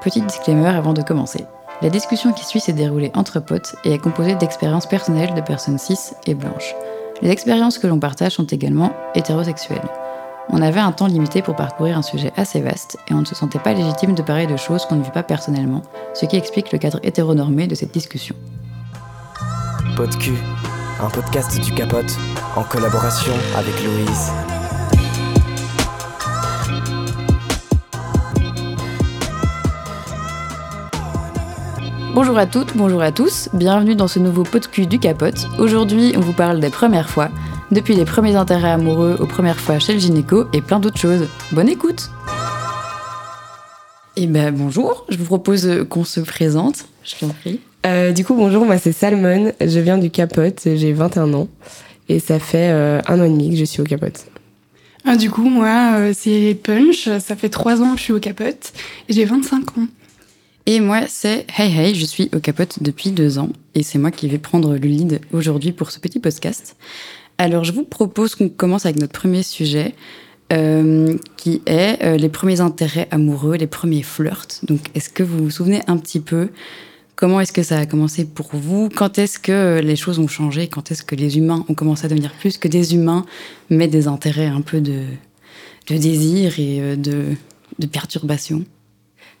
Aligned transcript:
Petit 0.00 0.22
disclaimer 0.22 0.68
avant 0.68 0.94
de 0.94 1.02
commencer. 1.02 1.44
La 1.82 1.90
discussion 1.90 2.32
qui 2.32 2.44
suit 2.44 2.60
s'est 2.60 2.72
déroulée 2.72 3.12
entre 3.14 3.40
potes 3.40 3.76
et 3.84 3.92
est 3.92 3.98
composée 3.98 4.34
d'expériences 4.34 4.86
personnelles 4.86 5.34
de 5.34 5.40
personnes 5.40 5.78
cis 5.78 6.14
et 6.26 6.34
blanches. 6.34 6.74
Les 7.22 7.30
expériences 7.30 7.78
que 7.78 7.86
l'on 7.86 7.98
partage 7.98 8.32
sont 8.32 8.44
également 8.44 8.92
hétérosexuelles. 9.14 9.88
On 10.48 10.62
avait 10.62 10.80
un 10.80 10.92
temps 10.92 11.06
limité 11.06 11.42
pour 11.42 11.54
parcourir 11.54 11.96
un 11.96 12.02
sujet 12.02 12.32
assez 12.36 12.60
vaste 12.60 12.98
et 13.08 13.14
on 13.14 13.20
ne 13.20 13.26
se 13.26 13.34
sentait 13.34 13.58
pas 13.58 13.72
légitime 13.72 14.14
de 14.14 14.22
parler 14.22 14.46
de 14.46 14.56
choses 14.56 14.86
qu'on 14.86 14.96
ne 14.96 15.04
vit 15.04 15.10
pas 15.10 15.22
personnellement, 15.22 15.82
ce 16.14 16.26
qui 16.26 16.36
explique 16.36 16.72
le 16.72 16.78
cadre 16.78 16.98
hétéronormé 17.02 17.66
de 17.66 17.74
cette 17.74 17.92
discussion. 17.92 18.34
Un 21.02 21.10
podcast 21.10 21.60
du 21.60 21.72
Capote, 21.72 22.16
en 22.56 22.62
collaboration 22.62 23.32
avec 23.56 23.74
Louise. 23.84 24.32
Bonjour 32.12 32.36
à 32.38 32.46
toutes, 32.46 32.76
bonjour 32.76 33.02
à 33.02 33.12
tous, 33.12 33.48
bienvenue 33.54 33.94
dans 33.94 34.08
ce 34.08 34.18
nouveau 34.18 34.42
pot 34.42 34.58
de 34.58 34.66
cul 34.66 34.86
du 34.86 34.98
capote. 34.98 35.46
Aujourd'hui, 35.60 36.12
on 36.16 36.20
vous 36.20 36.32
parle 36.32 36.58
des 36.58 36.68
premières 36.68 37.08
fois, 37.08 37.30
depuis 37.70 37.94
les 37.94 38.04
premiers 38.04 38.34
intérêts 38.34 38.72
amoureux 38.72 39.16
aux 39.20 39.26
premières 39.26 39.60
fois 39.60 39.78
chez 39.78 39.92
le 39.92 40.00
gynéco 40.00 40.46
et 40.52 40.60
plein 40.60 40.80
d'autres 40.80 40.98
choses. 40.98 41.28
Bonne 41.52 41.68
écoute 41.68 42.10
Eh 44.16 44.26
ben 44.26 44.52
bonjour, 44.52 45.06
je 45.08 45.16
vous 45.18 45.24
propose 45.24 45.86
qu'on 45.88 46.02
se 46.02 46.18
présente, 46.18 46.86
je 47.04 47.14
t'en 47.14 47.28
prie. 47.28 47.60
Euh, 47.86 48.10
du 48.10 48.24
coup, 48.24 48.34
bonjour, 48.34 48.66
moi 48.66 48.76
c'est 48.76 48.92
Salmon, 48.92 49.52
je 49.60 49.78
viens 49.78 49.96
du 49.96 50.10
Capote, 50.10 50.62
j'ai 50.64 50.92
21 50.92 51.32
ans 51.32 51.48
et 52.08 52.18
ça 52.18 52.40
fait 52.40 52.70
euh, 52.72 53.00
un 53.06 53.20
an 53.20 53.24
et 53.24 53.30
demi 53.30 53.50
que 53.50 53.56
je 53.56 53.64
suis 53.64 53.82
au 53.82 53.84
Capote. 53.84 54.26
Ah, 55.04 55.16
du 55.16 55.30
coup, 55.30 55.48
moi 55.48 55.92
euh, 55.94 56.12
c'est 56.12 56.58
Punch, 56.60 57.08
ça 57.20 57.36
fait 57.36 57.48
3 57.48 57.80
ans 57.82 57.92
que 57.92 57.98
je 57.98 58.04
suis 58.04 58.12
au 58.12 58.18
Capote 58.18 58.72
et 59.08 59.12
j'ai 59.12 59.24
25 59.24 59.78
ans. 59.78 59.86
Et 60.66 60.80
moi, 60.80 61.02
c'est 61.08 61.46
Hey 61.56 61.76
Hey, 61.76 61.94
je 61.94 62.04
suis 62.04 62.30
au 62.34 62.38
capote 62.38 62.82
depuis 62.82 63.10
deux 63.10 63.38
ans 63.38 63.50
et 63.74 63.82
c'est 63.82 63.98
moi 63.98 64.10
qui 64.10 64.28
vais 64.28 64.38
prendre 64.38 64.72
le 64.72 64.78
lead 64.78 65.20
aujourd'hui 65.32 65.72
pour 65.72 65.90
ce 65.90 65.98
petit 65.98 66.20
podcast. 66.20 66.76
Alors, 67.38 67.64
je 67.64 67.72
vous 67.72 67.84
propose 67.84 68.34
qu'on 68.34 68.48
commence 68.48 68.84
avec 68.84 69.00
notre 69.00 69.18
premier 69.18 69.42
sujet 69.42 69.94
euh, 70.52 71.16
qui 71.36 71.62
est 71.66 72.02
euh, 72.04 72.16
les 72.16 72.28
premiers 72.28 72.60
intérêts 72.60 73.08
amoureux, 73.10 73.56
les 73.56 73.66
premiers 73.66 74.02
flirts. 74.02 74.60
Donc, 74.64 74.80
est-ce 74.94 75.08
que 75.08 75.22
vous 75.22 75.44
vous 75.44 75.50
souvenez 75.50 75.80
un 75.86 75.96
petit 75.96 76.20
peu 76.20 76.50
comment 77.16 77.40
est-ce 77.40 77.52
que 77.52 77.62
ça 77.62 77.78
a 77.78 77.86
commencé 77.86 78.26
pour 78.26 78.50
vous? 78.52 78.90
Quand 78.94 79.18
est-ce 79.18 79.38
que 79.38 79.80
les 79.82 79.96
choses 79.96 80.18
ont 80.18 80.28
changé? 80.28 80.68
Quand 80.68 80.90
est-ce 80.90 81.02
que 81.02 81.14
les 81.14 81.38
humains 81.38 81.64
ont 81.68 81.74
commencé 81.74 82.04
à 82.04 82.08
devenir 82.08 82.32
plus 82.34 82.58
que 82.58 82.68
des 82.68 82.94
humains, 82.94 83.24
mais 83.70 83.88
des 83.88 84.06
intérêts 84.06 84.46
un 84.46 84.60
peu 84.60 84.80
de, 84.80 85.04
de 85.88 85.96
désir 85.96 86.58
et 86.58 86.80
euh, 86.80 86.96
de, 86.96 87.24
de 87.78 87.86
perturbation? 87.86 88.64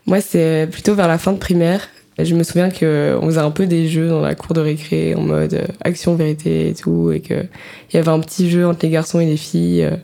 Moi, 0.06 0.20
c'est 0.20 0.68
plutôt 0.70 0.94
vers 0.94 1.08
la 1.08 1.18
fin 1.18 1.32
de 1.32 1.38
primaire. 1.38 1.88
Je 2.18 2.34
me 2.34 2.42
souviens 2.42 2.68
qu'on 2.68 3.26
faisait 3.26 3.38
un 3.38 3.50
peu 3.50 3.66
des 3.66 3.88
jeux 3.88 4.08
dans 4.08 4.20
la 4.20 4.34
cour 4.34 4.54
de 4.54 4.60
récré 4.60 5.14
en 5.14 5.22
mode 5.22 5.54
euh, 5.54 5.66
action, 5.82 6.14
vérité 6.16 6.68
et 6.68 6.74
tout, 6.74 7.12
et 7.12 7.20
qu'il 7.20 7.48
y 7.94 7.96
avait 7.96 8.10
un 8.10 8.20
petit 8.20 8.50
jeu 8.50 8.66
entre 8.66 8.80
les 8.82 8.90
garçons 8.90 9.20
et 9.20 9.26
les 9.26 9.36
filles. 9.38 9.84
Euh, 9.84 9.96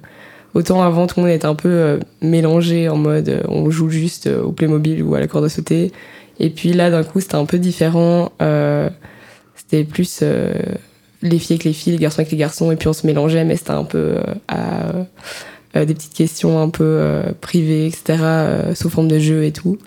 autant 0.55 0.83
avant, 0.83 1.07
tout 1.07 1.21
le 1.21 1.27
monde 1.27 1.35
était 1.35 1.47
un 1.47 1.55
peu 1.55 1.69
euh, 1.69 1.99
mélangé 2.23 2.89
en 2.89 2.97
mode 2.97 3.43
on 3.49 3.71
joue 3.71 3.91
juste 3.91 4.29
au 4.29 4.53
Playmobil 4.53 5.03
ou 5.03 5.15
à 5.15 5.21
la 5.21 5.27
corde 5.27 5.45
à 5.45 5.49
sauter. 5.51 5.93
Et 6.39 6.51
puis 6.51 6.73
là, 6.73 6.91
d'un 6.91 7.05
coup, 7.05 7.21
c'était 7.21 7.35
un 7.35 7.45
peu 7.45 7.59
différent. 7.59 8.33
c'était 9.57 9.85
plus 9.85 10.23
les 11.23 11.39
filles 11.39 11.55
avec 11.55 11.65
les 11.65 11.73
filles, 11.73 11.93
les 11.93 11.99
garçons 11.99 12.21
avec 12.21 12.31
les 12.31 12.39
garçons, 12.39 12.71
et 12.71 12.77
puis 12.77 12.89
on 12.89 12.93
se 12.93 13.07
mélangeait, 13.07 13.45
mais 13.45 13.57
c'était 13.57 13.71
un 13.71 13.85
peu 13.85 14.17
à 14.49 14.91
euh, 14.91 15.03
des 15.85 15.95
petites 15.95 16.15
questions 16.15 16.61
un 16.61 16.69
peu 16.69 16.85
euh, 16.85 17.33
privées, 17.41 17.87
etc., 17.87 18.19
euh, 18.21 18.75
sous 18.75 18.89
forme 18.89 19.09
de 19.09 19.19
jeu 19.19 19.45
et 19.45 19.53
tout. 19.53 19.79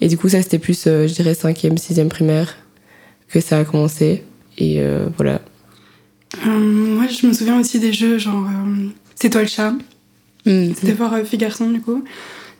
Et 0.00 0.08
du 0.08 0.18
coup, 0.18 0.28
ça, 0.28 0.42
c'était 0.42 0.58
plus, 0.58 0.84
je 0.84 1.12
dirais, 1.12 1.32
5e, 1.32 1.78
6e 1.78 2.08
primaire 2.08 2.56
que 3.28 3.40
ça 3.40 3.58
a 3.58 3.64
commencé. 3.64 4.24
Et 4.58 4.82
voilà. 5.16 5.40
moi, 6.44 7.06
je 7.06 7.26
me 7.26 7.32
souviens 7.32 7.58
aussi 7.60 7.78
des 7.78 7.92
jeux 7.92 8.18
genre 8.18 8.44
C'est 9.14 9.30
toi 9.30 9.42
le 9.42 9.46
chat. 9.46 9.70
Mm. 10.44 10.74
C'était 10.74 10.94
fort 10.94 11.14
fille 11.24 11.38
garçon, 11.38 11.70
du 11.70 11.80
coup. 11.80 12.02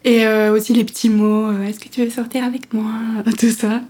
Et 0.04 0.24
aussi 0.52 0.72
les 0.72 0.84
petits 0.84 1.08
mots 1.08 1.50
Est-ce 1.62 1.80
que 1.80 1.88
tu 1.88 2.04
veux 2.04 2.10
sortir 2.10 2.44
avec 2.44 2.72
moi? 2.72 2.92
Tout 3.38 3.50
ça. 3.50 3.80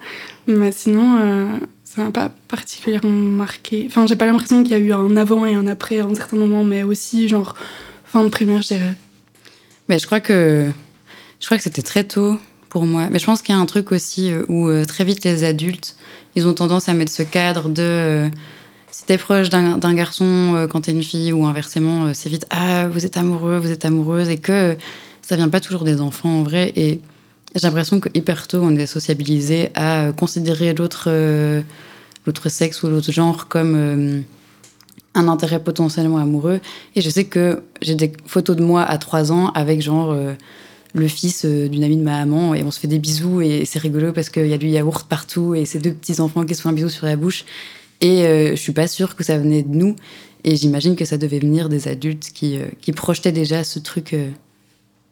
Mais 0.46 0.72
sinon, 0.72 1.60
ça 1.94 2.04
m'a 2.04 2.10
pas 2.10 2.30
particulièrement 2.48 3.10
marqué. 3.10 3.84
Enfin, 3.86 4.06
j'ai 4.06 4.16
pas 4.16 4.24
l'impression 4.24 4.62
qu'il 4.62 4.72
y 4.72 4.74
a 4.74 4.78
eu 4.78 4.92
un 4.92 5.14
avant 5.16 5.44
et 5.44 5.54
un 5.54 5.66
après 5.66 5.98
à 5.98 6.06
un 6.06 6.14
certain 6.14 6.38
moment, 6.38 6.64
mais 6.64 6.84
aussi, 6.84 7.28
genre, 7.28 7.54
Fin 8.12 8.24
de 8.24 8.28
primaire, 8.28 8.60
je 8.60 8.74
dirais. 8.74 8.94
Mais 9.88 9.98
je 9.98 10.04
crois 10.04 10.20
que 10.20 10.70
je 11.40 11.46
crois 11.46 11.56
que 11.56 11.62
c'était 11.62 11.80
très 11.80 12.04
tôt 12.04 12.38
pour 12.68 12.84
moi. 12.84 13.08
Mais 13.10 13.18
je 13.18 13.24
pense 13.24 13.40
qu'il 13.40 13.54
y 13.54 13.58
a 13.58 13.60
un 13.60 13.64
truc 13.64 13.90
aussi 13.90 14.30
euh, 14.30 14.44
où 14.50 14.68
euh, 14.68 14.84
très 14.84 15.04
vite 15.04 15.24
les 15.24 15.44
adultes, 15.44 15.96
ils 16.36 16.46
ont 16.46 16.52
tendance 16.52 16.90
à 16.90 16.92
mettre 16.92 17.10
ce 17.10 17.22
cadre 17.22 17.70
de 17.70 17.82
euh, 17.82 18.28
si 18.90 19.06
t'es 19.06 19.16
proche 19.16 19.48
d'un 19.48 19.94
garçon 19.94 20.68
quand 20.70 20.82
t'es 20.82 20.92
une 20.92 21.02
fille 21.02 21.32
ou 21.32 21.46
inversement, 21.46 22.12
c'est 22.12 22.28
vite 22.28 22.44
ah 22.50 22.86
vous 22.88 23.06
êtes 23.06 23.16
amoureux, 23.16 23.56
vous 23.56 23.70
êtes 23.70 23.86
amoureuse 23.86 24.28
et 24.28 24.36
que 24.36 24.76
ça 25.22 25.36
vient 25.36 25.48
pas 25.48 25.60
toujours 25.60 25.84
des 25.84 26.02
enfants 26.02 26.40
en 26.40 26.42
vrai. 26.42 26.74
Et 26.76 27.00
j'ai 27.54 27.66
l'impression 27.66 27.98
que 27.98 28.10
hyper 28.12 28.46
tôt 28.46 28.60
on 28.62 28.76
est 28.76 28.84
sociabilisé 28.84 29.70
à 29.74 30.12
considérer 30.14 30.74
l'autre 30.74 31.08
l'autre 32.26 32.50
sexe 32.50 32.82
ou 32.82 32.88
l'autre 32.88 33.10
genre 33.10 33.48
comme 33.48 34.24
un 35.14 35.28
intérêt 35.28 35.62
potentiellement 35.62 36.18
amoureux. 36.18 36.60
Et 36.96 37.00
je 37.00 37.10
sais 37.10 37.24
que 37.24 37.62
j'ai 37.80 37.94
des 37.94 38.12
photos 38.26 38.56
de 38.56 38.62
moi 38.62 38.82
à 38.82 38.98
3 38.98 39.32
ans 39.32 39.48
avec 39.48 39.82
genre 39.82 40.10
euh, 40.12 40.32
le 40.94 41.08
fils 41.08 41.44
euh, 41.44 41.68
d'une 41.68 41.84
amie 41.84 41.96
de 41.96 42.02
ma 42.02 42.24
maman 42.24 42.54
et 42.54 42.62
on 42.62 42.70
se 42.70 42.80
fait 42.80 42.88
des 42.88 42.98
bisous 42.98 43.40
et 43.42 43.64
c'est 43.64 43.78
rigolo 43.78 44.12
parce 44.12 44.30
qu'il 44.30 44.46
y 44.46 44.54
a 44.54 44.58
du 44.58 44.68
yaourt 44.68 45.06
partout 45.08 45.54
et 45.54 45.64
ces 45.64 45.78
deux 45.78 45.92
petits 45.92 46.20
enfants 46.20 46.44
qui 46.44 46.54
se 46.54 46.62
font 46.62 46.70
un 46.70 46.74
bisou 46.74 46.88
sur 46.88 47.06
la 47.06 47.16
bouche. 47.16 47.44
Et 48.00 48.26
euh, 48.26 48.50
je 48.50 48.56
suis 48.56 48.72
pas 48.72 48.88
sûre 48.88 49.14
que 49.14 49.24
ça 49.24 49.38
venait 49.38 49.62
de 49.62 49.74
nous. 49.74 49.96
Et 50.44 50.56
j'imagine 50.56 50.96
que 50.96 51.04
ça 51.04 51.18
devait 51.18 51.38
venir 51.38 51.68
des 51.68 51.86
adultes 51.86 52.30
qui, 52.34 52.58
qui 52.80 52.90
projetaient 52.90 53.30
déjà 53.30 53.62
ce 53.62 53.78
truc 53.78 54.16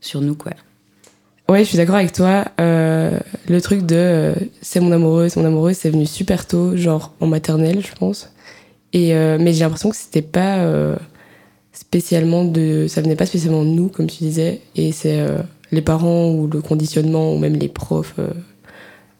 sur 0.00 0.20
nous, 0.22 0.34
quoi. 0.34 0.54
Ouais, 1.48 1.60
je 1.60 1.68
suis 1.68 1.76
d'accord 1.76 1.94
avec 1.94 2.10
toi. 2.10 2.46
le 2.58 3.58
truc 3.60 3.86
de 3.86 4.34
c'est 4.60 4.80
mon 4.80 4.90
amoureux, 4.90 5.28
c'est 5.28 5.38
mon 5.38 5.46
amoureux, 5.46 5.72
c'est 5.72 5.90
venu 5.90 6.04
super 6.04 6.48
tôt, 6.48 6.76
genre 6.76 7.14
en 7.20 7.28
maternelle, 7.28 7.80
je 7.80 7.94
pense. 7.94 8.28
Euh, 8.94 9.38
mais 9.40 9.52
j'ai 9.52 9.60
l'impression 9.60 9.90
que 9.90 9.96
c'était 9.96 10.22
pas 10.22 10.58
euh, 10.58 10.96
spécialement 11.72 12.44
de. 12.44 12.86
Ça 12.88 13.00
venait 13.00 13.16
pas 13.16 13.26
spécialement 13.26 13.64
de 13.64 13.70
nous, 13.70 13.88
comme 13.88 14.06
tu 14.06 14.18
disais. 14.18 14.60
Et 14.76 14.92
c'est 14.92 15.20
euh, 15.20 15.38
les 15.70 15.82
parents 15.82 16.30
ou 16.30 16.46
le 16.46 16.60
conditionnement 16.60 17.32
ou 17.34 17.38
même 17.38 17.54
les 17.54 17.68
profs 17.68 18.16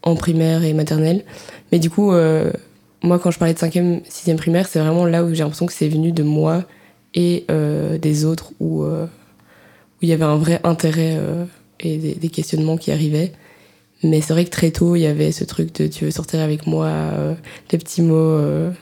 en 0.03 0.17
primaire 0.17 0.65
et 0.65 0.73
maternelle. 0.73 1.25
Mais 1.73 1.79
du 1.79 1.91
coup, 1.91 2.13
moi, 3.03 3.19
quand 3.19 3.31
je 3.31 3.39
parlais 3.39 3.55
de 3.55 3.59
5e, 3.59 4.03
6e 4.03 4.37
primaire, 4.37 4.67
c'est 4.67 4.81
vraiment 4.81 5.05
là 5.05 5.23
où 5.23 5.33
j'ai 5.33 5.43
l'impression 5.43 5.67
que 5.67 5.73
c'est 5.73 5.89
venu 5.89 6.11
de 6.11 6.23
moi 6.23 6.65
et 7.15 7.47
des 8.01 8.25
autres 8.25 8.53
où 8.59 8.85
il 10.03 10.09
y 10.09 10.13
avait 10.13 10.25
un 10.25 10.37
vrai 10.39 10.61
intérêt 10.65 11.21
et 11.79 11.99
des, 11.99 12.15
des, 12.15 12.29
questionnements 12.31 12.79
qui 12.79 12.91
arrivaient. 12.91 13.33
Mais 14.03 14.21
c'est 14.21 14.33
vrai 14.33 14.45
que 14.45 14.51
très 14.51 14.73
tôt, 14.73 14.97
il 14.97 15.03
y 15.03 15.07
avait 15.07 15.31
ce 15.31 15.45
truc 15.45 15.73
de 15.77 15.87
tu 15.87 16.07
veux 16.07 16.11
sortir 16.11 16.41
avec 16.41 16.67
moi, 16.67 16.91
des 17.69 17.79
petits 17.79 18.03
mots 18.03 18.73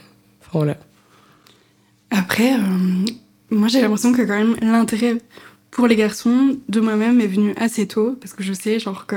Après, 2.10 2.54
euh, 2.54 3.04
moi 3.50 3.68
j'ai 3.68 3.80
l'impression 3.80 4.12
que 4.12 4.22
quand 4.22 4.38
même 4.38 4.56
l'intérêt 4.62 5.18
pour 5.70 5.86
les 5.86 5.96
garçons 5.96 6.58
de 6.68 6.80
moi-même 6.80 7.20
est 7.20 7.26
venu 7.26 7.54
assez 7.56 7.86
tôt, 7.86 8.16
parce 8.20 8.32
que 8.32 8.42
je 8.42 8.52
sais, 8.52 8.78
genre 8.78 9.06
que. 9.06 9.16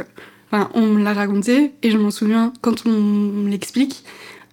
Enfin, 0.52 0.70
on 0.74 0.86
me 0.86 1.03
l'a 1.03 1.14
raconté, 1.14 1.72
et 1.81 1.91
je 1.91 1.97
m'en 1.97 2.12
souviens 2.12 2.52
quand 2.62 2.86
on 2.86 2.91
me 2.91 3.50
l'explique. 3.50 4.03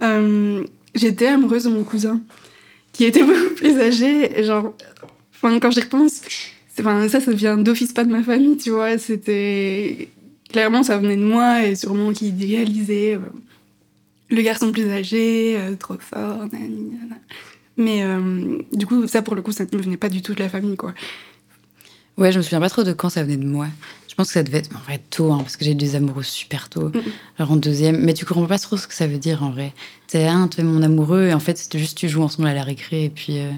Euh, 0.02 0.64
j'étais 0.94 1.26
amoureuse 1.26 1.64
de 1.64 1.70
mon 1.70 1.82
cousin, 1.82 2.20
qui 2.92 3.04
était 3.04 3.22
beaucoup 3.24 3.54
plus 3.56 3.78
âgé, 3.80 4.38
et 4.38 4.44
genre. 4.44 4.74
Enfin, 5.34 5.58
quand 5.58 5.70
j'y 5.70 5.80
repense, 5.80 6.22
enfin, 6.78 7.08
ça, 7.08 7.20
ça 7.20 7.32
vient 7.32 7.56
d'office 7.56 7.92
pas 7.92 8.04
de 8.04 8.10
ma 8.10 8.22
famille, 8.22 8.56
tu 8.56 8.70
vois. 8.70 8.96
C'était. 8.98 10.08
Clairement, 10.50 10.82
ça 10.82 10.96
venait 10.98 11.16
de 11.16 11.24
moi, 11.24 11.66
et 11.66 11.74
sûrement 11.74 12.12
qui 12.12 12.28
idéalisait. 12.28 13.18
Le 14.30 14.42
garçon 14.42 14.72
plus 14.72 14.90
âgé, 14.90 15.56
euh, 15.58 15.74
trop 15.76 15.96
fort, 15.98 16.44
mais 17.78 18.02
euh, 18.02 18.58
du 18.72 18.86
coup, 18.86 19.06
ça 19.06 19.22
pour 19.22 19.34
le 19.34 19.40
coup, 19.42 19.52
ça 19.52 19.64
ne 19.72 19.78
venait 19.78 19.96
pas 19.96 20.08
du 20.08 20.20
tout 20.20 20.34
de 20.34 20.40
la 20.40 20.48
famille, 20.48 20.76
quoi. 20.76 20.92
Ouais, 22.18 22.32
je 22.32 22.38
me 22.38 22.42
souviens 22.42 22.60
pas 22.60 22.68
trop 22.68 22.82
de 22.82 22.92
quand 22.92 23.08
ça 23.08 23.22
venait 23.22 23.36
de 23.36 23.46
moi. 23.46 23.68
Je 24.08 24.14
pense 24.16 24.26
que 24.26 24.32
ça 24.32 24.42
devait 24.42 24.58
être 24.58 24.74
en 24.74 24.80
vrai 24.80 25.00
tôt, 25.10 25.32
hein, 25.32 25.38
parce 25.38 25.56
que 25.56 25.64
j'ai 25.64 25.70
eu 25.70 25.76
des 25.76 25.94
amoureux 25.94 26.24
super 26.24 26.68
tôt, 26.68 26.90
alors 27.38 27.52
en 27.52 27.56
deuxième. 27.56 28.04
Mais 28.04 28.14
tu 28.14 28.24
comprends 28.24 28.46
pas 28.46 28.58
trop 28.58 28.76
ce 28.76 28.88
que 28.88 28.94
ça 28.94 29.06
veut 29.06 29.18
dire 29.18 29.44
en 29.44 29.50
vrai. 29.50 29.72
C'est 30.08 30.26
un, 30.26 30.48
tu 30.48 30.60
es 30.60 30.64
mon 30.64 30.82
amoureux, 30.82 31.28
et 31.28 31.34
en 31.34 31.38
fait, 31.38 31.56
c'est 31.56 31.78
juste 31.78 31.96
tu 31.96 32.08
joues 32.08 32.22
ensemble 32.22 32.48
à 32.48 32.54
la 32.54 32.64
récré, 32.64 33.04
et 33.04 33.10
puis, 33.10 33.38
euh, 33.38 33.52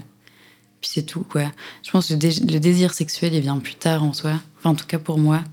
puis 0.79 0.91
c'est 0.93 1.01
tout, 1.01 1.25
quoi. 1.27 1.51
Je 1.83 1.89
pense 1.89 2.09
que 2.09 2.13
le, 2.13 2.59
désir 2.59 2.93
sexuel, 2.93 3.33
il 3.33 3.41
vient 3.41 3.57
plus 3.57 3.73
tard 3.73 4.03
en 4.03 4.13
soi. 4.13 4.33
Enfin, 4.59 4.69
en 4.69 4.75
tout 4.75 4.85
cas 4.85 4.99
pour 4.99 5.17
moi. 5.17 5.43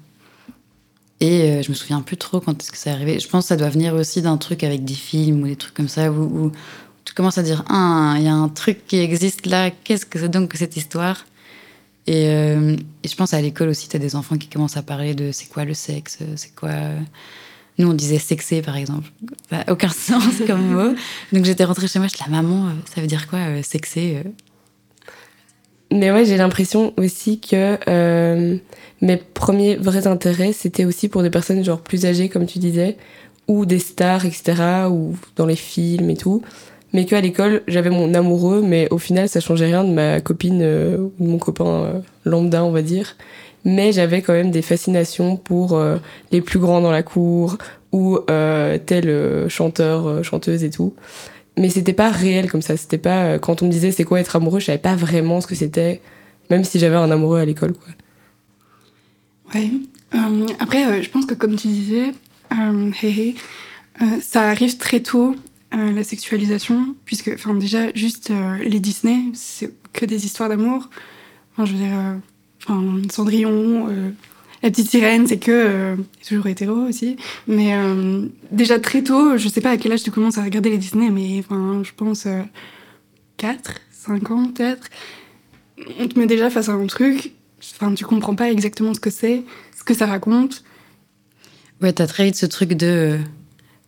Et 1.20 1.42
euh, 1.42 1.62
je 1.62 1.70
me 1.70 1.74
souviens 1.74 2.00
plus 2.00 2.16
trop 2.16 2.40
quand 2.40 2.60
est-ce 2.62 2.70
que 2.70 2.78
c'est 2.78 2.90
arrivé. 2.90 3.18
Je 3.18 3.28
pense 3.28 3.44
que 3.44 3.48
ça 3.48 3.56
doit 3.56 3.68
venir 3.68 3.94
aussi 3.94 4.22
d'un 4.22 4.36
truc 4.36 4.62
avec 4.62 4.84
des 4.84 4.94
films 4.94 5.42
ou 5.42 5.46
des 5.48 5.56
trucs 5.56 5.74
comme 5.74 5.88
ça 5.88 6.10
où, 6.12 6.52
tu 7.04 7.14
commences 7.14 7.38
à 7.38 7.42
dire 7.42 7.64
Ah, 7.68 8.14
il 8.18 8.24
y 8.24 8.28
a 8.28 8.34
un 8.34 8.48
truc 8.48 8.86
qui 8.86 8.98
existe 8.98 9.46
là, 9.46 9.70
qu'est-ce 9.70 10.06
que 10.06 10.18
c'est 10.18 10.28
donc 10.28 10.50
que 10.50 10.58
cette 10.58 10.76
histoire? 10.76 11.24
Euh, 12.08 12.76
et, 13.02 13.08
je 13.08 13.14
pense 13.16 13.34
à 13.34 13.40
l'école 13.40 13.68
aussi, 13.68 13.88
tu 13.88 13.96
as 13.96 13.98
des 13.98 14.14
enfants 14.14 14.36
qui 14.36 14.48
commencent 14.48 14.76
à 14.76 14.82
parler 14.82 15.14
de 15.14 15.32
c'est 15.32 15.48
quoi 15.48 15.64
le 15.64 15.74
sexe, 15.74 16.18
c'est 16.36 16.54
quoi 16.54 16.70
Nous, 17.78 17.88
on 17.88 17.94
disait 17.94 18.18
sexer, 18.18 18.62
par 18.62 18.76
exemple. 18.76 19.10
Ça 19.50 19.58
n'a 19.58 19.72
aucun 19.72 19.88
sens 19.90 20.34
comme 20.46 20.68
mot. 20.68 20.94
Donc 21.32 21.44
j'étais 21.44 21.64
rentrée 21.64 21.88
chez 21.88 21.98
moi, 21.98 22.08
je 22.08 22.22
la 22.22 22.30
maman, 22.30 22.68
euh, 22.68 22.72
ça 22.94 23.00
veut 23.00 23.06
dire 23.06 23.26
quoi, 23.26 23.40
euh, 23.40 23.62
euh? 23.96 24.22
Mais 25.90 26.10
ouais, 26.10 26.24
j'ai 26.24 26.36
l'impression 26.36 26.92
aussi 26.98 27.40
que 27.40 27.78
euh, 27.88 28.56
mes 29.00 29.16
premiers 29.16 29.76
vrais 29.76 30.06
intérêts, 30.06 30.52
c'était 30.52 30.84
aussi 30.84 31.08
pour 31.08 31.22
des 31.22 31.30
personnes 31.30 31.64
genre 31.64 31.80
plus 31.80 32.04
âgées, 32.04 32.28
comme 32.28 32.46
tu 32.46 32.58
disais, 32.58 32.96
ou 33.46 33.64
des 33.64 33.78
stars, 33.78 34.26
etc., 34.26 34.54
ou 34.90 35.16
dans 35.36 35.46
les 35.46 35.56
films 35.56 36.10
et 36.10 36.16
tout. 36.16 36.42
Mais 36.92 37.04
qu'à 37.04 37.20
l'école, 37.20 37.62
j'avais 37.68 37.90
mon 37.90 38.14
amoureux, 38.14 38.62
mais 38.62 38.88
au 38.90 38.98
final, 38.98 39.28
ça 39.28 39.40
changeait 39.40 39.66
rien 39.66 39.84
de 39.84 39.92
ma 39.92 40.20
copine 40.20 40.60
euh, 40.62 41.08
ou 41.18 41.26
mon 41.26 41.38
copain 41.38 41.66
euh, 41.66 42.00
lambda, 42.24 42.64
on 42.64 42.70
va 42.70 42.82
dire. 42.82 43.16
Mais 43.64 43.92
j'avais 43.92 44.22
quand 44.22 44.32
même 44.32 44.50
des 44.50 44.62
fascinations 44.62 45.36
pour 45.36 45.74
euh, 45.74 45.96
les 46.32 46.40
plus 46.40 46.58
grands 46.58 46.80
dans 46.80 46.90
la 46.90 47.02
cour, 47.02 47.58
ou 47.92 48.18
euh, 48.30 48.78
tel 48.84 49.48
chanteur, 49.48 50.22
chanteuse 50.24 50.64
et 50.64 50.70
tout. 50.70 50.94
Mais 51.58 51.70
c'était 51.70 51.92
pas 51.92 52.10
réel 52.10 52.50
comme 52.50 52.62
ça. 52.62 52.76
C'était 52.76 52.98
pas 52.98 53.24
euh, 53.24 53.38
quand 53.38 53.62
on 53.62 53.66
me 53.66 53.70
disait 53.70 53.90
c'est 53.90 54.04
quoi 54.04 54.20
être 54.20 54.36
amoureux, 54.36 54.60
je 54.60 54.66
savais 54.66 54.78
pas 54.78 54.96
vraiment 54.96 55.40
ce 55.40 55.46
que 55.46 55.54
c'était, 55.54 56.00
même 56.50 56.64
si 56.64 56.78
j'avais 56.78 56.96
un 56.96 57.10
amoureux 57.10 57.40
à 57.40 57.44
l'école, 57.44 57.72
quoi. 57.72 57.88
Ouais. 59.54 59.70
Euh, 60.14 60.46
après, 60.58 60.86
euh, 60.86 61.02
je 61.02 61.10
pense 61.10 61.26
que 61.26 61.34
comme 61.34 61.56
tu 61.56 61.68
disais, 61.68 62.12
euh, 62.52 62.90
euh, 63.02 64.06
ça 64.20 64.42
arrive 64.48 64.76
très 64.78 65.00
tôt, 65.00 65.34
la 65.70 66.02
sexualisation, 66.02 66.94
puisque, 67.04 67.30
enfin, 67.34 67.52
déjà, 67.54 67.92
juste 67.94 68.32
les 68.64 68.80
Disney, 68.80 69.24
c'est 69.34 69.70
que 69.92 70.06
des 70.06 70.24
histoires 70.24 70.48
d'amour. 70.48 70.88
Enfin, 71.52 71.66
je 71.66 71.72
veux 71.72 71.78
dire, 71.78 73.10
Cendrillon, 73.10 73.86
La 74.62 74.70
Petite 74.70 74.90
Sirène, 74.90 75.26
c'est 75.26 75.38
que. 75.38 75.50
euh, 75.52 75.96
toujours 76.26 76.46
hétéro 76.48 76.74
aussi. 76.74 77.16
Mais 77.46 77.74
euh, 77.74 78.26
déjà 78.50 78.78
très 78.80 79.02
tôt, 79.02 79.36
je 79.36 79.48
sais 79.48 79.60
pas 79.60 79.70
à 79.70 79.76
quel 79.76 79.92
âge 79.92 80.02
tu 80.02 80.10
commences 80.10 80.38
à 80.38 80.42
regarder 80.44 80.70
les 80.70 80.78
Disney, 80.78 81.10
mais 81.10 81.38
enfin, 81.40 81.82
je 81.84 81.90
pense 81.96 82.26
euh, 82.26 82.42
4, 83.36 83.74
5 83.92 84.30
ans 84.30 84.48
peut-être. 84.52 84.88
On 86.00 86.08
te 86.08 86.18
met 86.18 86.26
déjà 86.26 86.50
face 86.50 86.68
à 86.68 86.72
un 86.72 86.86
truc, 86.88 87.32
enfin, 87.74 87.94
tu 87.94 88.04
comprends 88.04 88.34
pas 88.34 88.50
exactement 88.50 88.94
ce 88.94 89.00
que 89.00 89.10
c'est, 89.10 89.44
ce 89.78 89.84
que 89.84 89.94
ça 89.94 90.06
raconte. 90.06 90.64
Ouais, 91.80 91.92
t'as 91.92 92.08
très 92.08 92.24
vite 92.24 92.34
ce 92.34 92.46
truc 92.46 92.70
de. 92.72 92.86
euh, 92.86 93.18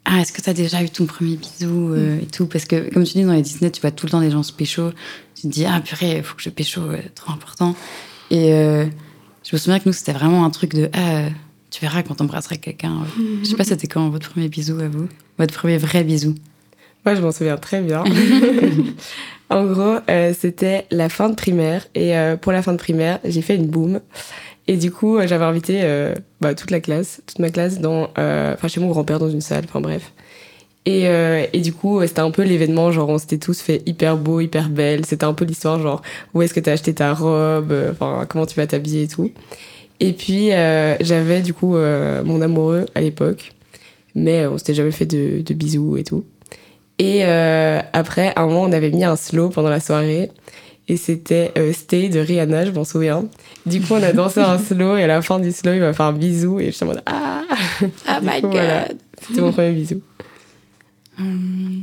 Ah, 0.04 0.20
est-ce 0.20 0.32
que 0.32 0.40
t'as 0.40 0.52
déjà 0.52 0.82
eu 0.84 0.88
ton 0.90 1.06
premier 1.06 1.34
bisou 1.36 1.92
euh, 1.92 2.20
et 2.22 2.26
tout? 2.26 2.46
Parce 2.46 2.64
que, 2.64 2.88
comme 2.94 3.02
tu 3.02 3.14
dis, 3.14 3.24
dans 3.24 3.32
les 3.32 3.42
Disney, 3.42 3.72
tu 3.72 3.80
vois 3.80 3.90
tout 3.90 4.06
le 4.06 4.10
temps 4.12 4.20
des 4.20 4.30
gens 4.30 4.44
se 4.44 4.52
pécho. 4.52 4.92
Tu 5.34 5.42
te 5.42 5.46
dis, 5.48 5.64
ah 5.66 5.80
purée, 5.80 6.18
il 6.18 6.22
faut 6.22 6.36
que 6.36 6.42
je 6.42 6.50
pécho, 6.50 6.80
euh, 6.82 6.98
trop 7.16 7.32
important. 7.32 7.74
Et 8.30 8.52
euh, 8.54 8.86
je 9.44 9.54
me 9.54 9.58
souviens 9.58 9.78
que 9.78 9.84
nous, 9.86 9.92
c'était 9.92 10.12
vraiment 10.12 10.44
un 10.44 10.50
truc 10.50 10.74
de 10.74 10.90
Ah, 10.92 11.28
tu 11.70 11.80
verras 11.80 12.02
quand 12.02 12.16
t'embrasseras 12.16 12.56
quelqu'un. 12.56 12.98
Je 13.42 13.48
sais 13.48 13.56
pas, 13.56 13.64
c'était 13.64 13.86
quand 13.86 14.08
votre 14.08 14.30
premier 14.30 14.48
bisou 14.48 14.78
à 14.80 14.88
vous? 14.88 15.08
Votre 15.38 15.54
premier 15.54 15.78
vrai 15.78 16.04
bisou? 16.04 16.34
Moi, 17.04 17.14
je 17.14 17.22
m'en 17.22 17.32
souviens 17.32 17.56
très 17.56 17.80
bien. 17.80 18.04
en 19.50 19.64
gros, 19.64 19.98
euh, 20.10 20.34
c'était 20.38 20.86
la 20.90 21.08
fin 21.08 21.30
de 21.30 21.34
primaire. 21.34 21.86
Et 21.94 22.16
euh, 22.16 22.36
pour 22.36 22.52
la 22.52 22.62
fin 22.62 22.72
de 22.72 22.78
primaire, 22.78 23.20
j'ai 23.24 23.40
fait 23.40 23.56
une 23.56 23.66
boum. 23.66 24.00
Et 24.66 24.76
du 24.76 24.90
coup, 24.90 25.16
euh, 25.16 25.26
j'avais 25.26 25.44
invité 25.44 25.80
euh, 25.82 26.14
bah, 26.40 26.54
toute 26.54 26.70
la 26.70 26.80
classe, 26.80 27.22
toute 27.26 27.38
ma 27.38 27.50
classe, 27.50 27.80
dans, 27.80 28.10
chez 28.66 28.80
mon 28.80 28.88
grand-père 28.88 29.18
dans 29.18 29.30
une 29.30 29.40
salle. 29.40 29.64
Enfin, 29.64 29.80
bref. 29.80 30.12
Et, 30.86 31.08
euh, 31.08 31.44
et 31.52 31.60
du 31.60 31.72
coup, 31.74 32.00
c'était 32.06 32.20
un 32.20 32.30
peu 32.30 32.42
l'événement, 32.42 32.90
genre 32.90 33.08
on 33.10 33.18
s'était 33.18 33.38
tous 33.38 33.60
fait 33.60 33.82
hyper 33.86 34.16
beau, 34.16 34.40
hyper 34.40 34.70
belle. 34.70 35.04
C'était 35.04 35.24
un 35.24 35.34
peu 35.34 35.44
l'histoire, 35.44 35.78
genre 35.78 36.00
où 36.32 36.40
est-ce 36.42 36.54
que 36.54 36.60
t'as 36.60 36.72
acheté 36.72 36.94
ta 36.94 37.12
robe, 37.12 37.70
euh, 37.72 37.92
enfin 37.92 38.24
comment 38.28 38.46
tu 38.46 38.56
vas 38.56 38.66
t'habiller 38.66 39.02
et 39.02 39.08
tout. 39.08 39.30
Et 40.00 40.12
puis 40.14 40.52
euh, 40.52 40.96
j'avais 41.00 41.42
du 41.42 41.52
coup 41.52 41.76
euh, 41.76 42.24
mon 42.24 42.40
amoureux 42.40 42.86
à 42.94 43.02
l'époque, 43.02 43.52
mais 44.14 44.46
on 44.46 44.56
s'était 44.56 44.72
jamais 44.72 44.90
fait 44.90 45.04
de, 45.04 45.42
de 45.42 45.54
bisous 45.54 45.98
et 45.98 46.04
tout. 46.04 46.24
Et 46.98 47.22
après, 47.24 48.32
à 48.36 48.42
un 48.42 48.46
moment, 48.46 48.62
on 48.62 48.72
avait 48.72 48.90
mis 48.90 49.04
un 49.04 49.16
slow 49.16 49.48
pendant 49.48 49.70
la 49.70 49.80
soirée. 49.80 50.30
Et 50.86 50.98
c'était 50.98 51.50
Stay 51.72 52.10
de 52.10 52.20
Rihanna, 52.20 52.66
je 52.66 52.72
m'en 52.72 52.84
souviens. 52.84 53.24
Du 53.64 53.80
coup, 53.80 53.94
on 53.94 54.02
a 54.02 54.12
dansé 54.12 54.40
un 54.40 54.58
slow 54.58 54.98
et 54.98 55.04
à 55.04 55.06
la 55.06 55.22
fin 55.22 55.38
du 55.38 55.50
slow, 55.50 55.72
il 55.72 55.80
m'a 55.80 55.94
fait 55.94 56.02
un 56.02 56.12
bisou 56.12 56.60
et 56.60 56.70
j'étais 56.72 56.82
en 56.82 56.88
mode 56.88 57.02
Ah, 57.06 57.40
Ah 58.06 58.20
Du 58.20 58.26
coup, 58.42 58.50
voilà. 58.50 58.88
C'était 59.26 59.40
mon 59.40 59.50
premier 59.52 59.72
bisou. 59.72 60.02
Euh, 61.20 61.80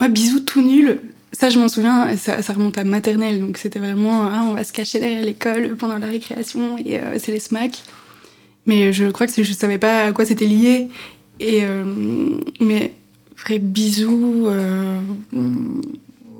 moi, 0.00 0.08
bisous 0.08 0.40
tout 0.40 0.62
nul. 0.62 1.00
Ça, 1.32 1.50
je 1.50 1.58
m'en 1.58 1.68
souviens, 1.68 2.16
ça, 2.16 2.40
ça 2.40 2.52
remonte 2.52 2.78
à 2.78 2.84
maternelle, 2.84 3.40
donc 3.40 3.58
c'était 3.58 3.78
vraiment, 3.78 4.22
ah, 4.22 4.44
on 4.48 4.54
va 4.54 4.64
se 4.64 4.72
cacher 4.72 5.00
derrière 5.00 5.22
l'école 5.22 5.76
pendant 5.76 5.98
la 5.98 6.06
récréation 6.06 6.78
et 6.78 6.98
euh, 6.98 7.18
c'est 7.18 7.32
les 7.32 7.40
smacks. 7.40 7.82
Mais 8.64 8.92
je 8.92 9.06
crois 9.10 9.26
que 9.26 9.42
je 9.42 9.52
savais 9.52 9.78
pas 9.78 10.04
à 10.04 10.12
quoi 10.12 10.24
c'était 10.24 10.46
lié. 10.46 10.88
Et 11.38 11.64
euh, 11.64 11.84
mais 12.60 12.94
vrai 13.36 13.58
bisous, 13.58 14.46
euh, 14.46 14.98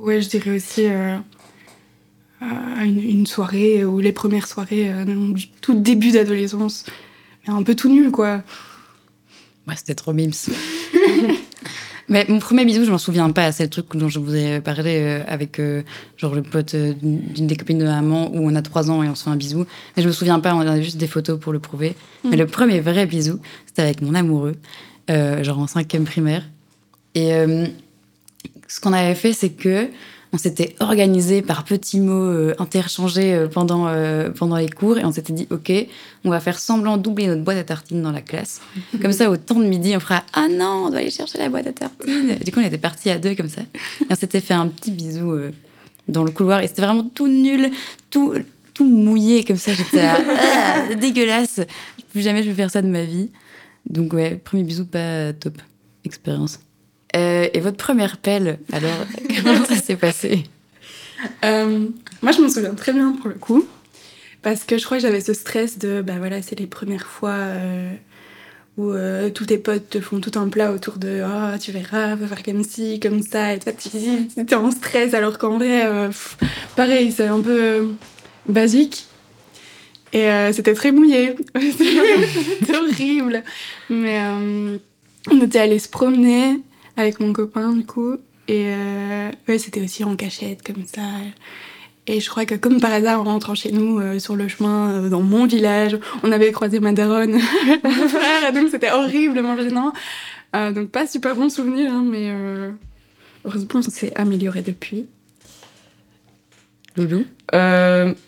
ouais, 0.00 0.22
je 0.22 0.28
dirais 0.30 0.56
aussi 0.56 0.86
à 0.86 2.84
une, 2.84 3.02
une 3.02 3.26
soirée 3.26 3.84
ou 3.84 4.00
les 4.00 4.12
premières 4.12 4.46
soirées 4.46 4.90
du 5.04 5.48
tout 5.60 5.74
début 5.74 6.12
d'adolescence, 6.12 6.86
mais 7.46 7.52
un 7.52 7.62
peu 7.62 7.74
tout 7.74 7.90
nul 7.90 8.10
quoi. 8.10 8.42
Ouais, 9.68 9.74
c'était 9.76 9.94
trop 9.94 10.14
mimes. 10.14 10.32
Mais 12.08 12.24
mon 12.28 12.38
premier 12.38 12.64
bisou, 12.64 12.84
je 12.84 12.90
m'en 12.90 12.98
souviens 12.98 13.30
pas. 13.30 13.50
C'est 13.52 13.64
le 13.64 13.70
truc 13.70 13.86
dont 13.94 14.08
je 14.08 14.18
vous 14.18 14.34
ai 14.34 14.60
parlé 14.60 15.00
euh, 15.02 15.24
avec 15.26 15.58
euh, 15.58 15.82
genre 16.16 16.34
le 16.34 16.42
pote 16.42 16.74
euh, 16.74 16.94
d'une 17.02 17.46
des 17.46 17.56
copines 17.56 17.78
de 17.78 17.84
maman 17.84 18.30
où 18.32 18.48
on 18.48 18.54
a 18.54 18.62
trois 18.62 18.90
ans 18.90 19.02
et 19.02 19.08
on 19.08 19.14
se 19.14 19.24
fait 19.24 19.30
un 19.30 19.36
bisou. 19.36 19.66
Mais 19.96 20.02
je 20.02 20.08
me 20.08 20.12
souviens 20.12 20.38
pas, 20.38 20.54
on 20.54 20.60
a 20.60 20.80
juste 20.80 20.98
des 20.98 21.08
photos 21.08 21.38
pour 21.38 21.52
le 21.52 21.58
prouver. 21.58 21.94
Mais 22.24 22.36
le 22.36 22.46
premier 22.46 22.80
vrai 22.80 23.06
bisou, 23.06 23.40
c'était 23.66 23.82
avec 23.82 24.02
mon 24.02 24.14
amoureux, 24.14 24.56
euh, 25.10 25.42
genre 25.42 25.58
en 25.58 25.66
cinquième 25.66 26.04
primaire. 26.04 26.42
Et 27.14 27.34
euh, 27.34 27.66
ce 28.68 28.80
qu'on 28.80 28.92
avait 28.92 29.14
fait, 29.14 29.32
c'est 29.32 29.50
que 29.50 29.88
on 30.36 30.38
s'était 30.38 30.76
organisé 30.80 31.40
par 31.40 31.64
petits 31.64 31.98
mots 31.98 32.12
euh, 32.12 32.54
interchangés 32.58 33.32
euh, 33.32 33.48
pendant, 33.48 33.88
euh, 33.88 34.28
pendant 34.28 34.56
les 34.56 34.68
cours 34.68 34.98
et 34.98 35.04
on 35.06 35.10
s'était 35.10 35.32
dit, 35.32 35.46
OK, 35.48 35.72
on 36.24 36.30
va 36.30 36.40
faire 36.40 36.58
semblant 36.58 36.98
d'oublier 36.98 37.26
notre 37.26 37.42
boîte 37.42 37.56
à 37.56 37.64
tartines 37.64 38.02
dans 38.02 38.12
la 38.12 38.20
classe. 38.20 38.60
Comme 39.00 39.12
ça, 39.12 39.30
au 39.30 39.38
temps 39.38 39.58
de 39.58 39.64
midi, 39.64 39.96
on 39.96 40.00
fera 40.00 40.24
Ah 40.34 40.48
non, 40.50 40.84
on 40.86 40.90
doit 40.90 40.98
aller 40.98 41.10
chercher 41.10 41.38
la 41.38 41.48
boîte 41.48 41.68
à 41.68 41.72
tartines. 41.72 42.36
Du 42.44 42.52
coup, 42.52 42.60
on 42.60 42.66
était 42.66 42.76
partis 42.76 43.08
à 43.08 43.18
deux 43.18 43.34
comme 43.34 43.48
ça. 43.48 43.62
Et 43.62 44.06
on 44.10 44.14
s'était 44.14 44.42
fait 44.42 44.52
un 44.52 44.68
petit 44.68 44.90
bisou 44.90 45.32
euh, 45.32 45.52
dans 46.06 46.22
le 46.22 46.30
couloir. 46.30 46.60
Et 46.60 46.68
c'était 46.68 46.82
vraiment 46.82 47.04
tout 47.04 47.28
nul, 47.28 47.70
tout, 48.10 48.34
tout 48.74 48.84
mouillé 48.84 49.42
comme 49.42 49.56
ça. 49.56 49.72
J'étais 49.72 50.02
Ah, 50.04 50.94
dégueulasse. 51.00 51.60
Plus 52.12 52.20
jamais 52.20 52.42
je 52.42 52.50
vais 52.50 52.54
faire 52.54 52.70
ça 52.70 52.82
de 52.82 52.88
ma 52.88 53.04
vie. 53.04 53.30
Donc, 53.88 54.12
ouais, 54.12 54.34
premier 54.36 54.64
bisou, 54.64 54.84
pas 54.84 55.32
top 55.32 55.56
expérience. 56.04 56.60
Euh, 57.16 57.48
et 57.52 57.60
votre 57.60 57.76
première 57.76 58.18
pelle, 58.18 58.58
alors, 58.72 59.06
comment 59.42 59.64
ça 59.64 59.76
s'est 59.76 59.96
passé? 59.96 60.44
Euh, 61.44 61.86
moi, 62.22 62.32
je 62.32 62.40
m'en 62.40 62.48
souviens 62.48 62.74
très 62.74 62.92
bien 62.92 63.12
pour 63.12 63.28
le 63.28 63.34
coup. 63.34 63.66
Parce 64.42 64.64
que 64.64 64.78
je 64.78 64.84
crois 64.84 64.98
que 64.98 65.02
j'avais 65.02 65.20
ce 65.20 65.32
stress 65.32 65.78
de, 65.78 66.02
bah 66.02 66.14
voilà, 66.18 66.40
c'est 66.40 66.58
les 66.58 66.68
premières 66.68 67.06
fois 67.06 67.30
euh, 67.30 67.90
où 68.76 68.92
tous 69.32 69.46
tes 69.46 69.58
potes 69.58 69.90
te 69.90 70.00
font 70.00 70.20
tout 70.20 70.38
un 70.38 70.48
plat 70.48 70.70
autour 70.70 70.98
de, 70.98 71.22
ah, 71.24 71.56
tu 71.58 71.72
verras, 71.72 72.14
va 72.14 72.28
faire 72.28 72.42
comme 72.44 72.62
ci, 72.62 73.00
comme 73.00 73.22
ça, 73.22 73.54
et 73.54 73.58
toi, 73.58 73.72
tu 73.72 73.88
es 74.36 74.54
en 74.54 74.70
stress, 74.70 75.14
alors 75.14 75.38
qu'en 75.38 75.58
vrai, 75.58 75.88
pff, 76.08 76.36
pareil, 76.76 77.10
c'est 77.10 77.26
un 77.26 77.40
peu 77.40 77.88
basique. 78.48 79.06
Et 80.12 80.28
c'était 80.52 80.74
très 80.74 80.92
mouillé. 80.92 81.34
c'était 81.56 82.76
horrible. 82.76 83.42
Mais 83.90 84.20
on 85.28 85.40
était 85.40 85.58
allés 85.58 85.80
se 85.80 85.88
promener 85.88 86.60
avec 86.96 87.20
mon 87.20 87.32
copain, 87.32 87.72
du 87.72 87.84
coup. 87.84 88.16
Et 88.48 88.66
euh, 88.68 89.30
ouais, 89.48 89.58
c'était 89.58 89.82
aussi 89.82 90.04
en 90.04 90.16
cachette, 90.16 90.62
comme 90.62 90.84
ça. 90.84 91.02
Et 92.08 92.20
je 92.20 92.30
crois 92.30 92.44
que 92.44 92.54
comme 92.54 92.80
par 92.80 92.92
hasard, 92.92 93.20
en 93.20 93.24
rentrant 93.24 93.54
chez 93.54 93.72
nous, 93.72 93.98
euh, 93.98 94.18
sur 94.18 94.36
le 94.36 94.46
chemin, 94.46 94.90
euh, 94.90 95.08
dans 95.08 95.22
mon 95.22 95.46
village, 95.46 95.98
on 96.22 96.30
avait 96.30 96.52
croisé 96.52 96.78
ma 96.78 96.92
daronne, 96.92 97.38
frère, 97.40 98.48
et 98.48 98.52
donc 98.52 98.68
c'était 98.70 98.92
horriblement 98.92 99.56
gênant. 99.56 99.92
Euh, 100.54 100.70
donc 100.72 100.90
pas 100.90 101.06
super 101.06 101.34
bon 101.34 101.48
souvenir, 101.48 101.92
hein, 101.92 102.04
mais 102.08 102.32
heureusement, 103.44 103.82
ça 103.82 103.90
s'est 103.90 104.12
amélioré 104.14 104.62
depuis. 104.62 105.06
Loulou 106.96 107.24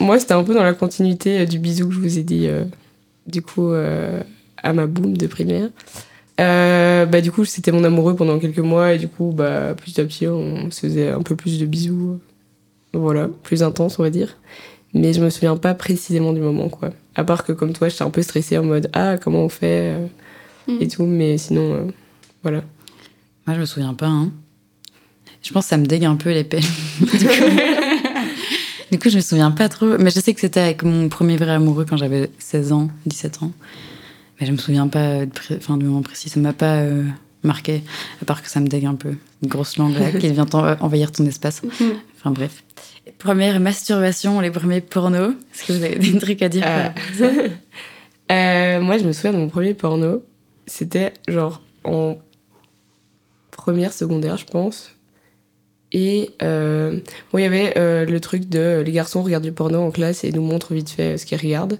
moi, 0.00 0.18
c'était 0.18 0.34
un 0.34 0.44
peu 0.44 0.54
dans 0.54 0.62
la 0.62 0.74
continuité 0.74 1.44
du 1.44 1.58
bisou 1.58 1.88
que 1.88 1.94
je 1.94 2.00
vous 2.00 2.18
ai 2.18 2.22
dit, 2.22 2.48
du 3.26 3.42
coup, 3.42 3.72
à 3.72 4.72
ma 4.72 4.86
boum 4.86 5.16
de 5.16 5.26
primaire. 5.26 5.70
Euh, 6.40 7.06
bah, 7.06 7.20
du 7.20 7.32
coup, 7.32 7.44
c'était 7.44 7.72
mon 7.72 7.84
amoureux 7.84 8.14
pendant 8.14 8.38
quelques 8.38 8.58
mois, 8.58 8.94
et 8.94 8.98
du 8.98 9.08
coup, 9.08 9.32
bah, 9.34 9.74
petit 9.74 10.00
à 10.00 10.04
petit, 10.04 10.26
on 10.26 10.70
se 10.70 10.80
faisait 10.80 11.10
un 11.10 11.22
peu 11.22 11.36
plus 11.36 11.58
de 11.58 11.66
bisous. 11.66 12.20
Voilà, 12.92 13.28
plus 13.42 13.62
intense, 13.62 13.98
on 13.98 14.02
va 14.02 14.10
dire. 14.10 14.36
Mais 14.94 15.12
je 15.12 15.20
me 15.20 15.30
souviens 15.30 15.56
pas 15.56 15.74
précisément 15.74 16.32
du 16.32 16.40
moment, 16.40 16.68
quoi. 16.68 16.90
À 17.14 17.24
part 17.24 17.44
que, 17.44 17.52
comme 17.52 17.72
toi, 17.72 17.88
j'étais 17.88 18.04
un 18.04 18.10
peu 18.10 18.22
stressée 18.22 18.56
en 18.56 18.64
mode 18.64 18.88
Ah, 18.92 19.16
comment 19.18 19.44
on 19.44 19.48
fait 19.48 19.94
euh, 19.94 20.06
Mm. 20.68 20.76
Et 20.80 20.88
tout, 20.88 21.04
mais 21.06 21.38
sinon, 21.38 21.74
euh, 21.74 21.84
voilà. 22.42 22.62
Moi, 23.46 23.56
je 23.56 23.60
me 23.60 23.66
souviens 23.66 23.94
pas. 23.94 24.06
Hein. 24.06 24.30
Je 25.42 25.52
pense 25.52 25.64
que 25.64 25.70
ça 25.70 25.78
me 25.78 25.86
dégue 25.86 26.04
un 26.04 26.16
peu 26.16 26.30
les 26.30 26.44
pelles. 26.44 26.62
du 28.92 28.98
coup, 28.98 29.08
je 29.08 29.16
me 29.16 29.22
souviens 29.22 29.50
pas 29.50 29.68
trop. 29.68 29.96
Mais 29.98 30.10
je 30.10 30.20
sais 30.20 30.34
que 30.34 30.40
c'était 30.40 30.60
avec 30.60 30.82
mon 30.82 31.08
premier 31.08 31.36
vrai 31.36 31.52
amoureux 31.52 31.86
quand 31.88 31.96
j'avais 31.96 32.30
16 32.38 32.72
ans, 32.72 32.90
17 33.06 33.42
ans. 33.42 33.52
Mais 34.40 34.46
je 34.46 34.52
me 34.52 34.56
souviens 34.56 34.88
pas 34.88 35.26
de, 35.26 35.30
pré- 35.30 35.56
enfin, 35.56 35.76
du 35.76 35.84
moment 35.84 36.02
précis, 36.02 36.28
ça 36.28 36.38
m'a 36.40 36.52
pas 36.52 36.76
euh, 36.82 37.04
marqué, 37.42 37.82
à 38.22 38.24
part 38.24 38.42
que 38.42 38.48
ça 38.48 38.60
me 38.60 38.68
dégue 38.68 38.86
un 38.86 38.94
peu. 38.94 39.14
Une 39.42 39.48
grosse 39.48 39.76
langue 39.78 39.94
là, 39.98 40.12
qui 40.12 40.30
vient 40.30 40.46
t'en- 40.46 40.78
envahir 40.80 41.10
ton 41.12 41.24
espace. 41.26 41.62
Enfin 42.16 42.30
bref. 42.30 42.62
Première 43.18 43.58
masturbation, 43.58 44.40
les 44.40 44.50
premiers 44.50 44.80
pornos. 44.80 45.34
Est-ce 45.54 45.64
que 45.66 45.72
vous 45.72 45.82
avez 45.82 45.96
des 45.98 46.18
trucs 46.18 46.42
à 46.42 46.48
dire. 46.48 46.64
Euh, 48.30 48.80
moi, 48.82 48.98
je 48.98 49.04
me 49.04 49.12
souviens 49.12 49.32
de 49.32 49.38
mon 49.38 49.48
premier 49.48 49.72
porno. 49.72 50.22
C'était 50.66 51.14
genre 51.28 51.62
en 51.84 52.18
première, 53.50 53.92
secondaire, 53.92 54.36
je 54.36 54.44
pense. 54.44 54.90
Et 55.92 56.32
euh, 56.42 57.00
bon, 57.32 57.38
il 57.38 57.42
y 57.42 57.46
avait 57.46 57.72
euh, 57.78 58.04
le 58.04 58.20
truc 58.20 58.46
de 58.50 58.82
les 58.84 58.92
garçons 58.92 59.22
regardent 59.22 59.44
du 59.44 59.52
porno 59.52 59.80
en 59.80 59.90
classe 59.90 60.24
et 60.24 60.32
nous 60.32 60.42
montrent 60.42 60.74
vite 60.74 60.90
fait 60.90 61.14
euh, 61.14 61.16
ce 61.16 61.24
qu'ils 61.24 61.38
regardent. 61.38 61.78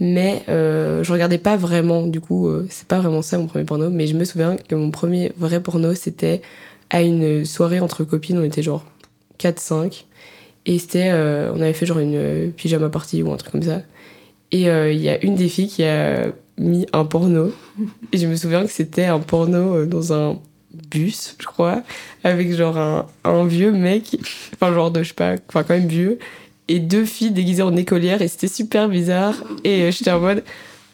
Mais 0.00 0.44
euh, 0.48 1.02
je 1.02 1.12
regardais 1.12 1.38
pas 1.38 1.56
vraiment, 1.56 2.06
du 2.06 2.20
coup, 2.20 2.48
euh, 2.48 2.66
c'est 2.70 2.86
pas 2.86 2.98
vraiment 2.98 3.22
ça 3.22 3.38
mon 3.38 3.46
premier 3.46 3.64
porno. 3.64 3.90
Mais 3.90 4.06
je 4.06 4.14
me 4.14 4.24
souviens 4.24 4.56
que 4.56 4.74
mon 4.74 4.90
premier 4.90 5.32
vrai 5.36 5.60
porno, 5.60 5.94
c'était 5.94 6.42
à 6.90 7.02
une 7.02 7.44
soirée 7.44 7.80
entre 7.80 8.04
copines, 8.04 8.38
on 8.38 8.44
était 8.44 8.62
genre 8.62 8.84
4-5. 9.40 10.04
Et 10.66 10.78
c'était, 10.78 11.10
euh, 11.10 11.50
on 11.54 11.60
avait 11.60 11.72
fait 11.72 11.86
genre 11.86 11.98
une 11.98 12.52
pyjama 12.52 12.88
party 12.90 13.22
ou 13.22 13.32
un 13.32 13.36
truc 13.36 13.52
comme 13.52 13.62
ça. 13.62 13.82
Et 14.52 14.62
il 14.62 15.00
y 15.00 15.08
a 15.08 15.22
une 15.22 15.34
des 15.34 15.48
filles 15.48 15.68
qui 15.68 15.84
a 15.84 16.28
mis 16.56 16.86
un 16.92 17.04
porno. 17.04 17.52
Et 18.12 18.18
je 18.18 18.26
me 18.26 18.36
souviens 18.36 18.64
que 18.64 18.70
c'était 18.70 19.04
un 19.04 19.18
porno 19.18 19.84
dans 19.84 20.12
un 20.12 20.38
bus, 20.90 21.36
je 21.38 21.46
crois, 21.46 21.82
avec 22.24 22.54
genre 22.54 22.78
un, 22.78 23.06
un 23.24 23.46
vieux 23.46 23.72
mec, 23.72 24.16
enfin 24.54 24.72
genre 24.72 24.90
de, 24.90 25.02
je 25.02 25.08
sais 25.08 25.14
pas, 25.14 25.34
enfin 25.48 25.64
quand 25.64 25.74
même 25.74 25.88
vieux, 25.88 26.18
et 26.68 26.78
deux 26.78 27.04
filles 27.04 27.30
déguisées 27.30 27.62
en 27.62 27.74
écolières, 27.76 28.22
et 28.22 28.28
c'était 28.28 28.48
super 28.48 28.88
bizarre. 28.88 29.34
Et 29.64 29.82
euh, 29.82 29.90
j'étais 29.90 30.10
en 30.10 30.20
mode, 30.20 30.44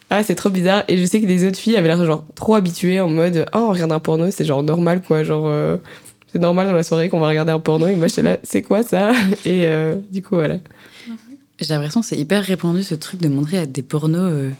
ah 0.09 0.23
c'est 0.23 0.35
trop 0.35 0.49
bizarre. 0.49 0.83
Et 0.87 0.97
je 0.97 1.05
sais 1.05 1.21
que 1.21 1.25
les 1.25 1.45
autres 1.45 1.57
filles 1.57 1.75
avaient 1.75 1.89
l'air 1.89 2.03
genre 2.05 2.25
trop 2.35 2.55
habituées, 2.55 2.99
en 2.99 3.09
mode, 3.09 3.45
oh 3.53 3.57
on 3.57 3.71
regarde 3.71 3.91
un 3.91 3.99
porno, 3.99 4.31
c'est 4.31 4.45
genre 4.45 4.63
normal 4.63 5.01
quoi, 5.01 5.23
genre... 5.23 5.47
euh, 5.47 5.77
c'est 6.31 6.39
normal 6.39 6.67
dans 6.67 6.73
la 6.73 6.83
soirée 6.83 7.07
qu'on 7.07 7.19
va 7.19 7.29
regarder 7.29 7.53
un 7.53 7.59
porno 7.59 7.87
et 7.87 7.95
moi 7.95 8.07
j'étais 8.07 8.21
là 8.21 8.37
c'est 8.43 8.61
quoi 8.61 8.83
ça? 8.83 9.13
Et 9.45 9.67
euh, 9.67 9.95
du 10.11 10.21
coup 10.21 10.35
voilà 10.35 10.57
J'ai 11.61 11.73
l'impression 11.73 12.01
que 12.01 12.07
c'est 12.07 12.17
hyper 12.17 12.43
répandu 12.43 12.83
ce 12.83 12.93
truc 12.93 13.21
de 13.21 13.29
montrer 13.29 13.65
des 13.67 13.81
pornos 13.81 14.51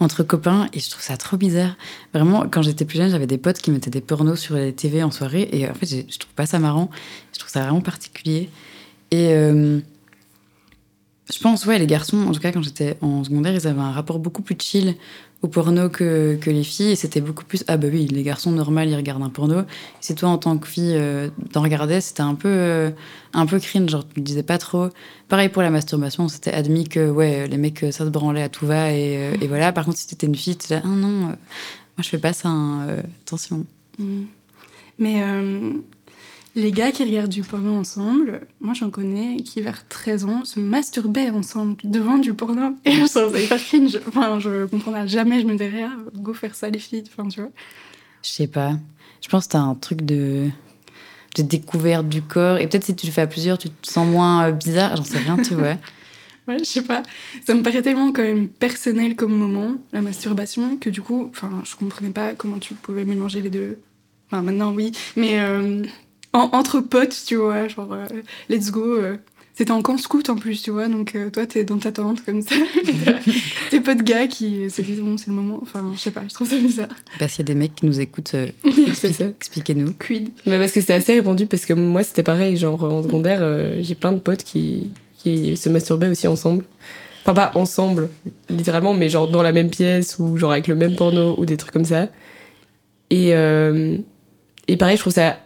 entre 0.00 0.22
copains 0.22 0.68
et 0.72 0.80
je 0.80 0.88
trouve 0.88 1.02
ça 1.02 1.18
trop 1.18 1.36
bizarre. 1.36 1.76
Vraiment, 2.14 2.46
quand 2.50 2.62
j'étais 2.62 2.86
plus 2.86 2.96
jeune, 2.96 3.10
j'avais 3.10 3.26
des 3.26 3.36
potes 3.36 3.58
qui 3.58 3.70
mettaient 3.70 3.90
des 3.90 4.00
pornos 4.00 4.40
sur 4.40 4.54
les 4.54 4.72
TV 4.72 5.02
en 5.02 5.10
soirée 5.10 5.50
et 5.52 5.68
en 5.68 5.74
fait, 5.74 5.86
je 5.86 6.18
trouve 6.18 6.32
pas 6.34 6.46
ça 6.46 6.58
marrant. 6.58 6.88
Je 7.34 7.40
trouve 7.40 7.50
ça 7.50 7.60
vraiment 7.60 7.82
particulier. 7.82 8.48
Et 9.10 9.34
je 11.32 11.38
pense, 11.40 11.66
ouais, 11.66 11.78
les 11.78 11.86
garçons, 11.86 12.26
en 12.26 12.32
tout 12.32 12.40
cas, 12.40 12.52
quand 12.52 12.62
j'étais 12.62 12.96
en 13.02 13.22
secondaire, 13.22 13.52
ils 13.54 13.66
avaient 13.66 13.80
un 13.80 13.92
rapport 13.92 14.18
beaucoup 14.18 14.42
plus 14.42 14.56
chill 14.58 14.94
au 15.42 15.48
porno 15.48 15.88
que, 15.88 16.36
que 16.40 16.50
les 16.50 16.64
filles 16.64 16.90
et 16.90 16.96
c'était 16.96 17.20
beaucoup 17.20 17.44
plus 17.44 17.62
ah 17.68 17.76
bah 17.76 17.86
oui, 17.92 18.08
les 18.08 18.22
garçons 18.24 18.50
normaux, 18.50 18.80
ils 18.80 18.96
regardent 18.96 19.22
un 19.22 19.28
porno. 19.28 19.62
Si 20.00 20.14
toi, 20.14 20.30
en 20.30 20.38
tant 20.38 20.58
que 20.58 20.66
fille, 20.66 20.94
euh, 20.96 21.28
t'en 21.52 21.62
regardais, 21.62 22.00
c'était 22.00 22.22
un 22.22 22.34
peu, 22.34 22.48
euh, 22.48 22.90
un 23.34 23.46
peu 23.46 23.60
cringe, 23.60 23.88
genre 23.90 24.06
tu 24.06 24.16
le 24.16 24.22
disais 24.22 24.42
pas 24.42 24.58
trop. 24.58 24.88
Pareil 25.28 25.48
pour 25.48 25.62
la 25.62 25.70
masturbation, 25.70 26.28
c'était 26.28 26.52
admis 26.52 26.88
que 26.88 27.08
ouais, 27.08 27.46
les 27.46 27.56
mecs, 27.56 27.80
ça 27.92 28.04
se 28.04 28.10
branlait 28.10 28.42
à 28.42 28.48
tout 28.48 28.66
va 28.66 28.92
et, 28.92 29.16
euh, 29.16 29.36
et 29.40 29.46
voilà. 29.46 29.72
Par 29.72 29.84
contre, 29.84 29.98
si 29.98 30.08
t'étais 30.08 30.26
une 30.26 30.34
fille, 30.34 30.56
t'étais 30.56 30.76
là, 30.76 30.82
ah 30.84 30.88
non, 30.88 31.08
euh, 31.08 31.26
moi 31.26 31.36
je 31.98 32.08
fais 32.08 32.18
pas 32.18 32.32
ça, 32.32 32.48
hein, 32.48 32.88
euh, 32.88 33.02
attention. 33.24 33.64
Mm. 33.98 34.22
Mais 34.98 35.22
euh, 35.22 35.72
les 36.58 36.72
gars 36.72 36.90
qui 36.90 37.04
regardent 37.04 37.30
du 37.30 37.42
porno 37.42 37.74
ensemble, 37.74 38.40
moi 38.60 38.74
j'en 38.74 38.90
connais 38.90 39.36
qui 39.36 39.62
vers 39.62 39.86
13 39.86 40.24
ans 40.24 40.44
se 40.44 40.58
masturbaient 40.58 41.30
ensemble 41.30 41.76
devant 41.84 42.18
du 42.18 42.34
porno. 42.34 42.76
Et 42.84 42.92
je 42.92 42.96
trouve 42.96 43.32
ça 43.32 43.40
hyper 43.40 43.58
cringe. 43.58 43.98
Enfin, 44.08 44.40
je 44.40 44.66
comprendrais 44.66 45.06
jamais, 45.06 45.40
je 45.40 45.46
me 45.46 45.56
dirais, 45.56 45.84
ah, 45.84 45.96
go 46.14 46.34
faire 46.34 46.54
ça 46.54 46.68
les 46.68 46.80
filles. 46.80 47.04
Enfin, 47.06 47.28
tu 47.28 47.40
vois. 47.40 47.50
Je 48.22 48.30
sais 48.30 48.48
pas. 48.48 48.72
Je 49.22 49.28
pense 49.28 49.46
que 49.46 49.52
t'as 49.52 49.60
un 49.60 49.74
truc 49.74 50.02
de, 50.02 50.48
de 51.36 51.42
découverte 51.42 52.08
du 52.08 52.22
corps 52.22 52.58
et 52.58 52.66
peut-être 52.66 52.84
si 52.84 52.96
tu 52.96 53.06
le 53.06 53.12
fais 53.12 53.22
à 53.22 53.26
plusieurs, 53.28 53.56
tu 53.56 53.70
te 53.70 53.88
sens 53.88 54.06
moins 54.06 54.48
euh, 54.48 54.52
bizarre. 54.52 54.96
J'en 54.96 55.04
sais 55.04 55.18
rien, 55.18 55.36
tu 55.36 55.54
vois. 55.54 55.76
Ouais, 56.48 56.60
je 56.60 56.64
sais 56.64 56.82
pas. 56.82 57.02
Ça 57.46 57.52
me 57.52 57.62
paraît 57.62 57.82
tellement 57.82 58.10
quand 58.10 58.22
même 58.22 58.48
personnel 58.48 59.16
comme 59.16 59.36
moment, 59.36 59.74
la 59.92 60.00
masturbation, 60.00 60.78
que 60.78 60.88
du 60.88 61.02
coup, 61.02 61.28
enfin, 61.30 61.60
je 61.62 61.76
comprenais 61.76 62.08
pas 62.08 62.32
comment 62.32 62.58
tu 62.58 62.72
pouvais 62.72 63.04
mélanger 63.04 63.42
les 63.42 63.50
deux. 63.50 63.80
Enfin, 64.26 64.40
maintenant, 64.40 64.72
oui. 64.72 64.92
Mais 65.14 65.40
euh, 65.40 65.84
en- 66.32 66.50
entre 66.52 66.80
potes, 66.80 67.16
tu 67.26 67.36
vois, 67.36 67.68
genre, 67.68 67.92
euh, 67.92 68.06
let's 68.48 68.70
go. 68.70 68.84
euh, 68.96 69.16
c'était 69.54 69.72
en 69.72 69.82
camp 69.82 69.98
scout 69.98 70.30
en 70.30 70.36
plus, 70.36 70.62
tu 70.62 70.70
vois, 70.70 70.86
donc 70.86 71.16
euh, 71.16 71.30
toi, 71.30 71.44
t'es 71.44 71.64
dans 71.64 71.78
ta 71.78 71.90
tente 71.90 72.24
comme 72.24 72.42
ça. 72.42 72.54
Tes 73.70 73.80
potes 73.80 74.02
gars 74.02 74.28
qui 74.28 74.70
se 74.70 74.82
disent, 74.82 75.00
bon, 75.00 75.16
c'est 75.16 75.26
le 75.28 75.32
moment. 75.32 75.58
Enfin, 75.62 75.90
je 75.94 75.98
sais 75.98 76.12
pas, 76.12 76.22
je 76.28 76.32
trouve 76.34 76.48
ça 76.48 76.56
bizarre. 76.56 76.86
Bah, 77.18 77.26
s'il 77.26 77.40
y 77.40 77.42
a 77.42 77.44
des 77.52 77.54
mecs 77.56 77.74
qui 77.74 77.86
nous 77.86 77.98
écoutent, 78.00 78.34
euh, 78.34 78.46
expliquez-nous. 79.30 79.94
Quid. 79.94 80.30
Mais 80.46 80.58
parce 80.58 80.70
que 80.72 80.80
c'est 80.80 80.94
assez 80.94 81.14
répandu, 81.14 81.46
parce 81.46 81.66
que 81.66 81.72
moi 81.72 82.04
c'était 82.04 82.22
pareil, 82.22 82.56
genre 82.56 82.82
en 82.84 83.02
secondaire, 83.02 83.40
euh, 83.42 83.78
j'ai 83.80 83.96
plein 83.96 84.12
de 84.12 84.20
potes 84.20 84.44
qui, 84.44 84.92
qui 85.18 85.56
se 85.56 85.68
masturbaient 85.68 86.08
aussi 86.08 86.28
ensemble. 86.28 86.64
Enfin, 87.24 87.34
pas 87.34 87.50
ensemble, 87.56 88.08
littéralement, 88.48 88.94
mais 88.94 89.08
genre 89.08 89.28
dans 89.28 89.42
la 89.42 89.50
même 89.52 89.70
pièce 89.70 90.18
ou 90.20 90.36
genre 90.36 90.52
avec 90.52 90.68
le 90.68 90.76
même 90.76 90.94
porno 90.94 91.34
ou 91.36 91.44
des 91.44 91.56
trucs 91.56 91.72
comme 91.72 91.84
ça. 91.84 92.08
Et, 93.10 93.34
euh, 93.34 93.98
et 94.68 94.76
pareil, 94.76 94.96
je 94.96 95.02
trouve 95.02 95.12
ça. 95.12 95.38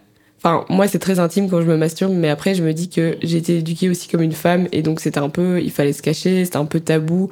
Enfin, 0.44 0.64
moi 0.68 0.88
c'est 0.88 0.99
très 0.99 1.20
intime 1.20 1.49
quand 1.49 1.61
je 1.61 1.66
me 1.66 1.76
masturbe, 1.76 2.12
mais 2.14 2.28
après 2.28 2.54
je 2.54 2.64
me 2.64 2.72
dis 2.72 2.88
que 2.88 3.16
j'ai 3.22 3.37
été 3.38 3.58
éduquée 3.58 3.88
aussi 3.88 4.08
comme 4.08 4.22
une 4.22 4.32
femme 4.32 4.66
et 4.72 4.82
donc 4.82 4.99
c'était 5.00 5.18
un 5.20 5.28
peu. 5.28 5.61
Il 5.62 5.70
fallait 5.70 5.92
se 5.92 6.02
cacher, 6.02 6.44
c'était 6.44 6.56
un 6.56 6.64
peu 6.64 6.80
tabou. 6.80 7.30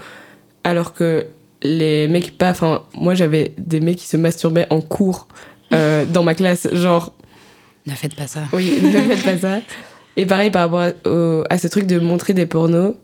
Alors 0.62 0.92
que 0.94 1.26
les 1.62 2.06
mecs 2.08 2.38
pas. 2.38 2.50
Enfin, 2.50 2.82
moi 2.94 3.14
j'avais 3.14 3.52
des 3.58 3.80
mecs 3.80 3.96
qui 3.96 4.06
se 4.06 4.16
masturbaient 4.16 4.66
en 4.70 4.80
cours 4.80 5.26
euh, 5.72 6.04
dans 6.12 6.22
ma 6.22 6.34
classe, 6.34 6.68
genre 6.72 7.12
Ne 7.86 7.92
faites 7.94 8.14
pas 8.14 8.26
ça. 8.28 8.42
oui, 8.52 8.78
ne 8.82 8.90
faites 8.92 9.24
pas 9.24 9.38
ça. 9.38 9.60
Et 10.16 10.24
pareil 10.26 10.50
par 10.50 10.62
rapport 10.70 10.80
à, 10.80 11.08
au- 11.08 11.42
à 11.50 11.58
ce 11.58 11.66
truc 11.66 11.86
de 11.86 11.98
montrer 11.98 12.32
des 12.34 12.46
pornos, 12.46 12.94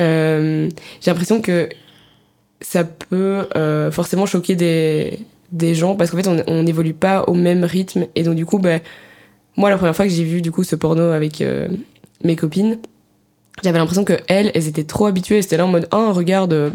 euh, 0.00 0.68
j'ai 1.00 1.10
l'impression 1.10 1.40
que 1.40 1.68
ça 2.60 2.84
peut 2.84 3.46
euh, 3.56 3.90
forcément 3.90 4.26
choquer 4.26 4.54
des, 4.56 5.18
des 5.52 5.74
gens 5.74 5.96
parce 5.96 6.10
qu'en 6.10 6.16
fait 6.18 6.28
on 6.28 6.42
on 6.46 6.62
n'évolue 6.62 6.94
pas 6.94 7.24
au 7.24 7.34
même 7.34 7.64
rythme 7.64 8.06
et 8.14 8.22
donc 8.22 8.34
du 8.34 8.46
coup 8.46 8.58
bah, 8.58 8.78
moi 9.58 9.68
la 9.68 9.76
première 9.76 9.94
fois 9.94 10.06
que 10.06 10.12
j'ai 10.12 10.24
vu 10.24 10.40
du 10.40 10.50
coup 10.50 10.64
ce 10.64 10.76
porno 10.76 11.10
avec 11.10 11.42
euh, 11.42 11.68
mes 12.24 12.36
copines 12.36 12.78
j'avais 13.62 13.78
l'impression 13.78 14.04
que 14.04 14.14
elles 14.28 14.50
elles 14.54 14.68
étaient 14.68 14.84
trop 14.84 15.06
habituées 15.06 15.38
elles 15.38 15.44
étaient 15.44 15.56
là 15.58 15.66
en 15.66 15.68
mode 15.68 15.88
ah 15.90 16.12
regarde 16.12 16.52
euh, 16.52 16.70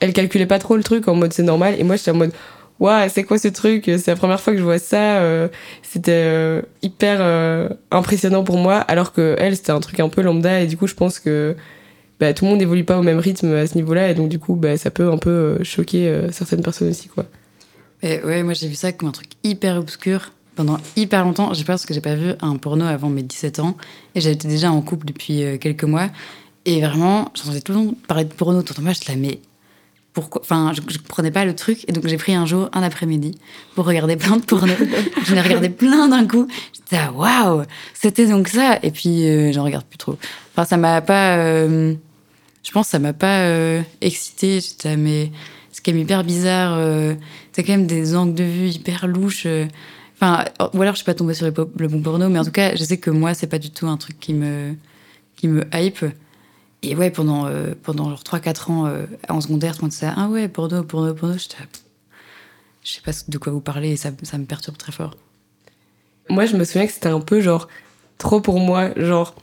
elles 0.00 0.12
calculaient 0.12 0.46
pas 0.46 0.58
trop 0.58 0.76
le 0.76 0.82
truc 0.82 1.06
en 1.08 1.14
mode 1.14 1.32
c'est 1.32 1.44
normal 1.44 1.76
et 1.78 1.84
moi 1.84 1.96
j'étais 1.96 2.10
en 2.10 2.16
mode 2.16 2.32
Waouh, 2.78 3.08
c'est 3.08 3.24
quoi 3.24 3.38
ce 3.38 3.48
truc? 3.48 3.84
C'est 3.86 4.08
la 4.08 4.16
première 4.16 4.38
fois 4.38 4.52
que 4.52 4.58
je 4.58 4.62
vois 4.62 4.78
ça. 4.78 5.16
euh, 5.20 5.48
c'était 5.82 6.60
hyper 6.82 7.70
impressionnant 7.90 8.44
pour 8.44 8.58
moi, 8.58 8.76
alors 8.76 9.14
que 9.14 9.34
elle, 9.38 9.56
c'était 9.56 9.70
un 9.70 9.80
truc 9.80 9.98
un 9.98 10.10
peu 10.10 10.20
lambda. 10.20 10.60
Et 10.60 10.66
du 10.66 10.76
coup, 10.76 10.86
je 10.86 10.92
pense 10.92 11.18
que 11.18 11.56
bah, 12.20 12.34
tout 12.34 12.44
le 12.44 12.50
monde 12.50 12.58
n'évolue 12.58 12.84
pas 12.84 12.98
au 12.98 13.02
même 13.02 13.18
rythme 13.18 13.50
à 13.54 13.66
ce 13.66 13.76
niveau-là. 13.76 14.10
Et 14.10 14.14
donc, 14.14 14.28
du 14.28 14.38
coup, 14.38 14.56
bah, 14.56 14.76
ça 14.76 14.90
peut 14.90 15.10
un 15.10 15.16
peu 15.16 15.56
choquer 15.62 16.26
certaines 16.32 16.60
personnes 16.60 16.90
aussi. 16.90 17.08
quoi. 17.08 17.24
Et 18.02 18.20
ouais, 18.20 18.42
moi 18.42 18.52
j'ai 18.52 18.68
vu 18.68 18.74
ça 18.74 18.92
comme 18.92 19.08
un 19.08 19.12
truc 19.12 19.30
hyper 19.42 19.78
obscur 19.78 20.32
pendant 20.56 20.78
hyper 20.96 21.24
longtemps. 21.24 21.54
J'ai 21.54 21.62
peur 21.64 21.74
parce 21.74 21.86
que 21.86 21.94
j'ai 21.94 22.00
pas 22.00 22.14
vu 22.16 22.32
un 22.40 22.56
porno 22.56 22.84
avant 22.84 23.08
mes 23.08 23.22
17 23.22 23.60
ans 23.60 23.76
et 24.14 24.20
j'étais 24.20 24.48
déjà 24.48 24.72
en 24.72 24.80
couple 24.82 25.06
depuis 25.06 25.44
euh, 25.44 25.58
quelques 25.58 25.84
mois. 25.84 26.08
Et 26.64 26.80
vraiment, 26.80 27.30
j'entendais 27.34 27.60
tout 27.60 27.72
le 27.72 27.78
temps 27.78 27.94
parler 28.08 28.24
de 28.24 28.32
porno. 28.32 28.62
Tout 28.62 28.72
le 28.72 28.76
temps, 28.76 28.82
moi, 28.82 28.92
je 28.92 29.00
la 29.08 29.16
mais 29.16 29.38
pourquoi? 30.12 30.40
Enfin, 30.42 30.72
je, 30.74 30.80
je 30.88 30.98
comprenais 30.98 31.30
pas 31.30 31.44
le 31.44 31.54
truc. 31.54 31.84
Et 31.88 31.92
donc 31.92 32.06
j'ai 32.08 32.16
pris 32.16 32.34
un 32.34 32.46
jour, 32.46 32.68
un 32.72 32.82
après-midi, 32.82 33.38
pour 33.74 33.84
regarder 33.86 34.16
plein 34.16 34.38
de 34.38 34.42
porno. 34.42 34.72
J'en 35.26 35.36
ai 35.36 35.42
regardé 35.42 35.68
plein 35.68 36.08
d'un 36.08 36.26
coup. 36.26 36.48
J'étais 36.72 36.96
ah, 36.96 37.12
waouh, 37.12 37.62
c'était 37.94 38.26
donc 38.26 38.48
ça. 38.48 38.78
Et 38.82 38.90
puis 38.90 39.28
euh, 39.28 39.52
j'en 39.52 39.62
regarde 39.62 39.84
plus 39.84 39.98
trop. 39.98 40.16
Enfin, 40.54 40.64
ça 40.64 40.76
m'a 40.78 41.00
pas. 41.02 41.36
euh, 41.36 41.94
je 42.64 42.70
pense 42.72 42.86
que 42.86 42.90
ça 42.92 42.98
m'a 42.98 43.12
pas 43.12 43.40
euh, 43.42 43.82
excité. 44.00 44.60
J'étais 44.60 44.88
ah, 44.88 44.96
mais 44.96 45.30
c'est 45.70 45.84
quand 45.84 45.92
même 45.92 46.00
hyper 46.00 46.24
bizarre. 46.24 46.74
euh, 46.78 47.14
T'as 47.52 47.62
quand 47.62 47.72
même 47.72 47.86
des 47.86 48.16
angles 48.16 48.34
de 48.34 48.44
vue 48.44 48.68
hyper 48.68 49.06
louches. 49.06 49.46
Enfin, 50.16 50.44
ou 50.72 50.80
alors 50.80 50.94
je 50.94 50.98
suis 50.98 51.04
pas 51.04 51.14
tombée 51.14 51.34
sur 51.34 51.46
le 51.46 51.88
bon 51.88 52.00
porno, 52.00 52.28
mais 52.28 52.38
en 52.38 52.44
tout 52.44 52.50
cas, 52.50 52.74
je 52.74 52.82
sais 52.82 52.96
que 52.96 53.10
moi, 53.10 53.34
c'est 53.34 53.46
pas 53.46 53.58
du 53.58 53.70
tout 53.70 53.86
un 53.86 53.98
truc 53.98 54.18
qui 54.18 54.32
me, 54.32 54.74
qui 55.36 55.46
me 55.46 55.64
hype. 55.74 56.04
Et 56.82 56.94
ouais, 56.94 57.10
pendant, 57.10 57.46
euh, 57.46 57.74
pendant 57.82 58.08
genre 58.08 58.22
3-4 58.22 58.70
ans 58.70 58.86
euh, 58.86 59.06
en 59.28 59.40
secondaire, 59.40 59.76
monde 59.80 59.90
disait 59.90 60.08
Ah 60.16 60.28
ouais, 60.28 60.48
porno, 60.48 60.82
porno, 60.84 61.12
porno. 61.14 61.34
Pff, 61.34 61.66
Je 62.82 62.90
sais 62.92 63.00
pas 63.02 63.12
de 63.28 63.38
quoi 63.38 63.52
vous 63.52 63.60
parlez 63.60 63.90
et 63.90 63.96
ça, 63.96 64.10
ça 64.22 64.38
me 64.38 64.44
perturbe 64.46 64.76
très 64.78 64.92
fort. 64.92 65.16
Moi, 66.30 66.46
je 66.46 66.56
me 66.56 66.64
souviens 66.64 66.86
que 66.86 66.92
c'était 66.92 67.08
un 67.08 67.20
peu 67.20 67.40
genre 67.40 67.68
trop 68.18 68.40
pour 68.40 68.58
moi. 68.58 68.90
Genre, 68.96 69.34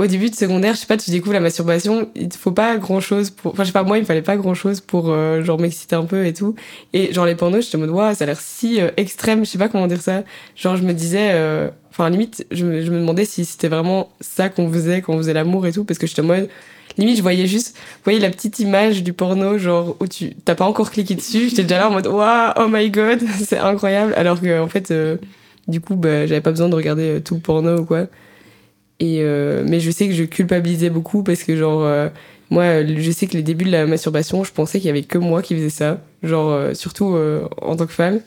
au 0.00 0.06
début 0.06 0.30
de 0.30 0.34
secondaire, 0.34 0.74
je 0.74 0.80
sais 0.80 0.86
pas, 0.86 0.96
tu 0.96 1.10
découvres 1.10 1.34
la 1.34 1.40
masturbation, 1.40 2.08
il 2.16 2.30
te 2.30 2.38
faut 2.38 2.52
pas 2.52 2.78
grand 2.78 3.00
chose 3.00 3.28
pour. 3.28 3.52
Enfin, 3.52 3.64
je 3.64 3.68
sais 3.68 3.72
pas, 3.72 3.82
moi, 3.82 3.98
il 3.98 4.00
me 4.00 4.06
fallait 4.06 4.22
pas 4.22 4.36
grand 4.38 4.54
chose 4.54 4.80
pour 4.80 5.10
euh, 5.10 5.42
genre 5.44 5.60
m'exciter 5.60 5.94
un 5.94 6.06
peu 6.06 6.24
et 6.24 6.32
tout. 6.32 6.54
Et 6.94 7.12
genre, 7.12 7.26
les 7.26 7.34
pornos, 7.34 7.64
j'étais 7.66 7.76
en 7.76 7.80
mode, 7.80 7.90
waouh, 7.90 8.14
ça 8.14 8.24
a 8.24 8.26
l'air 8.26 8.40
si 8.40 8.80
euh, 8.80 8.90
extrême, 8.96 9.44
je 9.44 9.50
sais 9.50 9.58
pas 9.58 9.68
comment 9.68 9.86
dire 9.86 10.00
ça. 10.00 10.24
Genre, 10.56 10.76
je 10.76 10.82
me 10.82 10.94
disais. 10.94 11.30
euh, 11.32 11.68
Enfin, 11.90 12.08
limite, 12.08 12.46
je 12.52 12.64
me, 12.64 12.82
je 12.82 12.90
me 12.92 13.00
demandais 13.00 13.24
si 13.24 13.44
c'était 13.44 13.68
vraiment 13.68 14.10
ça 14.20 14.48
qu'on 14.48 14.70
faisait 14.72 15.02
quand 15.02 15.12
on 15.12 15.18
faisait 15.18 15.32
l'amour 15.34 15.66
et 15.66 15.72
tout, 15.72 15.84
parce 15.84 15.98
que 15.98 16.06
j'étais 16.06 16.22
en 16.22 16.24
mode. 16.24 16.48
limite, 16.96 17.16
je 17.16 17.22
voyais 17.22 17.46
juste, 17.46 17.76
vous 17.76 18.04
voyez 18.04 18.20
la 18.20 18.30
petite 18.30 18.58
image 18.60 19.02
du 19.02 19.12
porno, 19.12 19.58
genre, 19.58 19.96
où 20.00 20.06
tu 20.06 20.34
t'as 20.44 20.54
pas 20.54 20.64
encore 20.64 20.90
cliqué 20.92 21.14
dessus. 21.16 21.48
J'étais 21.50 21.64
déjà 21.64 21.78
là 21.78 21.88
en 21.88 21.92
mode, 21.92 22.06
waouh, 22.06 22.52
oh 22.56 22.68
my 22.70 22.88
god, 22.90 23.20
c'est 23.44 23.58
incroyable. 23.58 24.14
Alors 24.16 24.40
que, 24.40 24.60
en 24.60 24.68
fait, 24.68 24.92
du 25.68 25.80
coup, 25.80 25.96
bah, 25.96 26.26
j'avais 26.26 26.40
pas 26.40 26.52
besoin 26.52 26.68
de 26.70 26.74
regarder 26.76 27.20
tout 27.22 27.34
le 27.34 27.40
porno 27.40 27.80
ou 27.80 27.84
quoi. 27.84 28.06
Et, 29.00 29.20
euh, 29.22 29.64
mais 29.66 29.80
je 29.80 29.90
sais 29.90 30.06
que 30.06 30.14
je 30.14 30.24
culpabilisais 30.24 30.90
beaucoup 30.90 31.22
parce 31.22 31.42
que, 31.42 31.56
genre, 31.56 31.82
euh, 31.82 32.08
moi, 32.50 32.84
je 32.84 33.10
sais 33.12 33.26
que 33.26 33.34
les 33.36 33.42
débuts 33.42 33.64
de 33.64 33.70
la 33.70 33.86
masturbation, 33.86 34.44
je 34.44 34.52
pensais 34.52 34.78
qu'il 34.78 34.88
y 34.88 34.90
avait 34.90 35.02
que 35.02 35.18
moi 35.18 35.40
qui 35.40 35.54
faisais 35.54 35.70
ça. 35.70 36.00
Genre, 36.22 36.50
euh, 36.50 36.74
surtout 36.74 37.14
euh, 37.14 37.48
en 37.62 37.76
tant 37.76 37.86
que 37.86 37.92
femme. 37.92 38.20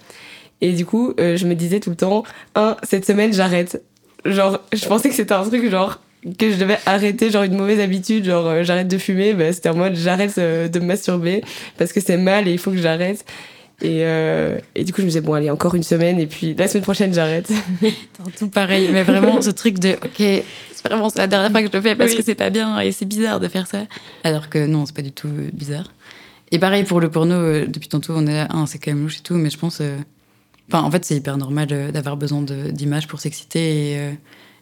Et 0.62 0.72
du 0.72 0.86
coup, 0.86 1.13
euh, 1.20 1.36
je 1.36 1.46
me 1.46 1.56
disais 1.56 1.82
tout 1.82 1.89
le 1.89 1.98
temps, 1.98 2.24
un, 2.56 2.77
cette 2.84 3.06
semaine, 3.06 3.34
j'arrête. 3.34 3.84
Genre, 4.25 4.62
je 4.72 4.86
pensais 4.88 5.10
que 5.10 5.15
c'était 5.15 5.34
un 5.34 5.44
truc, 5.44 5.70
genre, 5.70 6.00
que 6.39 6.50
je 6.50 6.56
devais 6.58 6.77
arrêter, 6.86 7.30
genre, 7.30 7.44
une 7.44 7.58
mauvaise 7.58 7.82
habitude, 7.82 8.24
genre, 8.24 8.48
euh, 8.48 8.63
j'arrête 8.63 8.88
de 8.88 8.98
fumer. 8.98 9.34
Bah, 9.34 9.51
c'était 9.51 9.70
en 9.70 9.75
mode, 9.75 9.96
j'arrête 9.96 10.39
de 10.39 10.80
masturber 10.80 11.44
parce 11.77 11.92
que 11.92 12.00
c'est 12.00 12.18
mal 12.18 12.48
et 12.48 12.53
il 12.53 12.58
faut 12.60 12.72
que 12.72 12.77
j'arrête. 12.77 13.25
Et, 13.82 14.06
euh, 14.06 14.60
et 14.75 14.84
du 14.84 14.94
coup, 14.94 15.01
je 15.01 15.03
me 15.06 15.10
disais, 15.10 15.22
bon, 15.22 15.34
allez, 15.34 15.50
encore 15.50 15.75
une 15.75 15.84
semaine, 15.84 16.20
et 16.20 16.27
puis 16.27 16.53
la 16.53 16.68
semaine 16.68 16.84
prochaine, 16.84 17.13
j'arrête. 17.13 17.51
Tout 18.39 18.48
pareil, 18.50 18.89
mais 18.94 19.03
vraiment 19.03 19.42
ce 19.42 19.50
truc 19.50 19.80
de 19.80 19.94
ok, 20.03 20.18
c'est 20.18 20.88
vraiment 20.88 21.10
la 21.15 21.27
dernière 21.27 21.51
fois 21.51 21.62
que 21.62 21.68
je 21.72 21.75
le 21.77 21.82
fais 21.82 21.96
parce 21.96 22.12
Oui. 22.12 22.18
que 22.18 22.24
c'est 22.24 22.36
pas 22.36 22.50
bien 22.50 22.80
et 22.80 22.92
c'est 22.92 23.06
bizarre 23.06 23.39
de 23.39 23.48
faire 23.48 23.68
ça. 23.68 23.84
Alors 24.24 24.50
que 24.50 24.65
non, 24.65 24.86
c'est 24.86 24.96
pas 24.96 25.01
du 25.01 25.12
tout 25.12 25.27
euh, 25.27 25.50
bizarre. 25.51 25.92
Et 26.51 26.60
pareil 26.60 26.84
pour 26.84 27.01
le 27.01 27.10
porno, 27.10 27.34
euh, 27.36 27.65
depuis 27.68 27.89
tantôt 27.89 28.13
on 28.15 28.25
est 28.27 28.34
là, 28.34 28.48
ah, 28.51 28.63
c'est 28.68 28.77
quand 28.77 28.92
même 28.92 29.01
louche 29.01 29.18
et 29.20 29.24
tout, 29.24 29.34
mais 29.36 29.50
je 29.50 29.58
pense. 29.58 29.80
euh, 29.82 29.98
Enfin, 30.72 30.82
en 30.84 30.89
fait, 30.92 31.03
c'est 31.03 31.15
hyper 31.15 31.36
normal 31.38 31.68
d'avoir 31.92 32.15
besoin 32.15 32.42
d'images 32.42 33.08
pour 33.08 33.20
s'exciter 33.20 33.92
et, 33.92 34.00
euh, 34.00 34.12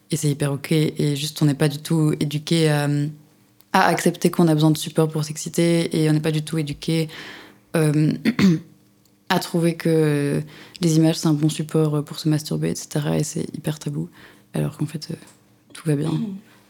et 0.09 0.15
c'est 0.15 0.29
hyper 0.29 0.51
ok. 0.51 0.71
Et 0.71 1.15
juste, 1.15 1.39
on 1.43 1.45
n'est 1.45 1.53
pas 1.53 1.67
du 1.67 1.77
tout 1.77 2.13
éduqué 2.19 2.69
à, 2.71 2.87
à 3.71 3.85
accepter 3.87 4.31
qu'on 4.31 4.47
a 4.47 4.53
besoin 4.55 4.71
de 4.71 4.77
support 4.79 5.09
pour 5.09 5.23
s'exciter 5.23 5.95
et 6.01 6.09
on 6.09 6.13
n'est 6.13 6.19
pas 6.19 6.31
du 6.31 6.41
tout 6.41 6.57
éduqué 6.57 7.07
à 9.31 9.39
trouver 9.39 9.75
que 9.75 10.41
les 10.81 10.95
images 10.97 11.15
c'est 11.17 11.27
un 11.27 11.33
bon 11.33 11.49
support 11.49 12.03
pour 12.03 12.19
se 12.19 12.27
masturber, 12.29 12.69
etc. 12.69 12.87
Et 13.19 13.23
c'est 13.23 13.45
hyper 13.55 13.79
tabou. 13.79 14.09
Alors 14.53 14.77
qu'en 14.77 14.85
fait, 14.85 15.07
euh, 15.11 15.15
tout 15.73 15.83
va 15.85 15.95
bien. 15.95 16.11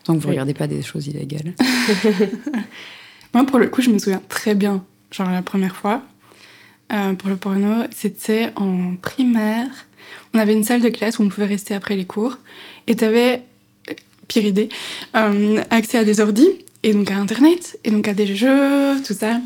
Tant 0.04 0.14
que 0.16 0.20
vous 0.20 0.28
Oui. 0.28 0.32
regardez 0.34 0.54
pas 0.54 0.68
des 0.68 0.82
choses 0.84 1.08
illégales. 1.08 1.54
Moi, 3.34 3.46
pour 3.46 3.60
le 3.60 3.68
coup, 3.68 3.82
je 3.82 3.90
me 3.90 3.98
souviens 3.98 4.22
très 4.30 4.56
bien, 4.56 4.84
genre 5.12 5.30
la 5.32 5.42
première 5.42 5.76
fois, 5.76 6.04
euh, 6.94 7.14
pour 7.14 7.30
le 7.30 7.38
porno, 7.38 7.84
c'était 7.96 8.52
en 8.56 8.96
primaire. 9.02 9.68
On 10.34 10.40
avait 10.40 10.54
une 10.54 10.64
salle 10.64 10.82
de 10.82 10.90
classe 10.90 11.20
où 11.20 11.24
on 11.24 11.30
pouvait 11.30 11.48
rester 11.48 11.74
après 11.74 11.96
les 11.96 12.06
cours. 12.06 12.38
Et 12.88 12.96
t'avais, 12.96 13.42
euh, 13.90 13.94
pire 14.28 14.46
idée, 14.46 14.70
euh, 15.16 15.64
accès 15.70 15.98
à 15.98 16.04
des 16.04 16.20
ordis, 16.20 16.50
et 16.84 16.94
donc 16.94 17.10
à 17.10 17.18
Internet, 17.18 17.80
et 17.86 17.92
donc 17.92 18.08
à 18.08 18.14
des 18.14 18.36
jeux, 18.36 19.02
tout 19.06 19.14
ça. 19.14 19.40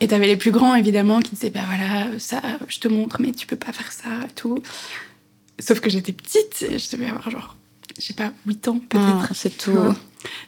Et 0.00 0.08
t'avais 0.08 0.26
les 0.26 0.36
plus 0.36 0.50
grands, 0.50 0.74
évidemment, 0.74 1.20
qui 1.20 1.34
disaient, 1.34 1.50
bah 1.50 1.64
voilà, 1.66 2.18
ça, 2.18 2.40
je 2.68 2.78
te 2.78 2.88
montre, 2.88 3.20
mais 3.20 3.32
tu 3.32 3.46
peux 3.46 3.56
pas 3.56 3.72
faire 3.72 3.90
ça, 3.90 4.08
et 4.24 4.32
tout. 4.34 4.62
Sauf 5.58 5.80
que 5.80 5.90
j'étais 5.90 6.12
petite, 6.12 6.64
et 6.70 6.78
je 6.78 6.90
devais 6.92 7.06
avoir 7.06 7.30
genre, 7.30 7.56
je 7.98 8.04
sais 8.04 8.14
pas, 8.14 8.32
8 8.46 8.68
ans 8.68 8.80
peut-être. 8.88 9.34
c'est 9.34 9.56
tout. 9.56 9.72
Ouais. 9.72 9.94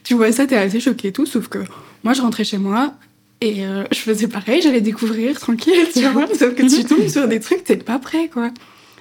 Tu 0.05 0.15
vois 0.15 0.31
ça, 0.33 0.47
t'es 0.47 0.57
assez 0.57 0.81
choquée 0.81 1.09
et 1.09 1.13
tout, 1.13 1.27
sauf 1.27 1.49
que 1.49 1.59
moi 2.05 2.13
je 2.13 2.23
rentrais 2.23 2.45
chez 2.45 2.59
moi 2.59 2.95
et 3.41 3.65
euh, 3.65 3.85
je 3.93 3.99
faisais 3.99 4.29
pareil, 4.29 4.63
j'allais 4.63 4.81
découvrir 4.81 5.39
tranquille, 5.39 5.89
tu 5.93 6.07
vois, 6.09 6.27
sauf 6.39 6.55
que 6.55 6.63
tu 6.63 6.85
tombes 6.85 7.09
sur 7.09 7.29
des 7.29 7.41
trucs, 7.41 7.65
t'es 7.65 7.77
pas 7.77 7.99
prêt 7.99 8.29
quoi. 8.29 8.51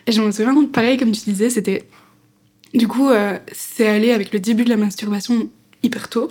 Et 0.07 0.11
je 0.11 0.21
me 0.21 0.31
souviens, 0.31 0.65
pareil, 0.65 0.97
comme 0.97 1.11
tu 1.11 1.21
disais, 1.21 1.49
c'était. 1.49 1.87
Du 2.73 2.87
coup, 2.87 3.09
euh, 3.09 3.37
c'est 3.51 3.87
allé 3.87 4.11
avec 4.11 4.31
le 4.33 4.39
début 4.39 4.63
de 4.63 4.69
la 4.69 4.77
masturbation 4.77 5.49
hyper 5.83 6.09
tôt. 6.09 6.29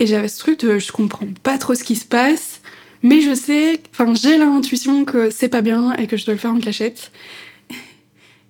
Et 0.00 0.06
j'avais 0.06 0.28
ce 0.28 0.38
truc 0.38 0.60
de 0.60 0.78
je 0.78 0.90
comprends 0.90 1.26
pas 1.42 1.58
trop 1.58 1.74
ce 1.74 1.84
qui 1.84 1.96
se 1.96 2.04
passe, 2.04 2.60
mais 3.02 3.20
je 3.20 3.34
sais, 3.34 3.80
enfin 3.92 4.14
j'ai 4.14 4.38
l'intuition 4.38 5.04
que 5.04 5.30
c'est 5.30 5.48
pas 5.48 5.62
bien 5.62 5.92
et 5.94 6.06
que 6.06 6.16
je 6.16 6.24
dois 6.24 6.34
le 6.34 6.40
faire 6.40 6.52
en 6.52 6.60
cachette. 6.60 7.10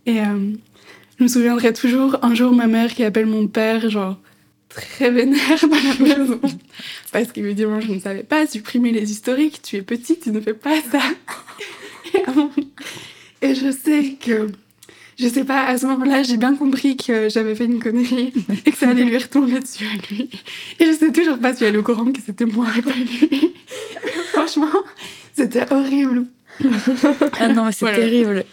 Et 0.06 0.20
euh, 0.20 0.52
je 1.18 1.24
me 1.24 1.28
souviendrai 1.28 1.72
toujours 1.72 2.18
un 2.22 2.34
jour 2.34 2.52
ma 2.52 2.66
mère 2.66 2.94
qui 2.94 3.04
appelle 3.04 3.26
mon 3.26 3.46
père, 3.46 3.90
genre 3.90 4.16
très 4.68 5.10
vénère 5.10 5.60
dans 5.62 5.68
la 5.76 6.16
maison. 6.18 6.40
Parce 7.12 7.32
qu'il 7.32 7.44
me 7.44 7.54
dit 7.54 7.66
Moi, 7.66 7.80
je 7.80 7.92
ne 7.92 8.00
savais 8.00 8.22
pas 8.22 8.46
supprimer 8.46 8.92
les 8.92 9.10
historiques, 9.10 9.60
tu 9.62 9.76
es 9.76 9.82
petite, 9.82 10.22
tu 10.22 10.30
ne 10.30 10.40
fais 10.40 10.54
pas 10.54 10.80
ça. 10.90 11.00
Et, 12.14 12.22
euh, 12.28 12.62
Et 13.42 13.54
je 13.54 13.70
sais 13.70 14.16
que. 14.20 14.48
Je 15.18 15.26
sais 15.28 15.44
pas, 15.44 15.64
à 15.64 15.76
ce 15.78 15.86
moment-là, 15.86 16.22
j'ai 16.22 16.36
bien 16.36 16.54
compris 16.54 16.96
que 16.96 17.28
j'avais 17.28 17.54
fait 17.54 17.64
une 17.64 17.80
connerie 17.82 18.32
et 18.66 18.70
que 18.70 18.76
ça 18.76 18.90
allait 18.90 19.04
lui 19.04 19.18
retomber 19.18 19.58
dessus 19.58 19.84
à 19.84 20.12
lui. 20.14 20.30
Et 20.78 20.86
je 20.86 20.92
sais 20.92 21.10
toujours 21.12 21.38
pas 21.38 21.54
si 21.54 21.64
elle 21.64 21.74
est 21.74 21.78
au 21.78 21.82
courant 21.82 22.10
que 22.12 22.20
c'était 22.24 22.44
moi 22.44 22.66
et 22.76 22.82
pas 22.82 22.92
lui. 22.92 23.52
Franchement, 24.32 24.68
c'était 25.34 25.64
horrible. 25.72 26.26
Ah 27.40 27.48
non, 27.48 27.68
c'est 27.72 27.80
Voilà. 27.80 27.98
terrible. 27.98 28.44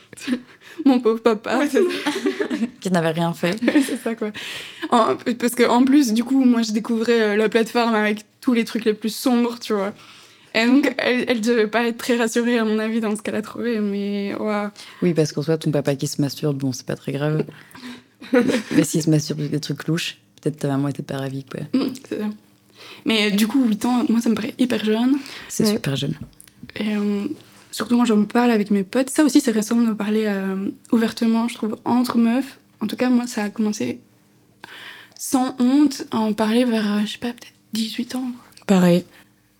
Mon 0.85 0.99
pauvre 0.99 1.19
papa. 1.21 1.61
Qui 2.81 2.91
n'avait 2.91 3.11
rien 3.11 3.33
fait. 3.33 3.57
c'est 3.85 3.97
ça 4.03 4.13
quoi. 4.15 4.31
En- 4.89 5.15
parce 5.39 5.55
que 5.55 5.67
en 5.67 5.83
plus, 5.83 6.13
du 6.13 6.23
coup, 6.23 6.43
moi 6.43 6.61
je 6.63 6.71
découvrais 6.71 7.21
euh, 7.21 7.35
la 7.35 7.49
plateforme 7.49 7.95
avec 7.95 8.19
tous 8.41 8.53
les 8.53 8.63
trucs 8.65 8.85
les 8.85 8.93
plus 8.93 9.13
sombres, 9.13 9.57
tu 9.59 9.73
vois. 9.73 9.93
Et 10.55 10.65
donc, 10.65 10.95
elle, 10.97 11.25
elle 11.27 11.41
devait 11.41 11.67
pas 11.67 11.85
être 11.85 11.97
très 11.97 12.15
rassurée, 12.15 12.57
à 12.57 12.63
mon 12.63 12.79
avis, 12.79 13.01
dans 13.01 13.13
ce 13.13 13.21
qu'elle 13.21 13.35
a 13.35 13.41
trouvé, 13.41 13.81
mais 13.81 14.33
waouh. 14.35 14.69
Oui, 15.01 15.13
parce 15.13 15.33
qu'en 15.33 15.41
soit, 15.41 15.57
ton 15.57 15.69
papa 15.69 15.95
qui 15.95 16.07
se 16.07 16.21
masturbe, 16.21 16.57
bon, 16.57 16.71
c'est 16.71 16.85
pas 16.85 16.95
très 16.95 17.11
grave. 17.11 17.43
mais 18.71 18.85
s'il 18.85 19.03
se 19.03 19.09
masturbe 19.09 19.41
des 19.41 19.59
trucs 19.59 19.85
louches, 19.85 20.17
peut-être 20.41 20.57
ta 20.57 20.69
maman 20.69 20.87
était 20.87 21.03
pas 21.03 21.17
ravie, 21.17 21.43
quoi. 21.43 21.59
Mm, 21.73 21.93
c'est 22.07 22.19
ça. 22.19 22.25
Mais 23.03 23.27
euh, 23.27 23.35
du 23.35 23.47
coup, 23.47 23.65
8 23.65 23.85
ans, 23.85 24.05
moi 24.07 24.21
ça 24.21 24.29
me 24.29 24.35
paraît 24.35 24.53
hyper 24.57 24.83
jeune. 24.83 25.17
C'est 25.49 25.65
super 25.65 25.95
jeune. 25.97 26.15
Et 26.77 26.95
euh, 26.95 27.25
surtout, 27.71 27.97
moi 27.97 28.05
j'en 28.05 28.23
parle 28.23 28.51
avec 28.51 28.71
mes 28.71 28.83
potes. 28.83 29.09
Ça 29.09 29.25
aussi, 29.25 29.41
c'est 29.41 29.51
récent 29.51 29.75
de 29.75 29.93
parler 29.93 30.23
euh, 30.25 30.69
ouvertement, 30.91 31.49
je 31.49 31.55
trouve, 31.55 31.77
entre 31.83 32.17
meufs. 32.17 32.59
En 32.79 32.87
tout 32.87 32.95
cas, 32.95 33.09
moi, 33.09 33.27
ça 33.27 33.43
a 33.43 33.49
commencé 33.49 33.99
sans 35.17 35.55
honte 35.59 36.05
à 36.11 36.17
en 36.17 36.33
parler 36.33 36.63
vers, 36.63 37.05
je 37.05 37.13
sais 37.13 37.17
pas, 37.17 37.31
peut-être 37.31 37.53
18 37.73 38.15
ans. 38.15 38.31
Pareil. 38.67 39.05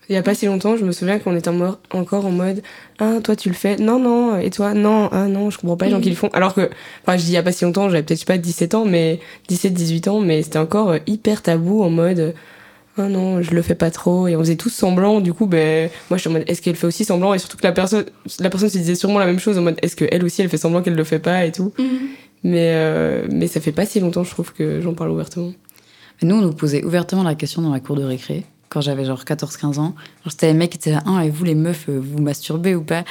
Il 0.10 0.14
y 0.14 0.18
a 0.18 0.22
pas 0.24 0.36
si 0.36 0.46
longtemps, 0.46 0.78
je 0.78 0.86
me 0.86 0.92
souviens 0.92 1.18
qu'on 1.20 1.36
était 1.36 1.50
en 1.50 1.54
mo- 1.54 1.76
encore 1.92 2.26
en 2.28 2.32
mode 2.32 2.62
Ah, 3.00 3.16
toi 3.24 3.36
tu 3.36 3.50
le 3.50 3.56
fais? 3.56 3.76
Non, 3.78 3.98
non. 4.00 4.38
Et 4.38 4.50
toi? 4.52 4.74
Non, 4.74 5.10
ah 5.12 5.28
non, 5.28 5.50
je 5.50 5.58
comprends 5.58 5.78
pas 5.78 5.86
les 5.86 5.92
gens 5.92 6.00
qui 6.02 6.10
le 6.10 6.16
font. 6.16 6.30
Alors 6.34 6.54
que, 6.54 6.70
enfin, 7.04 7.18
je 7.18 7.24
dis 7.24 7.32
il 7.32 7.34
y 7.34 7.38
a 7.38 7.44
pas 7.44 7.52
si 7.52 7.66
longtemps, 7.66 7.90
j'avais 7.90 8.04
peut-être, 8.04 8.20
je 8.20 8.26
sais 8.26 8.32
pas, 8.34 8.38
17 8.38 8.76
ans, 8.76 8.86
mais 8.86 9.20
17, 9.48 9.74
18 9.74 10.08
ans, 10.08 10.20
mais 10.20 10.44
c'était 10.44 10.60
encore 10.60 10.90
euh, 10.92 11.00
hyper 11.08 11.42
tabou 11.42 11.82
en 11.84 11.90
mode 11.90 12.36
Ah 12.98 13.08
non, 13.10 13.42
je 13.42 13.52
le 13.56 13.62
fais 13.64 13.74
pas 13.76 13.90
trop. 13.90 14.28
Et 14.28 14.36
on 14.36 14.40
faisait 14.40 14.56
tous 14.58 14.70
semblant. 14.70 15.22
Du 15.22 15.34
coup, 15.34 15.48
ben, 15.48 15.90
moi 16.12 16.18
je 16.18 16.22
suis 16.22 16.30
en 16.30 16.34
mode 16.34 16.44
Est-ce 16.48 16.62
qu'elle 16.62 16.76
fait 16.76 16.88
aussi 16.88 17.04
semblant? 17.04 17.34
Et 17.34 17.40
surtout 17.40 17.58
que 17.58 17.64
la 17.64 17.72
personne, 17.72 18.06
la 18.40 18.50
personne 18.52 18.70
se 18.70 18.78
disait 18.78 18.96
sûrement 18.96 19.18
la 19.20 19.26
même 19.26 19.40
chose 19.40 19.58
en 19.58 19.62
mode 19.64 19.78
Est-ce 19.82 19.96
qu'elle 19.96 20.24
aussi 20.24 20.42
elle 20.44 20.50
fait 20.50 20.58
semblant 20.58 20.82
qu'elle 20.84 20.96
le 20.96 21.04
fait 21.04 21.20
pas 21.20 21.46
et 21.46 21.52
tout. 21.52 21.74
Mais, 22.44 22.74
euh, 22.76 23.26
mais 23.32 23.48
ça 23.48 23.60
fait 23.60 23.72
pas 23.72 23.88
si 23.88 24.00
longtemps, 24.00 24.24
je 24.24 24.30
trouve, 24.30 24.54
que 24.54 24.80
j'en 24.82 24.94
parle 24.94 25.10
ouvertement. 25.10 25.52
Nous, 26.22 26.36
on 26.36 26.42
nous 26.42 26.54
posait 26.54 26.84
ouvertement 26.86 27.24
la 27.24 27.34
question 27.34 27.64
dans 27.64 27.72
la 27.74 27.80
cour 27.80 27.96
de 27.96 28.04
récré, 28.04 28.44
quand 28.70 28.82
j'avais 28.82 29.06
genre 29.06 29.24
14-15 29.24 29.80
ans. 29.80 29.96
C'était 30.28 30.48
les 30.48 30.54
mecs 30.54 30.72
qui 30.72 30.78
étaient 30.78 30.92
là, 30.92 31.04
ah, 31.06 31.26
et 31.26 31.30
vous 31.30 31.44
les 31.44 31.56
meufs, 31.56 31.88
euh, 31.90 32.00
vous 32.00 32.22
masturbez 32.22 32.76
ou 32.76 32.84
pas? 32.84 33.04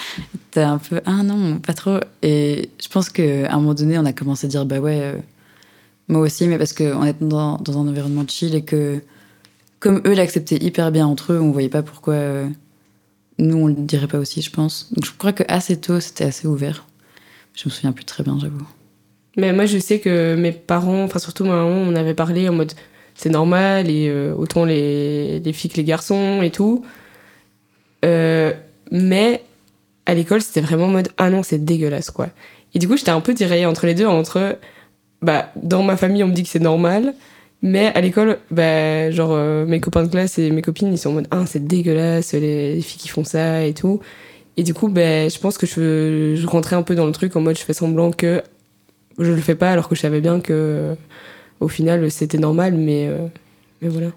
T'es 0.51 0.63
un 0.63 0.79
peu, 0.79 1.01
ah 1.07 1.23
non, 1.23 1.59
pas 1.59 1.73
trop. 1.73 1.99
Et 2.23 2.71
je 2.83 2.89
pense 2.89 3.09
qu'à 3.09 3.53
un 3.53 3.57
moment 3.57 3.75
donné, 3.75 3.99
on 3.99 4.05
a 4.05 4.13
commencé 4.13 4.47
à 4.47 4.51
dire, 4.51 4.67
bah 4.67 4.79
ouais, 4.79 5.01
euh, 5.01 5.15
moi 6.09 6.21
aussi, 6.21 6.47
mais 6.49 6.59
parce 6.59 6.73
qu'on 6.73 7.05
est 7.05 7.23
dans, 7.23 7.57
dans 7.57 7.79
un 7.79 7.89
environnement 7.89 8.25
chill 8.27 8.55
et 8.55 8.65
que, 8.65 9.01
comme 9.81 10.03
eux 10.07 10.15
l'acceptaient 10.15 10.63
hyper 10.63 10.91
bien 10.91 11.07
entre 11.07 11.33
eux, 11.33 11.41
on 11.41 11.51
voyait 11.51 11.69
pas 11.69 11.83
pourquoi 11.83 12.15
euh, 12.15 12.49
nous, 13.39 13.57
on 13.57 13.67
le 13.67 13.75
dirait 13.75 14.09
pas 14.09 14.19
aussi, 14.19 14.43
je 14.43 14.51
pense. 14.51 14.93
Donc 14.93 15.05
je 15.05 15.13
crois 15.17 15.33
que 15.33 15.45
assez 15.49 15.79
tôt, 15.81 16.01
c'était 16.01 16.25
assez 16.25 16.47
ouvert. 16.47 16.87
Je 17.55 17.69
me 17.69 17.71
souviens 17.71 17.93
plus 17.93 18.05
très 18.05 18.23
bien, 18.23 18.39
j'avoue. 18.39 18.67
Mais 19.37 19.53
moi, 19.53 19.67
je 19.67 19.79
sais 19.79 20.01
que 20.01 20.35
mes 20.37 20.53
parents, 20.53 21.05
enfin 21.05 21.19
surtout 21.19 21.45
ma 21.45 21.57
maman, 21.57 21.71
on 21.71 21.95
avait 21.97 22.15
parlé 22.15 22.49
en 22.49 22.53
mode 22.53 22.73
c'est 23.15 23.31
normal 23.31 23.89
et 23.89 24.09
euh, 24.09 24.35
autant 24.35 24.65
les, 24.65 25.41
les 25.41 25.53
filles 25.53 25.71
que 25.71 25.77
les 25.77 25.85
garçons 25.85 26.43
et 26.43 26.51
tout. 26.51 26.85
Euh, 28.05 28.53
mais 28.91 29.43
à 30.07 30.15
l'école, 30.15 30.43
c'était 30.43 30.61
vraiment 30.61 30.87
en 30.87 30.89
mode 30.89 31.09
ah 31.17 31.31
non, 31.31 31.43
c'est 31.43 31.65
dégueulasse 31.65 32.11
quoi. 32.11 32.29
Et 32.75 32.79
du 32.79 32.89
coup, 32.89 32.97
j'étais 32.97 33.11
un 33.11 33.21
peu 33.21 33.35
tiraillée 33.35 33.67
entre 33.67 33.87
les 33.87 33.95
deux, 33.95 34.07
entre 34.07 34.59
bah 35.23 35.51
dans 35.57 35.83
ma 35.83 35.97
famille, 35.97 36.23
on 36.25 36.29
me 36.29 36.35
dit 36.35 36.43
que 36.43 36.49
c'est 36.49 36.59
normal. 36.59 37.15
Mais 37.63 37.87
à 37.95 38.03
l'école, 38.03 38.39
bah, 38.51 39.11
genre, 39.11 39.31
euh, 39.33 39.65
mes 39.65 39.81
copains 39.81 40.03
de 40.03 40.09
classe 40.09 40.39
et 40.39 40.51
mes 40.51 40.61
copines, 40.61 40.93
ils 40.93 40.99
sont 40.99 41.09
en 41.11 41.13
mode, 41.15 41.29
ah, 41.31 41.45
c'est 41.47 41.67
dégueulasse, 41.67 42.35
les, 42.35 42.75
les 42.75 42.83
filles 42.83 43.01
qui 43.01 43.09
font 43.09 43.25
ça 43.25 43.65
et 43.65 43.73
tout. 43.73 44.01
Et 44.59 44.63
du 44.63 44.75
coup, 44.75 44.89
ben 44.89 45.31
je 45.31 45.39
pense 45.39 45.57
que 45.57 45.67
je, 45.67 46.35
je 46.37 46.47
rentrais 46.47 46.77
un 46.77 46.83
peu 46.83 46.95
dans 46.95 47.07
le 47.07 47.13
truc 47.13 47.35
en 47.37 47.41
mode, 47.41 47.57
je 47.59 47.63
fais 47.63 47.73
semblant 47.73 48.11
que 48.11 48.43
je 49.19 49.33
le 49.33 49.41
fais 49.41 49.55
pas 49.55 49.71
alors 49.71 49.89
que 49.89 49.95
je 49.95 50.01
savais 50.01 50.21
bien 50.21 50.41
que 50.41 50.95
au 51.61 51.69
final 51.69 52.11
c'était 52.11 52.39
normal 52.39 52.75
mais 52.75 53.07
euh, 53.09 53.27
mais 53.81 53.89
voilà 53.89 54.11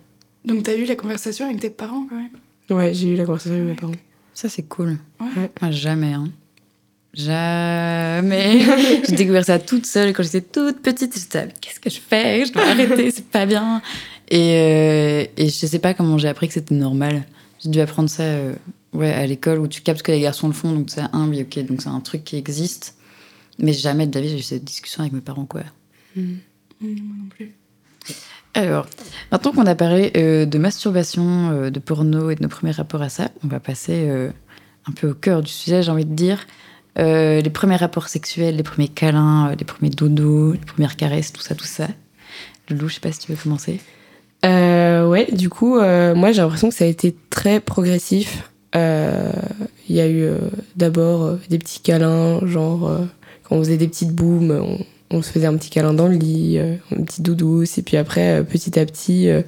Donc, 0.46 0.64
t'as 0.64 0.76
eu 0.76 0.86
la 0.86 0.96
conversation 0.96 1.46
avec 1.46 1.60
tes 1.60 1.70
parents 1.70 2.06
quand 2.10 2.16
même? 2.16 2.32
Ouais 2.70 2.94
j'ai 2.94 3.10
eu 3.10 3.16
la 3.16 3.26
conversation 3.26 3.56
avec 3.56 3.68
mes 3.68 3.76
parents 3.76 3.94
Ça, 4.34 4.50
c'est 4.50 4.64
cool. 4.64 4.98
Ouais. 5.20 5.50
Moi, 5.62 5.72
jamais. 5.72 6.14
Hein. 6.14 6.30
Jamais. 7.12 8.62
j'ai 9.10 9.16
découvert 9.16 9.44
ça 9.44 9.58
toute 9.58 9.88
seule 9.88 10.14
quand 10.14 10.22
j'étais 10.22 10.42
toute 10.42 10.82
petite. 10.84 11.18
J'étais, 11.18 11.48
qu'est-ce 11.60 11.80
que 11.80 11.90
je 11.90 12.00
fais? 12.00 12.46
Je 12.46 12.54
dois 12.54 12.62
arrêter, 12.64 13.10
c'est 13.16 13.26
pas 13.26 13.48
bien. 13.48 13.82
Et, 14.30 14.52
euh, 14.54 15.26
et 15.38 15.50
je 15.50 15.66
sais 15.66 15.80
pas 15.80 15.96
comment 15.96 16.20
j'ai 16.20 16.28
appris 16.28 16.48
que 16.48 16.54
c'était 16.54 16.76
normal. 16.76 17.26
J'ai 17.64 17.70
dû 17.70 17.80
apprendre 17.80 18.10
ça 18.10 18.22
euh, 18.22 18.54
ouais, 18.94 19.12
à 19.12 19.26
l'école 19.26 19.60
où 19.60 19.68
tu 19.68 19.82
captes 19.82 20.04
que 20.04 20.12
les 20.12 20.20
garçons 20.22 20.48
le 20.48 20.54
font, 20.54 20.72
donc 20.72 20.92
c'est 20.92 21.02
un, 21.02 21.28
oui, 21.28 21.42
ok, 21.42 21.66
donc 21.66 21.82
c'est 21.82 21.90
un 21.90 22.02
truc 22.02 22.24
qui 22.24 22.36
existe. 22.36 22.96
Mais 23.58 23.74
jamais 23.74 24.06
de 24.06 24.14
la 24.14 24.22
vie 24.22 24.30
j'ai 24.30 24.38
eu 24.38 24.44
cette 24.44 24.64
discussion 24.64 25.02
avec 25.02 25.14
mes 25.14 25.22
parents, 25.22 25.46
quoi. 25.46 25.64
Mm, 26.16 26.36
Moi 26.82 26.92
non 26.92 27.30
plus. 27.30 27.54
Alors, 28.54 28.88
maintenant 29.32 29.52
qu'on 29.52 29.66
a 29.66 29.76
parlé 29.76 30.12
euh, 30.18 30.46
de 30.46 30.58
masturbation, 30.58 31.52
euh, 31.52 31.70
de 31.70 31.80
porno 31.80 32.30
et 32.30 32.36
de 32.36 32.42
nos 32.42 32.50
premiers 32.50 32.72
rapports 32.72 33.02
à 33.02 33.10
ça, 33.10 33.30
on 33.44 33.48
va 33.48 33.60
passer 33.60 34.08
euh, 34.10 34.32
un 34.88 34.92
peu 34.94 35.12
au 35.12 35.14
cœur 35.14 35.42
du 35.42 35.52
sujet, 35.52 35.84
j'ai 35.84 35.92
envie 35.92 36.06
de 36.06 36.14
dire. 36.16 36.46
Euh, 36.98 37.42
les 37.42 37.50
premiers 37.52 37.76
rapports 37.76 38.08
sexuels, 38.08 38.56
les 38.56 38.64
premiers 38.64 38.88
câlins, 38.88 39.50
euh, 39.50 39.56
les 39.56 39.66
premiers 39.66 39.92
dodos, 39.92 40.54
les 40.54 40.58
premières 40.60 40.96
caresses, 40.96 41.32
tout 41.32 41.42
ça, 41.42 41.54
tout 41.54 41.66
ça. 41.66 41.88
Loulou, 42.70 42.88
je 42.88 42.96
sais 42.96 43.00
pas 43.00 43.12
si 43.12 43.20
tu 43.20 43.32
veux 43.32 43.38
commencer. 43.38 43.80
Euh, 44.46 45.08
ouais, 45.08 45.28
du 45.32 45.50
coup, 45.50 45.78
euh, 45.78 46.16
moi 46.16 46.32
j'ai 46.32 46.42
l'impression 46.42 46.70
que 46.70 46.76
ça 46.76 46.86
a 46.86 46.88
été 46.88 47.16
très 47.30 47.60
progressif. 47.60 48.50
Euh, 48.76 49.32
Il 49.90 49.96
y 49.96 50.02
a 50.02 50.08
eu 50.08 50.24
euh, 50.24 50.38
d'abord 50.76 51.24
euh, 51.24 51.40
des 51.50 51.60
petits 51.60 51.80
câlins, 51.80 52.46
genre 52.46 52.90
euh, 52.90 53.06
quand 53.44 53.56
on 53.56 53.60
faisait 53.60 53.78
des 53.78 53.88
petites 53.88 54.14
booms, 54.14 54.52
on, 54.52 54.80
on 55.10 55.22
se 55.22 55.32
faisait 55.32 55.48
un 55.48 55.56
petit 55.56 55.70
câlin 55.70 55.94
dans 55.94 56.08
le 56.08 56.16
lit, 56.16 56.58
euh, 56.58 56.76
une 56.92 57.06
petite 57.06 57.24
doudouce, 57.24 57.78
et 57.78 57.82
puis 57.82 57.98
après, 57.98 58.40
euh, 58.40 58.44
petit 58.44 58.78
à 58.80 58.86
petit, 58.86 59.30
euh, 59.30 59.42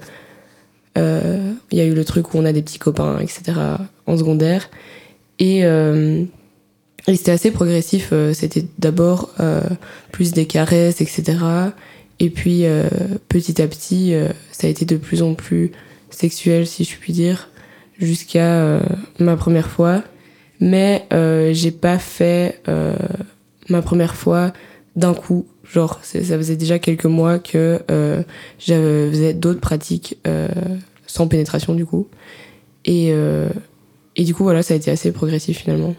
il 1.72 1.78
y 1.78 1.82
a 1.82 1.86
eu 1.86 1.93
le 1.93 2.06
truc 2.06 2.34
où 2.34 2.38
on 2.38 2.45
a 2.45 2.54
des 2.54 2.62
petits 2.62 2.80
copains, 2.80 3.19
etc. 3.19 3.54
en 4.06 4.17
secondaire. 4.17 4.69
Et, 5.38 5.60
et 5.60 7.15
c'était 7.15 7.32
assez 7.32 7.52
progressif. 7.52 8.12
C'était 8.34 8.65
d'abord 8.80 9.34
plus 10.12 10.34
des 10.34 10.45
caresses, 10.45 11.00
etc. 11.00 11.38
Et 12.19 12.30
puis 12.30 12.65
petit 13.30 13.62
à 13.62 13.67
petit, 13.67 14.13
ça 14.52 14.67
a 14.67 14.69
été 14.69 14.84
de 14.84 14.98
plus 14.98 15.22
en 15.22 15.36
plus 15.36 15.72
sexuel, 16.10 16.67
si 16.67 16.84
je 16.84 16.98
puis 16.98 17.13
dire, 17.13 17.48
jusqu'à 17.98 18.82
ma 19.19 19.38
première 19.38 19.69
fois. 19.69 20.04
Mais 20.60 21.08
j'ai 21.54 21.72
pas 21.72 21.98
fait 21.98 22.62
ma 23.69 23.82
première 23.82 24.15
fois 24.15 24.52
d'un 25.00 25.14
coup. 25.14 25.48
Genre, 25.64 26.00
ça 26.04 26.20
faisait 26.20 26.56
déjà 26.56 26.78
quelques 26.80 27.06
mois 27.06 27.40
que 27.40 27.80
euh, 27.90 28.22
j'avais 28.60 29.10
faisais 29.10 29.34
d'autres 29.34 29.60
pratiques 29.60 30.18
euh, 30.28 30.48
sans 31.08 31.28
pénétration 31.28 31.74
du 31.74 31.86
coup. 31.86 32.08
Et, 32.86 33.10
euh, 33.12 33.50
et 34.16 34.24
du 34.24 34.34
coup, 34.34 34.44
voilà, 34.44 34.64
ça 34.64 34.74
a 34.74 34.78
été 34.78 34.92
assez 34.92 35.12
progressif 35.12 35.60
finalement. 35.60 35.96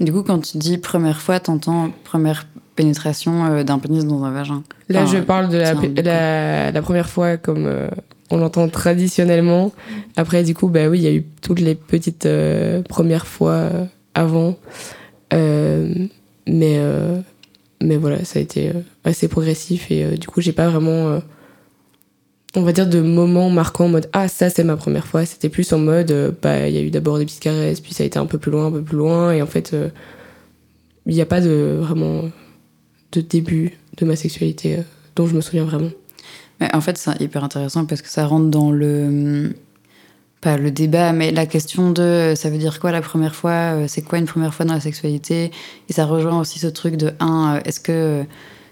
Du 0.00 0.12
coup, 0.12 0.22
quand 0.22 0.40
tu 0.40 0.58
dis 0.58 0.78
première 0.78 1.20
fois, 1.20 1.38
t'entends 1.38 1.90
première 2.02 2.46
pénétration 2.76 3.62
d'un 3.62 3.78
pénis 3.78 4.04
dans 4.04 4.24
un 4.24 4.32
vagin. 4.32 4.64
Là, 4.88 5.02
Enfin, 5.02 5.18
je 5.18 5.22
parle 5.22 5.48
de 5.48 5.58
la, 5.58 5.74
la, 6.02 6.72
la 6.72 6.82
première 6.82 7.08
fois 7.08 7.36
comme 7.36 7.70
on 8.30 8.38
l'entend 8.38 8.68
traditionnellement. 8.68 9.72
Après, 10.16 10.42
du 10.42 10.54
coup, 10.54 10.68
bah 10.68 10.88
oui, 10.88 10.98
il 10.98 11.04
y 11.04 11.06
a 11.06 11.12
eu 11.12 11.24
toutes 11.42 11.60
les 11.60 11.76
petites 11.76 12.28
premières 12.88 13.26
fois 13.26 13.68
avant. 14.14 14.56
Mais, 15.30 16.80
mais 17.84 17.96
voilà, 17.96 18.24
ça 18.24 18.38
a 18.38 18.42
été 18.42 18.70
euh, 18.70 18.80
assez 19.04 19.28
progressif 19.28 19.90
et 19.90 20.04
euh, 20.04 20.16
du 20.16 20.26
coup, 20.26 20.40
j'ai 20.40 20.52
pas 20.52 20.68
vraiment, 20.68 21.10
euh, 21.10 21.20
on 22.56 22.62
va 22.62 22.72
dire, 22.72 22.88
de 22.88 23.00
moments 23.00 23.50
marquants 23.50 23.86
en 23.86 23.90
mode 23.90 24.08
Ah, 24.12 24.28
ça, 24.28 24.50
c'est 24.50 24.64
ma 24.64 24.76
première 24.76 25.06
fois. 25.06 25.24
C'était 25.26 25.48
plus 25.48 25.72
en 25.72 25.78
mode 25.78 26.36
Bah, 26.42 26.68
il 26.68 26.74
y 26.74 26.78
a 26.78 26.82
eu 26.82 26.90
d'abord 26.90 27.18
des 27.18 27.24
petites 27.24 27.40
caresses, 27.40 27.80
puis 27.80 27.94
ça 27.94 28.02
a 28.02 28.06
été 28.06 28.18
un 28.18 28.26
peu 28.26 28.38
plus 28.38 28.50
loin, 28.50 28.66
un 28.66 28.72
peu 28.72 28.82
plus 28.82 28.96
loin. 28.96 29.32
Et 29.32 29.42
en 29.42 29.46
fait, 29.46 29.76
il 31.06 31.14
n'y 31.14 31.20
a 31.20 31.26
pas 31.26 31.40
de 31.40 31.78
vraiment 31.80 32.30
de 33.12 33.20
début 33.20 33.78
de 33.96 34.04
ma 34.04 34.16
sexualité 34.16 34.78
dont 35.14 35.26
je 35.26 35.34
me 35.34 35.40
souviens 35.40 35.64
vraiment. 35.64 35.90
En 36.72 36.80
fait, 36.80 36.96
c'est 36.96 37.20
hyper 37.20 37.44
intéressant 37.44 37.84
parce 37.84 38.02
que 38.02 38.08
ça 38.08 38.26
rentre 38.26 38.48
dans 38.50 38.70
le. 38.70 39.54
Le 40.46 40.70
débat, 40.70 41.12
mais 41.12 41.30
la 41.30 41.46
question 41.46 41.90
de 41.90 42.02
euh, 42.02 42.34
ça 42.34 42.50
veut 42.50 42.58
dire 42.58 42.78
quoi 42.78 42.92
la 42.92 43.00
première 43.00 43.34
fois 43.34 43.50
euh, 43.50 43.84
C'est 43.88 44.02
quoi 44.02 44.18
une 44.18 44.26
première 44.26 44.52
fois 44.52 44.66
dans 44.66 44.74
la 44.74 44.80
sexualité? 44.80 45.50
Et 45.88 45.92
ça 45.94 46.04
rejoint 46.04 46.38
aussi 46.38 46.58
ce 46.58 46.66
truc 46.66 46.96
de 46.96 47.12
un, 47.18 47.56
euh, 47.56 47.60
est-ce 47.64 47.80
que 47.80 48.24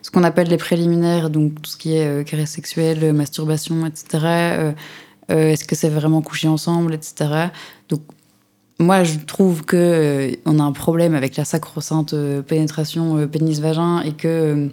ce 0.03 0.11
qu'on 0.11 0.23
appelle 0.23 0.49
les 0.49 0.59
préliminaires, 0.59 1.31
donc 1.31 1.63
tout 1.63 1.71
ce 1.71 1.79
qui 1.79 1.97
est 1.97 2.07
euh, 2.07 2.25
caresse 2.25 2.51
sexuelle, 2.51 3.15
masturbation, 3.15 3.87
etc., 3.87 4.75
est-ce 5.29 5.65
que 5.65 5.75
c'est 5.75 5.89
vraiment 5.89 6.21
coucher 6.21 6.49
ensemble, 6.49 6.93
etc. 6.93 7.49
Donc, 7.89 8.03
moi, 8.79 9.03
je 9.03 9.19
trouve 9.21 9.65
que 9.65 10.37
on 10.45 10.59
a 10.59 10.63
un 10.63 10.73
problème 10.73 11.15
avec 11.15 11.37
la 11.37 11.47
sacro-sainte 11.47 12.15
pénétration 12.43 13.27
pénis-vagin 13.29 14.03
et 14.03 14.13
que. 14.13 14.69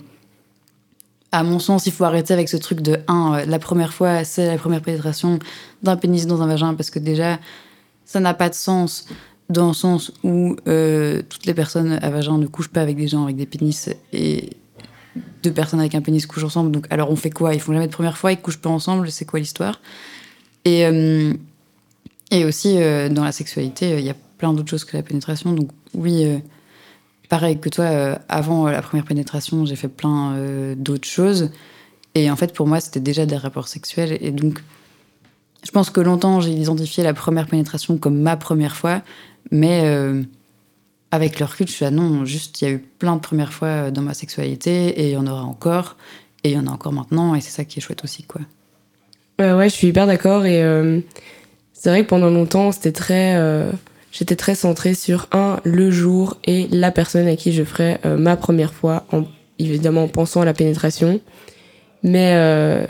Euh, 1.34 1.38
à 1.38 1.44
mon 1.44 1.60
sens, 1.60 1.86
il 1.86 1.92
faut 1.92 2.04
arrêter 2.04 2.34
avec 2.34 2.50
ce 2.50 2.58
truc 2.58 2.82
de 2.82 3.00
1. 3.08 3.46
La 3.46 3.60
première 3.60 3.94
fois, 3.94 4.24
c'est 4.24 4.48
la 4.48 4.58
première 4.58 4.82
pénétration 4.82 5.40
d'un 5.84 5.96
pénis 5.96 6.26
dans 6.28 6.42
un 6.42 6.48
vagin 6.48 6.74
parce 6.74 6.90
que 6.90 7.00
déjà, 7.00 7.40
ça 8.06 8.20
n'a 8.20 8.34
pas 8.34 8.50
de 8.50 8.56
sens 8.56 9.06
dans 9.50 9.70
le 9.70 9.74
sens 9.74 10.12
où 10.24 10.56
euh, 10.68 11.22
toutes 11.28 11.46
les 11.46 11.54
personnes 11.54 12.00
à 12.02 12.10
vagin 12.10 12.38
ne 12.38 12.46
couchent 12.48 12.70
pas 12.70 12.82
avec 12.82 12.98
des 12.98 13.08
gens 13.08 13.24
avec 13.24 13.36
des 13.36 13.48
pénis 13.48 13.90
et 14.14 14.52
deux 15.44 15.52
personnes 15.52 15.80
avec 15.80 15.96
un 15.96 16.02
pénis 16.02 16.26
couchent 16.26 16.44
ensemble. 16.44 16.72
Donc, 16.72 16.86
alors 16.90 17.12
on 17.12 17.16
fait 17.16 17.30
quoi? 17.30 17.54
Ils 17.54 17.60
font 17.60 17.74
jamais 17.74 17.88
de 17.88 17.92
première 17.92 18.18
fois, 18.18 18.32
ils 18.32 18.40
couchent 18.40 18.62
pas 18.62 18.70
ensemble, 18.70 19.12
c'est 19.12 19.26
quoi 19.26 19.40
l'histoire? 19.40 19.80
Et, 20.66 20.86
euh, 20.86 21.34
et 22.32 22.46
aussi, 22.46 22.76
euh, 22.78 23.10
dans 23.10 23.24
la 23.24 23.32
sexualité, 23.32 23.94
euh, 23.94 24.00
il 24.00 24.06
y 24.06 24.10
a 24.10 24.16
plein 24.38 24.54
d'autres 24.54 24.70
choses 24.70 24.86
que 24.86 24.96
la 24.96 25.04
pénétration. 25.04 25.54
Donc, 25.54 25.70
oui. 25.94 26.42
Pareil 27.30 27.60
que 27.60 27.70
toi, 27.70 27.86
euh, 27.86 28.16
avant 28.28 28.68
euh, 28.68 28.72
la 28.72 28.82
première 28.82 29.06
pénétration, 29.06 29.66
j'ai 29.66 29.76
fait 29.76 29.88
plein 29.88 30.34
euh, 30.34 30.76
d'autres 30.76 31.08
choses. 31.08 31.52
Et 32.16 32.30
en 32.30 32.36
fait, 32.36 32.54
pour 32.54 32.68
moi, 32.68 32.82
c'était 32.82 33.00
déjà 33.00 33.26
des 33.26 33.38
rapports 33.38 33.68
sexuels. 33.68 34.18
Et 34.20 34.32
donc, 34.32 34.60
je 35.64 35.72
pense 35.72 35.92
que 35.92 36.02
longtemps, 36.02 36.42
j'ai 36.42 36.52
identifié 36.52 37.04
la 37.04 37.14
première 37.14 37.48
pénétration 37.48 37.98
comme 37.98 38.20
ma 38.20 38.36
première 38.36 38.76
fois. 38.76 39.04
Mais 39.52 39.84
avec 41.12 41.40
le 41.40 41.46
recul, 41.46 41.68
je 41.68 41.74
suis 41.74 41.86
là, 41.86 41.92
non, 41.92 42.26
juste, 42.26 42.62
il 42.62 42.66
y 42.66 42.68
a 42.68 42.74
eu 42.74 42.80
plein 42.80 43.16
de 43.16 43.22
premières 43.22 43.54
fois 43.54 43.92
dans 43.92 44.02
ma 44.02 44.16
sexualité. 44.16 45.00
Et 45.00 45.10
il 45.10 45.14
y 45.14 45.18
en 45.18 45.28
aura 45.28 45.44
encore. 45.44 45.98
Et 46.44 46.50
il 46.50 46.56
y 46.56 46.58
en 46.58 46.66
a 46.66 46.72
encore 46.72 46.94
maintenant. 46.94 47.36
Et 47.36 47.42
c'est 47.42 47.52
ça 47.52 47.64
qui 47.64 47.78
est 47.78 47.82
chouette 47.82 48.04
aussi, 48.04 48.24
quoi. 48.24 48.42
Euh, 49.40 49.56
ouais, 49.56 49.70
je 49.70 49.76
suis 49.76 49.88
hyper 49.88 50.08
d'accord 50.08 50.46
et 50.46 50.62
c'est 51.74 51.90
vrai 51.90 52.04
que 52.04 52.10
pendant 52.10 52.30
longtemps, 52.30 52.72
c'était 52.72 52.92
très, 52.92 53.38
j'étais 54.12 54.36
très 54.36 54.56
centrée 54.56 54.94
sur 54.94 55.28
un 55.32 55.60
le 55.64 55.92
jour 55.92 56.38
et 56.46 56.68
la 56.72 56.92
personne 56.92 57.28
à 57.28 57.36
qui 57.36 57.54
je 57.54 57.64
ferais 57.64 58.00
euh, 58.06 58.18
ma 58.18 58.38
première 58.38 58.74
fois, 58.74 59.06
en, 59.12 59.24
évidemment 59.60 60.04
en 60.04 60.08
pensant 60.08 60.42
à 60.42 60.46
la 60.46 60.54
pénétration, 60.54 61.20
mais 62.04 62.34
euh, 62.36 62.86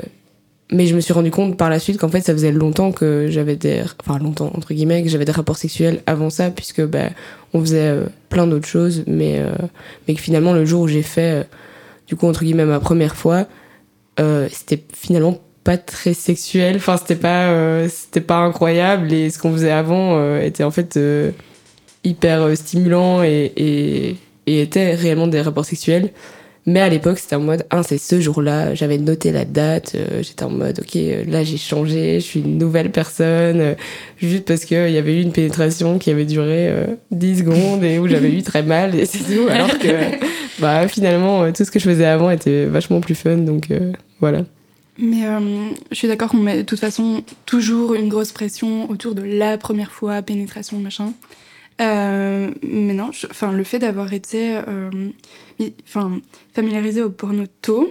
mais 0.71 0.85
je 0.85 0.95
me 0.95 1.01
suis 1.01 1.13
rendu 1.13 1.31
compte 1.31 1.57
par 1.57 1.69
la 1.69 1.79
suite 1.79 1.97
qu'en 1.97 2.09
fait 2.09 2.21
ça 2.21 2.33
faisait 2.33 2.51
longtemps 2.51 2.91
que 2.91 3.27
j'avais 3.29 3.55
des, 3.55 3.83
enfin 3.99 4.19
longtemps 4.19 4.51
entre 4.55 4.73
guillemets, 4.73 5.03
que 5.03 5.09
j'avais 5.09 5.25
des 5.25 5.31
rapports 5.31 5.57
sexuels 5.57 6.01
avant 6.05 6.29
ça 6.29 6.51
puisque 6.51 6.85
bah 6.85 7.09
on 7.53 7.61
faisait 7.61 7.89
euh, 7.89 8.05
plein 8.29 8.45
d'autres 8.45 8.67
choses, 8.67 9.03
mais 9.07 9.39
euh, 9.39 9.51
mais 10.07 10.13
que 10.13 10.21
finalement 10.21 10.53
le 10.53 10.65
jour 10.65 10.81
où 10.81 10.87
j'ai 10.87 11.01
fait 11.01 11.47
du 12.07 12.15
coup 12.15 12.27
entre 12.27 12.43
guillemets 12.43 12.65
ma 12.65 12.79
première 12.79 13.15
fois, 13.15 13.47
c'était 14.49 14.83
finalement 14.93 15.39
pas 15.63 15.77
très 15.77 16.13
sexuel. 16.13 16.77
Enfin 16.77 16.97
c'était 16.97 17.15
pas 17.15 17.49
euh, 17.49 17.87
c'était 17.89 18.21
pas 18.21 18.37
incroyable. 18.37 19.11
Et 19.13 19.29
ce 19.29 19.39
qu'on 19.39 19.51
faisait 19.51 19.71
avant 19.71 20.17
euh, 20.17 20.41
était 20.41 20.63
en 20.63 20.71
fait 20.71 20.97
euh, 20.97 21.31
hyper 22.03 22.55
stimulant 22.55 23.23
et, 23.23 23.51
et, 23.55 24.17
et 24.47 24.61
était 24.61 24.95
réellement 24.95 25.27
des 25.27 25.41
rapports 25.41 25.65
sexuels. 25.65 26.11
Mais 26.65 26.81
à 26.81 26.89
l'époque 26.89 27.19
c'était 27.19 27.35
en 27.35 27.41
mode 27.41 27.65
ah 27.71 27.81
c'est 27.83 27.97
ce 27.97 28.19
jour-là 28.19 28.75
j'avais 28.75 28.97
noté 28.97 29.31
la 29.31 29.45
date 29.45 29.95
j'étais 30.21 30.43
en 30.43 30.51
mode 30.51 30.81
ok 30.81 30.99
là 31.25 31.43
j'ai 31.43 31.57
changé 31.57 32.19
je 32.19 32.25
suis 32.25 32.41
une 32.41 32.59
nouvelle 32.59 32.91
personne 32.91 33.75
juste 34.17 34.45
parce 34.45 34.65
que 34.65 34.87
il 34.87 34.93
y 34.93 34.97
avait 34.97 35.17
eu 35.17 35.21
une 35.21 35.31
pénétration 35.31 35.97
qui 35.97 36.11
avait 36.11 36.25
duré 36.25 36.67
euh, 36.67 36.85
10 37.11 37.39
secondes 37.39 37.83
et 37.83 37.97
où 37.97 38.07
j'avais 38.07 38.31
eu 38.31 38.43
très 38.43 38.61
mal 38.61 38.93
et 38.93 39.05
c'est 39.05 39.19
tout. 39.19 39.47
Alors 39.49 39.79
que 39.79 39.87
bah 40.59 40.87
finalement 40.87 41.51
tout 41.53 41.63
ce 41.63 41.71
que 41.71 41.79
je 41.79 41.85
faisais 41.85 42.05
avant 42.05 42.29
était 42.29 42.65
vachement 42.65 42.99
plus 42.99 43.15
fun. 43.15 43.37
Donc 43.37 43.69
voilà 44.19 44.43
Mais 45.01 45.25
euh, 45.25 45.69
je 45.91 45.95
suis 45.95 46.07
d'accord 46.09 46.29
qu'on 46.29 46.37
met 46.37 46.57
de 46.57 46.61
toute 46.63 46.79
façon 46.79 47.23
toujours 47.45 47.93
une 47.93 48.09
grosse 48.09 48.31
pression 48.33 48.89
autour 48.89 49.15
de 49.15 49.21
la 49.23 49.57
première 49.57 49.91
fois, 49.91 50.21
pénétration, 50.21 50.77
machin. 50.79 51.13
Euh, 51.79 52.51
mais 52.61 52.93
non, 52.93 53.11
je- 53.13 53.27
enfin, 53.31 53.53
le 53.53 53.63
fait 53.63 53.79
d'avoir 53.79 54.11
été 54.11 54.57
euh, 54.67 54.89
enfin, 55.87 56.19
familiarisé 56.53 57.01
au 57.01 57.09
porno 57.09 57.45
tôt, 57.61 57.89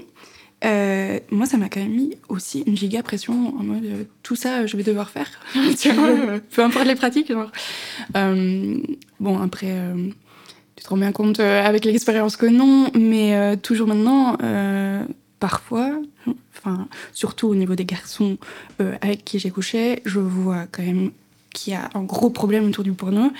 moi, 0.62 1.46
ça 1.46 1.56
m'a 1.56 1.68
quand 1.70 1.80
même 1.80 1.94
mis 1.94 2.14
aussi 2.28 2.62
une 2.66 2.76
giga 2.76 3.02
pression 3.02 3.54
en 3.58 3.62
mode 3.62 4.06
tout 4.22 4.36
ça, 4.36 4.66
je 4.66 4.76
vais 4.76 4.82
devoir 4.82 5.08
faire. 5.08 5.30
Tu 5.80 5.90
vois, 5.92 6.10
peu 6.54 6.62
importe 6.62 6.86
les 6.86 6.94
pratiques. 6.96 7.32
Genre. 7.32 7.50
Bon, 9.20 9.38
après, 9.40 9.74
tu 10.76 10.84
te 10.84 10.88
rends 10.90 10.96
bien 10.98 11.12
compte 11.12 11.40
euh, 11.40 11.64
avec 11.64 11.84
l'expérience 11.84 12.36
que 12.36 12.46
non, 12.46 12.90
mais 12.94 13.34
euh, 13.36 13.56
toujours 13.56 13.88
maintenant, 13.88 14.36
euh, 14.42 15.02
parfois, 15.40 15.92
enfin, 16.56 16.88
surtout 17.12 17.48
au 17.48 17.54
niveau 17.54 17.74
des 17.74 17.84
garçons 17.84 18.38
euh, 18.80 18.96
avec 19.00 19.24
qui 19.24 19.38
j'ai 19.38 19.50
couché, 19.50 20.02
je 20.04 20.18
vois 20.20 20.66
quand 20.70 20.82
même 20.82 21.10
qu'il 21.54 21.72
y 21.72 21.76
a 21.76 21.88
un 21.94 22.02
gros 22.02 22.30
problème 22.30 22.66
autour 22.66 22.84
du 22.84 22.92
porno 22.92 23.32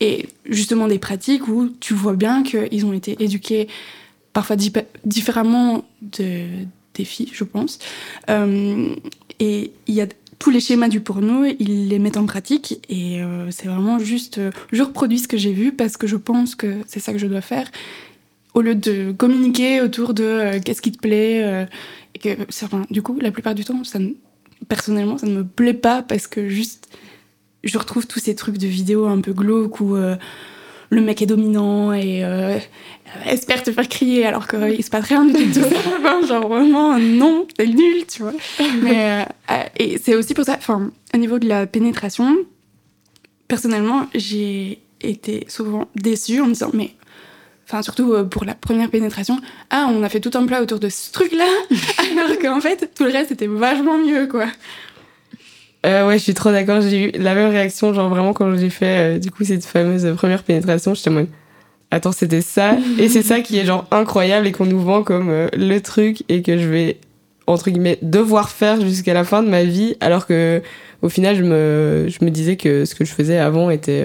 et 0.00 0.28
justement 0.44 0.86
des 0.86 0.98
pratiques 0.98 1.48
où 1.48 1.68
tu 1.80 1.94
vois 1.94 2.14
bien 2.14 2.42
qu'ils 2.42 2.86
ont 2.86 2.92
été 2.92 3.16
éduqués 3.22 3.68
parfois 4.32 4.56
di- 4.56 4.72
différemment 5.04 5.84
de, 6.02 6.46
des 6.94 7.04
filles, 7.04 7.30
je 7.32 7.44
pense. 7.44 7.78
Euh, 8.30 8.94
et 9.40 9.72
il 9.86 9.94
y 9.94 10.00
a 10.00 10.06
tous 10.38 10.50
les 10.50 10.60
schémas 10.60 10.88
du 10.88 11.00
porno, 11.00 11.44
ils 11.44 11.88
les 11.88 11.98
mettent 11.98 12.18
en 12.18 12.26
pratique 12.26 12.78
et 12.90 13.22
euh, 13.22 13.50
c'est 13.50 13.68
vraiment 13.68 13.98
juste, 13.98 14.38
je 14.70 14.82
reproduis 14.82 15.18
ce 15.18 15.28
que 15.28 15.38
j'ai 15.38 15.52
vu 15.52 15.72
parce 15.72 15.96
que 15.96 16.06
je 16.06 16.16
pense 16.16 16.54
que 16.54 16.76
c'est 16.86 17.00
ça 17.00 17.12
que 17.12 17.18
je 17.18 17.26
dois 17.26 17.40
faire, 17.40 17.70
au 18.52 18.60
lieu 18.60 18.74
de 18.74 19.12
communiquer 19.12 19.80
autour 19.80 20.14
de 20.14 20.58
qu'est-ce 20.64 20.82
qui 20.82 20.92
te 20.92 20.98
plaît. 20.98 21.66
Et 22.16 22.18
que, 22.18 22.30
enfin, 22.64 22.86
du 22.90 23.02
coup, 23.02 23.18
la 23.20 23.30
plupart 23.30 23.54
du 23.54 23.62
temps, 23.64 23.84
ça 23.84 23.98
ne- 23.98 24.12
personnellement, 24.68 25.18
ça 25.18 25.26
ne 25.26 25.34
me 25.38 25.44
plaît 25.44 25.74
pas 25.74 26.02
parce 26.02 26.26
que 26.26 26.48
juste, 26.48 26.88
je 27.62 27.76
retrouve 27.76 28.06
tous 28.06 28.20
ces 28.20 28.34
trucs 28.34 28.56
de 28.56 28.66
vidéos 28.66 29.06
un 29.06 29.20
peu 29.20 29.34
glauques 29.34 29.80
où 29.80 29.96
euh, 29.96 30.16
le 30.88 31.02
mec 31.02 31.20
est 31.20 31.26
dominant 31.26 31.92
et 31.92 32.24
euh, 32.24 32.58
espère 33.26 33.62
te 33.62 33.70
faire 33.70 33.86
crier 33.86 34.24
alors 34.24 34.48
qu'il 34.48 34.82
se 34.82 34.88
passe 34.88 35.04
rien 35.04 35.26
du 35.26 35.32
tout. 35.52 35.60
Enfin, 35.98 36.26
genre 36.26 36.48
vraiment, 36.48 36.98
non, 36.98 37.46
c'est 37.58 37.66
nul, 37.66 38.06
tu 38.06 38.22
vois. 38.22 38.32
Mais, 38.82 39.26
euh, 39.50 39.54
et 39.78 39.98
c'est 39.98 40.14
aussi 40.14 40.32
pour 40.32 40.44
ça, 40.46 40.54
enfin, 40.56 40.90
au 41.14 41.18
niveau 41.18 41.38
de 41.38 41.46
la 41.48 41.66
pénétration, 41.66 42.34
personnellement, 43.46 44.06
j'ai 44.14 44.80
été 45.02 45.44
souvent 45.48 45.88
déçue 45.96 46.40
en 46.40 46.46
me 46.46 46.52
disant, 46.52 46.70
mais, 46.72 46.94
enfin, 47.66 47.82
surtout 47.82 48.14
euh, 48.14 48.24
pour 48.24 48.44
la 48.44 48.54
première 48.54 48.90
pénétration, 48.90 49.38
ah, 49.70 49.88
on 49.90 50.02
a 50.02 50.08
fait 50.08 50.20
tout 50.20 50.30
un 50.34 50.46
plat 50.46 50.62
autour 50.62 50.78
de 50.78 50.88
ce 50.88 51.12
truc-là, 51.12 51.48
alors 52.12 52.38
qu'en 52.38 52.60
fait, 52.60 52.92
tout 52.94 53.04
le 53.04 53.12
reste 53.12 53.32
était 53.32 53.46
vachement 53.46 53.98
mieux, 53.98 54.26
quoi. 54.26 54.46
Euh, 55.86 56.08
ouais, 56.08 56.18
je 56.18 56.24
suis 56.24 56.34
trop 56.34 56.50
d'accord. 56.50 56.80
J'ai 56.80 57.04
eu 57.04 57.10
la 57.12 57.34
même 57.34 57.50
réaction, 57.50 57.94
genre 57.94 58.08
vraiment 58.08 58.32
quand 58.32 58.56
j'ai 58.56 58.70
fait 58.70 59.16
euh, 59.16 59.18
du 59.18 59.30
coup 59.30 59.44
cette 59.44 59.64
fameuse 59.64 60.06
première 60.16 60.42
pénétration, 60.42 60.94
j'étais 60.94 61.10
en 61.10 61.14
mode 61.14 61.28
attends, 61.92 62.12
c'était 62.12 62.40
ça? 62.40 62.76
Et 62.98 63.08
c'est 63.08 63.22
ça 63.22 63.40
qui 63.40 63.56
est 63.58 63.64
genre 63.64 63.86
incroyable 63.92 64.46
et 64.48 64.52
qu'on 64.52 64.66
nous 64.66 64.80
vend 64.80 65.04
comme 65.04 65.30
euh, 65.30 65.48
le 65.56 65.78
truc 65.78 66.24
et 66.28 66.42
que 66.42 66.58
je 66.58 66.66
vais 66.66 66.98
entre 67.46 67.70
guillemets 67.70 67.98
devoir 68.02 68.50
faire 68.50 68.80
jusqu'à 68.80 69.14
la 69.14 69.22
fin 69.22 69.44
de 69.44 69.48
ma 69.48 69.62
vie 69.62 69.96
alors 70.00 70.26
que 70.26 70.60
au 71.02 71.08
final 71.08 71.36
je 71.36 71.44
me 71.44 72.06
je 72.08 72.24
me 72.24 72.30
disais 72.30 72.56
que 72.56 72.84
ce 72.84 72.96
que 72.96 73.04
je 73.04 73.12
faisais 73.12 73.38
avant 73.38 73.70
était 73.70 74.04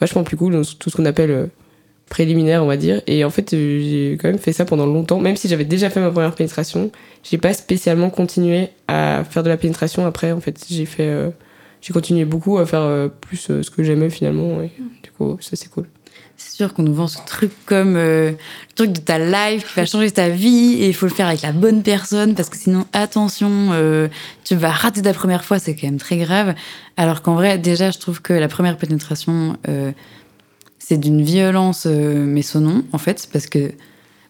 vachement 0.00 0.24
plus 0.24 0.36
cool, 0.36 0.54
donc 0.54 0.66
tout 0.80 0.90
ce 0.90 0.96
qu'on 0.96 1.04
appelle 1.04 1.50
préliminaire, 2.14 2.62
on 2.62 2.68
va 2.68 2.76
dire. 2.76 3.02
Et 3.08 3.24
en 3.24 3.30
fait, 3.30 3.50
j'ai 3.50 4.16
quand 4.22 4.28
même 4.28 4.38
fait 4.38 4.52
ça 4.52 4.64
pendant 4.64 4.86
longtemps, 4.86 5.18
même 5.18 5.34
si 5.34 5.48
j'avais 5.48 5.64
déjà 5.64 5.90
fait 5.90 5.98
ma 5.98 6.12
première 6.12 6.32
pénétration. 6.32 6.92
J'ai 7.24 7.38
pas 7.38 7.52
spécialement 7.52 8.08
continué 8.08 8.68
à 8.86 9.24
faire 9.28 9.42
de 9.42 9.48
la 9.48 9.56
pénétration 9.56 10.06
après. 10.06 10.30
En 10.30 10.38
fait, 10.40 10.64
j'ai 10.70 10.86
fait, 10.86 11.08
euh, 11.08 11.30
j'ai 11.80 11.92
continué 11.92 12.24
beaucoup 12.24 12.58
à 12.58 12.66
faire 12.66 12.82
euh, 12.82 13.08
plus 13.08 13.50
euh, 13.50 13.64
ce 13.64 13.70
que 13.70 13.82
j'aimais 13.82 14.10
finalement. 14.10 14.62
Et 14.62 14.70
du 15.02 15.10
coup, 15.10 15.36
ça 15.40 15.56
c'est 15.56 15.68
cool. 15.68 15.86
C'est 16.36 16.54
sûr 16.54 16.72
qu'on 16.72 16.84
nous 16.84 16.94
vend 16.94 17.08
ce 17.08 17.18
truc 17.26 17.50
comme 17.66 17.94
le 17.94 18.36
truc 18.76 18.92
de 18.92 19.00
ta 19.00 19.18
life 19.18 19.66
qui 19.66 19.74
va 19.74 19.84
changer 19.84 20.12
ta 20.12 20.28
vie 20.28 20.82
et 20.82 20.88
il 20.88 20.94
faut 20.94 21.06
le 21.06 21.12
faire 21.12 21.26
avec 21.26 21.42
la 21.42 21.52
bonne 21.52 21.82
personne 21.82 22.36
parce 22.36 22.48
que 22.48 22.56
sinon, 22.56 22.86
attention, 22.92 23.70
tu 24.44 24.56
vas 24.56 24.70
rater 24.70 25.00
ta 25.02 25.14
première 25.14 25.44
fois, 25.44 25.60
c'est 25.60 25.76
quand 25.76 25.86
même 25.86 25.98
très 25.98 26.16
grave. 26.16 26.54
Alors 26.96 27.22
qu'en 27.22 27.34
vrai, 27.34 27.58
déjà, 27.58 27.92
je 27.92 27.98
trouve 27.98 28.20
que 28.20 28.32
la 28.32 28.48
première 28.48 28.76
pénétration, 28.76 29.56
c'est 30.86 30.98
d'une 30.98 31.22
violence, 31.22 31.86
euh, 31.86 32.24
mais 32.26 32.42
son 32.42 32.60
nom, 32.60 32.84
en 32.92 32.98
fait, 32.98 33.28
parce 33.32 33.46
que 33.46 33.72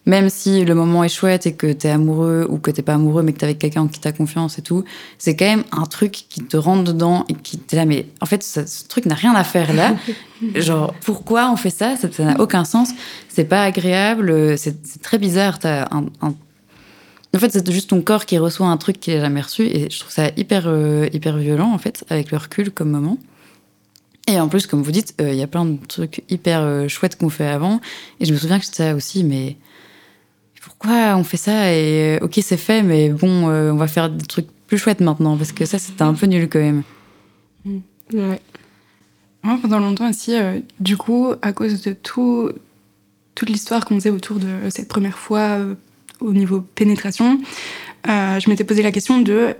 même 0.07 0.29
si 0.29 0.63
le 0.65 0.75
moment 0.75 1.03
est 1.03 1.09
chouette 1.09 1.47
et 1.47 1.53
que 1.53 1.73
t'es 1.73 1.89
amoureux 1.89 2.45
ou 2.49 2.59
que 2.59 2.69
t'es 2.69 2.83
pas 2.83 2.93
amoureux, 2.93 3.23
mais 3.23 3.33
que 3.33 3.39
t'es 3.39 3.45
avec 3.47 3.57
quelqu'un 3.57 3.81
en 3.81 3.87
qui 3.87 3.99
t'as 3.99 4.11
confiance 4.11 4.59
et 4.59 4.61
tout, 4.61 4.83
c'est 5.17 5.35
quand 5.35 5.45
même 5.45 5.63
un 5.71 5.85
truc 5.85 6.11
qui 6.11 6.41
te 6.43 6.55
rentre 6.57 6.83
dedans 6.83 7.25
et 7.27 7.33
qui 7.33 7.57
t'es 7.57 7.75
là, 7.75 7.85
mais 7.85 8.05
en 8.21 8.27
fait, 8.27 8.43
ça- 8.43 8.67
ce 8.67 8.83
truc 8.87 9.07
n'a 9.07 9.15
rien 9.15 9.33
à 9.33 9.43
faire 9.43 9.73
là. 9.73 9.95
Genre, 10.55 10.93
pourquoi 11.03 11.49
on 11.51 11.55
fait 11.57 11.71
ça? 11.71 11.95
Ça 11.97 12.23
n'a 12.23 12.39
aucun 12.39 12.65
sens. 12.65 12.89
C'est 13.29 13.45
pas 13.45 13.63
agréable. 13.63 14.29
euh, 14.29 14.55
C'est 14.57 15.01
très 15.01 15.17
bizarre. 15.17 15.57
T'as 15.57 15.85
un, 15.91 16.05
un- 16.21 16.35
En 17.33 17.39
fait, 17.39 17.51
c'est 17.51 17.69
juste 17.71 17.89
ton 17.89 18.01
corps 18.01 18.25
qui 18.25 18.37
reçoit 18.37 18.67
un 18.67 18.77
truc 18.77 18.99
qu'il 18.99 19.15
a 19.15 19.21
jamais 19.21 19.41
reçu. 19.41 19.63
Et 19.63 19.89
je 19.89 19.99
trouve 19.99 20.11
ça 20.13 20.29
hyper, 20.37 20.65
euh, 20.67 21.07
hyper 21.13 21.35
violent, 21.37 21.71
en 21.73 21.79
fait, 21.79 22.05
avec 22.09 22.29
le 22.31 22.37
recul 22.37 22.69
comme 22.71 22.91
moment. 22.91 23.17
Et 24.27 24.39
en 24.39 24.47
plus, 24.49 24.65
comme 24.65 24.81
vous 24.81 24.91
dites, 24.91 25.13
euh, 25.21 25.31
il 25.31 25.37
y 25.37 25.43
a 25.43 25.47
plein 25.47 25.65
de 25.65 25.77
trucs 25.85 26.23
hyper 26.29 26.61
euh, 26.61 26.87
chouettes 26.87 27.17
qu'on 27.17 27.29
fait 27.29 27.47
avant. 27.47 27.79
Et 28.19 28.25
je 28.25 28.33
me 28.33 28.37
souviens 28.37 28.59
que 28.59 28.65
c'était 28.65 28.89
ça 28.89 28.95
aussi, 28.95 29.23
mais 29.23 29.57
pourquoi 30.61 31.15
on 31.15 31.23
fait 31.23 31.37
ça 31.37 31.71
Et 31.71 32.17
euh, 32.17 32.25
ok, 32.25 32.39
c'est 32.41 32.57
fait, 32.57 32.81
mais 32.81 33.09
bon, 33.09 33.49
euh, 33.49 33.71
on 33.71 33.75
va 33.75 33.87
faire 33.87 34.09
des 34.09 34.25
trucs 34.25 34.47
plus 34.67 34.77
chouettes 34.77 34.99
maintenant, 34.99 35.37
parce 35.37 35.51
que 35.51 35.65
ça, 35.65 35.77
c'était 35.77 36.01
un 36.01 36.13
peu 36.15 36.25
nul 36.25 36.49
quand 36.49 36.59
même. 36.59 36.83
Ouais. 38.13 38.41
Moi, 39.43 39.59
pendant 39.61 39.79
longtemps 39.79 40.09
aussi, 40.09 40.35
euh, 40.35 40.59
du 40.79 40.97
coup, 40.97 41.33
à 41.43 41.53
cause 41.53 41.83
de 41.83 41.93
tout, 41.93 42.51
toute 43.35 43.49
l'histoire 43.49 43.85
qu'on 43.85 43.95
faisait 43.95 44.09
autour 44.09 44.39
de 44.39 44.69
cette 44.69 44.87
première 44.87 45.19
fois 45.19 45.59
euh, 45.59 45.75
au 46.19 46.33
niveau 46.33 46.61
pénétration, 46.61 47.39
euh, 48.07 48.39
je 48.39 48.49
m'étais 48.49 48.63
posé 48.63 48.81
la 48.81 48.91
question 48.91 49.21
de 49.21 49.55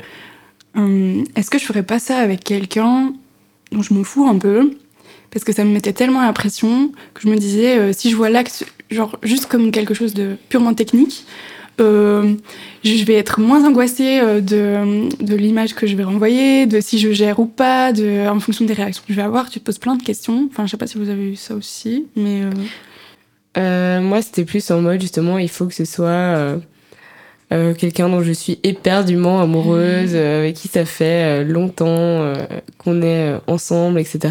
euh, 0.75 1.23
est-ce 1.36 1.51
que 1.51 1.60
je 1.60 1.65
ferais 1.65 1.84
pas 1.84 1.99
ça 1.99 2.17
avec 2.17 2.43
quelqu'un 2.43 3.13
dont 3.75 3.81
je 3.81 3.93
me 3.93 4.03
fous 4.03 4.27
un 4.27 4.38
peu 4.38 4.71
Parce 5.31 5.43
que 5.43 5.53
ça 5.53 5.63
me 5.63 5.71
mettait 5.71 5.93
tellement 5.93 6.21
la 6.21 6.33
pression 6.33 6.91
que 7.13 7.21
je 7.21 7.27
me 7.27 7.35
disais, 7.38 7.77
euh, 7.77 7.93
si 7.93 8.09
je 8.09 8.15
vois 8.15 8.29
l'acte, 8.29 8.65
genre 8.89 9.17
juste 9.23 9.47
comme 9.47 9.71
quelque 9.71 9.93
chose 9.93 10.13
de 10.13 10.35
purement 10.49 10.73
technique, 10.73 11.25
euh, 11.81 12.35
je 12.85 13.03
vais 13.03 13.15
être 13.15 13.41
moins 13.41 13.65
angoissée 13.65 14.19
euh, 14.19 14.39
de, 14.39 15.09
de 15.23 15.35
l'image 15.35 15.75
que 15.75 15.88
je 15.88 15.95
vais 15.95 16.03
renvoyer, 16.03 16.65
de 16.67 16.79
si 16.79 16.99
je 16.99 17.11
gère 17.11 17.39
ou 17.39 17.47
pas, 17.47 17.91
de, 17.91 18.27
en 18.27 18.39
fonction 18.39 18.65
des 18.65 18.73
réactions 18.73 19.03
que 19.05 19.13
je 19.13 19.17
vais 19.17 19.25
avoir. 19.25 19.49
Tu 19.49 19.59
te 19.59 19.65
poses 19.65 19.79
plein 19.79 19.95
de 19.95 20.03
questions. 20.03 20.47
Enfin, 20.49 20.65
je 20.65 20.71
sais 20.71 20.77
pas 20.77 20.88
si 20.88 20.97
vous 20.97 21.09
avez 21.09 21.31
eu 21.31 21.35
ça 21.35 21.53
aussi, 21.55 22.05
mais. 22.15 22.41
moi, 24.01 24.21
c'était 24.21 24.45
plus 24.45 24.71
en 24.71 24.81
mode 24.81 25.01
justement, 25.01 25.38
il 25.38 25.49
faut 25.49 25.65
que 25.65 25.73
ce 25.73 25.85
soit 25.85 26.59
euh, 27.51 27.73
quelqu'un 27.73 28.10
dont 28.10 28.21
je 28.21 28.31
suis 28.31 28.60
éperdument 28.63 29.41
amoureuse, 29.41 30.12
euh, 30.13 30.39
avec 30.39 30.55
qui 30.55 30.67
ça 30.67 30.86
fait 30.86 31.41
euh, 31.41 31.43
longtemps 31.43 31.88
euh, 31.89 32.36
qu'on 32.77 33.01
est 33.01 33.34
euh, 33.34 33.39
ensemble, 33.47 33.99
etc. 33.99 34.29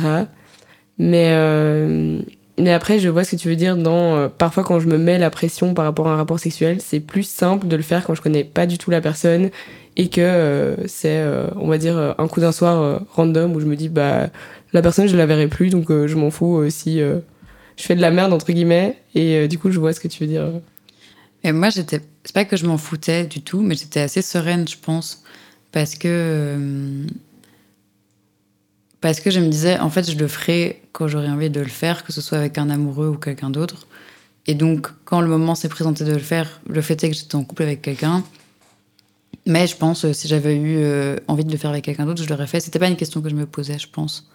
Mais, 0.98 1.31
euh, 1.33 2.20
mais 2.59 2.72
après, 2.72 2.98
je 2.98 3.09
vois 3.09 3.24
ce 3.24 3.33
que 3.33 3.40
tu 3.40 3.48
veux 3.48 3.57
dire 3.57 3.77
dans 3.77 4.16
euh, 4.16 4.29
parfois 4.29 4.64
quand 4.64 4.81
je 4.81 4.88
me 4.88 4.98
mets 4.98 5.18
la 5.18 5.31
pression 5.31 5.74
par 5.74 5.85
rapport 5.85 6.09
à 6.09 6.12
un 6.12 6.16
rapport 6.16 6.38
sexuel, 6.38 6.79
c'est 6.81 7.00
plus 7.00 7.24
simple 7.24 7.68
de 7.68 7.77
le 7.77 7.83
faire 7.83 8.05
quand 8.05 8.14
je 8.14 8.22
connais 8.22 8.44
pas 8.44 8.66
du 8.66 8.79
tout 8.79 8.90
la 8.90 9.00
personne 9.00 9.50
et 9.96 10.09
que 10.09 10.20
euh, 10.20 10.87
c'est, 10.87 11.18
euh, 11.18 11.46
on 11.57 11.68
va 11.68 11.79
dire, 11.79 12.14
un 12.18 12.29
coup 12.29 12.40
d'un 12.40 12.53
soir 12.53 13.00
random 13.14 13.55
où 13.55 13.61
je 13.61 13.66
me 13.66 13.77
dis, 13.77 13.88
bah, 13.88 14.29
la 14.72 14.83
personne, 14.83 15.07
je 15.07 15.16
la 15.16 15.24
verrai 15.24 15.46
plus, 15.46 15.70
donc 15.70 15.90
euh, 15.90 16.09
je 16.09 16.16
m'en 16.16 16.31
fous 16.31 16.68
si 16.68 17.00
euh, 17.00 17.20
je 17.77 17.85
fais 17.85 17.94
de 17.94 18.00
la 18.00 18.11
merde, 18.11 18.33
entre 18.33 18.53
guillemets, 18.53 18.96
et 19.14 19.37
euh, 19.37 19.48
du 19.48 19.59
coup, 19.59 19.70
je 19.70 19.79
vois 19.79 19.92
ce 19.92 20.00
que 20.00 20.09
tu 20.09 20.22
veux 20.22 20.29
dire. 20.29 20.48
Et 21.44 21.52
moi, 21.52 21.70
j'étais. 21.70 22.00
C'est 22.24 22.35
pas 22.35 22.44
que 22.46 22.57
je 22.57 22.66
m'en 22.66 22.78
foutais 22.78 23.26
du 23.26 23.42
tout, 23.42 23.61
mais 23.62 23.76
j'étais 23.76 24.00
assez 24.00 24.22
sereine, 24.22 24.66
je 24.68 24.76
pense. 24.78 25.22
Parce 25.72 25.94
que. 25.96 26.09
euh, 26.09 27.07
Parce 29.00 29.20
que 29.20 29.30
je 29.30 29.40
me 29.40 29.48
disais, 29.48 29.78
en 29.78 29.90
fait, 29.90 30.11
je 30.11 30.16
le 30.16 30.28
ferai 30.28 30.83
quand 30.92 31.09
j'aurai 31.09 31.28
envie 31.28 31.50
de 31.50 31.61
le 31.61 31.68
faire, 31.68 32.04
que 32.04 32.12
ce 32.12 32.22
soit 32.22 32.38
avec 32.38 32.57
un 32.59 32.70
amoureux 32.70 33.09
ou 33.09 33.16
quelqu'un 33.18 33.50
d'autre. 33.50 33.87
Et 34.46 34.54
donc, 34.54 34.88
quand 35.04 35.20
le 35.20 35.28
moment 35.28 35.54
s'est 35.54 35.68
présenté 35.68 36.04
de 36.04 36.12
le 36.12 36.18
faire, 36.18 36.61
le 36.68 36.80
fait 36.83 37.02
est 37.04 37.11
que 37.11 37.16
j'étais 37.16 37.35
en 37.37 37.44
couple 37.44 37.64
avec 37.64 37.83
quelqu'un. 37.83 38.24
Mais 39.46 39.66
je 39.66 39.76
pense, 39.76 40.04
euh, 40.04 40.12
si 40.14 40.28
j'avais 40.28 40.57
eu 40.57 40.76
euh, 40.78 41.16
envie 41.28 41.44
de 41.44 41.52
le 41.52 41.59
faire 41.59 41.70
avec 41.70 41.85
quelqu'un 41.85 42.07
d'autre, 42.07 42.22
je 42.22 42.28
l'aurais 42.28 42.46
fait. 42.46 42.61
C'était 42.61 42.78
pas 42.78 42.88
une 42.88 42.96
question 42.96 43.20
que 43.20 43.28
je 43.28 43.35
me 43.35 43.46
posais, 43.46 43.78
je 43.78 43.88
pense. 43.88 44.30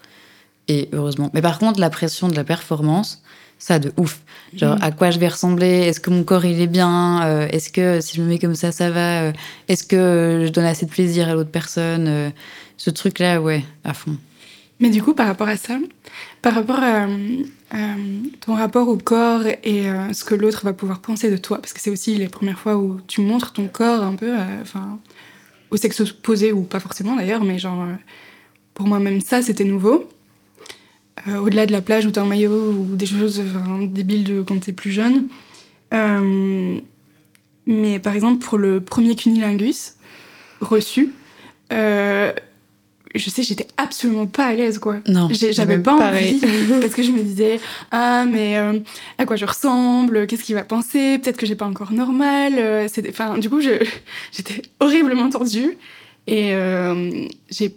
Et 0.67 0.89
heureusement. 0.93 1.31
Mais 1.33 1.41
par 1.41 1.59
contre, 1.59 1.79
la 1.79 1.89
pression 1.89 2.27
de 2.27 2.35
la 2.35 2.43
performance, 2.43 3.23
ça 3.59 3.77
de 3.77 3.91
ouf. 3.97 4.21
Genre, 4.55 4.77
à 4.81 4.91
quoi 4.91 5.11
je 5.11 5.19
vais 5.19 5.27
ressembler? 5.27 5.67
Est-ce 5.67 5.99
que 5.99 6.09
mon 6.09 6.23
corps, 6.23 6.45
il 6.45 6.59
est 6.59 6.67
bien? 6.67 7.23
Euh, 7.27 7.47
Est-ce 7.49 7.69
que 7.69 8.01
si 8.01 8.17
je 8.17 8.21
me 8.23 8.27
mets 8.27 8.39
comme 8.39 8.55
ça, 8.55 8.71
ça 8.71 8.89
va? 8.89 9.23
Euh, 9.23 9.33
Est-ce 9.67 9.83
que 9.83 10.45
je 10.47 10.51
donne 10.51 10.65
assez 10.65 10.85
de 10.85 10.91
plaisir 10.91 11.29
à 11.29 11.33
l'autre 11.33 11.51
personne? 11.51 12.07
Euh, 12.07 12.29
Ce 12.77 12.89
truc-là, 12.89 13.41
ouais, 13.41 13.63
à 13.83 13.93
fond. 13.93 14.17
Mais 14.79 14.89
du 14.89 15.03
coup, 15.03 15.13
par 15.13 15.27
rapport 15.27 15.49
à 15.49 15.57
ça, 15.57 15.77
par 16.41 16.55
rapport 16.55 16.79
à, 16.81 17.05
ton 18.39 18.55
rapport 18.55 18.87
au 18.87 18.97
corps 18.97 19.45
et 19.45 19.83
ce 20.13 20.23
que 20.23 20.33
l'autre 20.33 20.63
va 20.63 20.71
pouvoir 20.71 20.99
penser 21.01 21.29
de 21.29 21.35
toi, 21.35 21.57
parce 21.57 21.73
que 21.73 21.81
c'est 21.81 21.89
aussi 21.89 22.15
les 22.15 22.29
premières 22.29 22.57
fois 22.57 22.77
où 22.77 23.01
tu 23.05 23.19
montres 23.19 23.51
ton 23.51 23.67
corps 23.67 24.01
un 24.01 24.15
peu, 24.15 24.33
enfin, 24.61 24.97
au 25.69 25.75
sexe 25.75 25.99
opposé 25.99 26.53
ou 26.53 26.63
pas 26.63 26.79
forcément 26.79 27.17
d'ailleurs, 27.17 27.43
mais 27.43 27.59
genre, 27.59 27.85
pour 28.73 28.87
moi 28.87 28.99
même 28.99 29.19
ça, 29.19 29.41
c'était 29.41 29.65
nouveau. 29.65 30.07
Euh, 31.27 31.37
Au-delà 31.37 31.65
de 31.65 31.71
la 31.71 31.81
plage 31.81 32.05
où 32.05 32.11
t'as 32.11 32.21
un 32.21 32.25
maillot 32.25 32.71
ou 32.71 32.95
des 32.95 33.05
choses 33.05 33.41
enfin, 33.41 33.79
débiles 33.85 34.23
de 34.23 34.41
quand 34.41 34.59
t'es 34.59 34.71
plus 34.71 34.91
jeune. 34.91 35.27
Euh, 35.93 36.79
mais 37.65 37.99
par 37.99 38.15
exemple, 38.15 38.43
pour 38.43 38.57
le 38.57 38.81
premier 38.81 39.15
cunilingus 39.15 39.95
reçu, 40.61 41.13
euh, 41.71 42.31
je 43.15 43.29
sais, 43.29 43.43
j'étais 43.43 43.67
absolument 43.77 44.27
pas 44.27 44.45
à 44.45 44.53
l'aise, 44.53 44.77
quoi. 44.77 44.97
Non. 45.07 45.29
J'avais 45.31 45.79
pas 45.79 45.97
pareil. 45.97 46.39
envie 46.43 46.79
parce 46.81 46.93
que 46.93 47.03
je 47.03 47.11
me 47.11 47.21
disais 47.21 47.59
ah 47.91 48.25
mais 48.25 48.57
euh, 48.57 48.79
à 49.17 49.25
quoi 49.25 49.35
je 49.35 49.45
ressemble 49.45 50.27
qu'est-ce 50.27 50.43
qu'il 50.43 50.55
va 50.55 50.63
penser 50.63 51.17
peut-être 51.17 51.37
que 51.37 51.45
j'ai 51.45 51.55
pas 51.55 51.65
encore 51.65 51.91
normal 51.91 52.53
enfin 53.09 53.37
du 53.37 53.49
coup 53.49 53.61
j'étais 54.31 54.61
horriblement 54.79 55.29
tordue 55.29 55.77
et 56.27 56.53
euh, 56.53 57.27
j'ai 57.49 57.75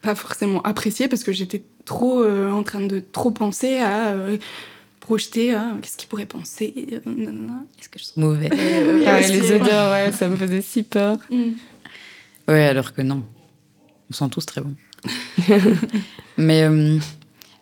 pas 0.00 0.14
forcément 0.14 0.62
apprécié 0.62 1.08
parce 1.08 1.24
que 1.24 1.32
j'étais 1.32 1.62
trop 1.84 2.22
euh, 2.22 2.50
en 2.50 2.62
train 2.62 2.80
de 2.80 3.00
trop 3.00 3.30
penser 3.30 3.78
à 3.78 4.08
euh, 4.08 4.36
projeter 5.00 5.52
hein, 5.52 5.78
qu'est-ce 5.82 5.96
qu'il 5.96 6.08
pourrait 6.08 6.26
penser 6.26 6.72
euh. 6.92 7.10
Est-ce 7.78 7.88
que 7.88 7.98
je 7.98 8.04
suis 8.04 8.20
mauvais 8.20 8.48
Ah, 9.06 9.20
les 9.20 9.52
odeurs, 9.52 9.92
ouais, 9.92 10.12
ça 10.12 10.28
me 10.28 10.36
faisait 10.36 10.62
si 10.62 10.84
peur. 10.84 11.18
Mm. 11.30 11.50
Ouais, 12.48 12.64
alors 12.64 12.92
que 12.92 13.02
non. 13.02 13.24
On 14.10 14.14
sent 14.14 14.28
tous 14.30 14.46
très 14.46 14.60
bon. 14.60 14.74
Mais 16.36 16.62
euh, 16.62 16.98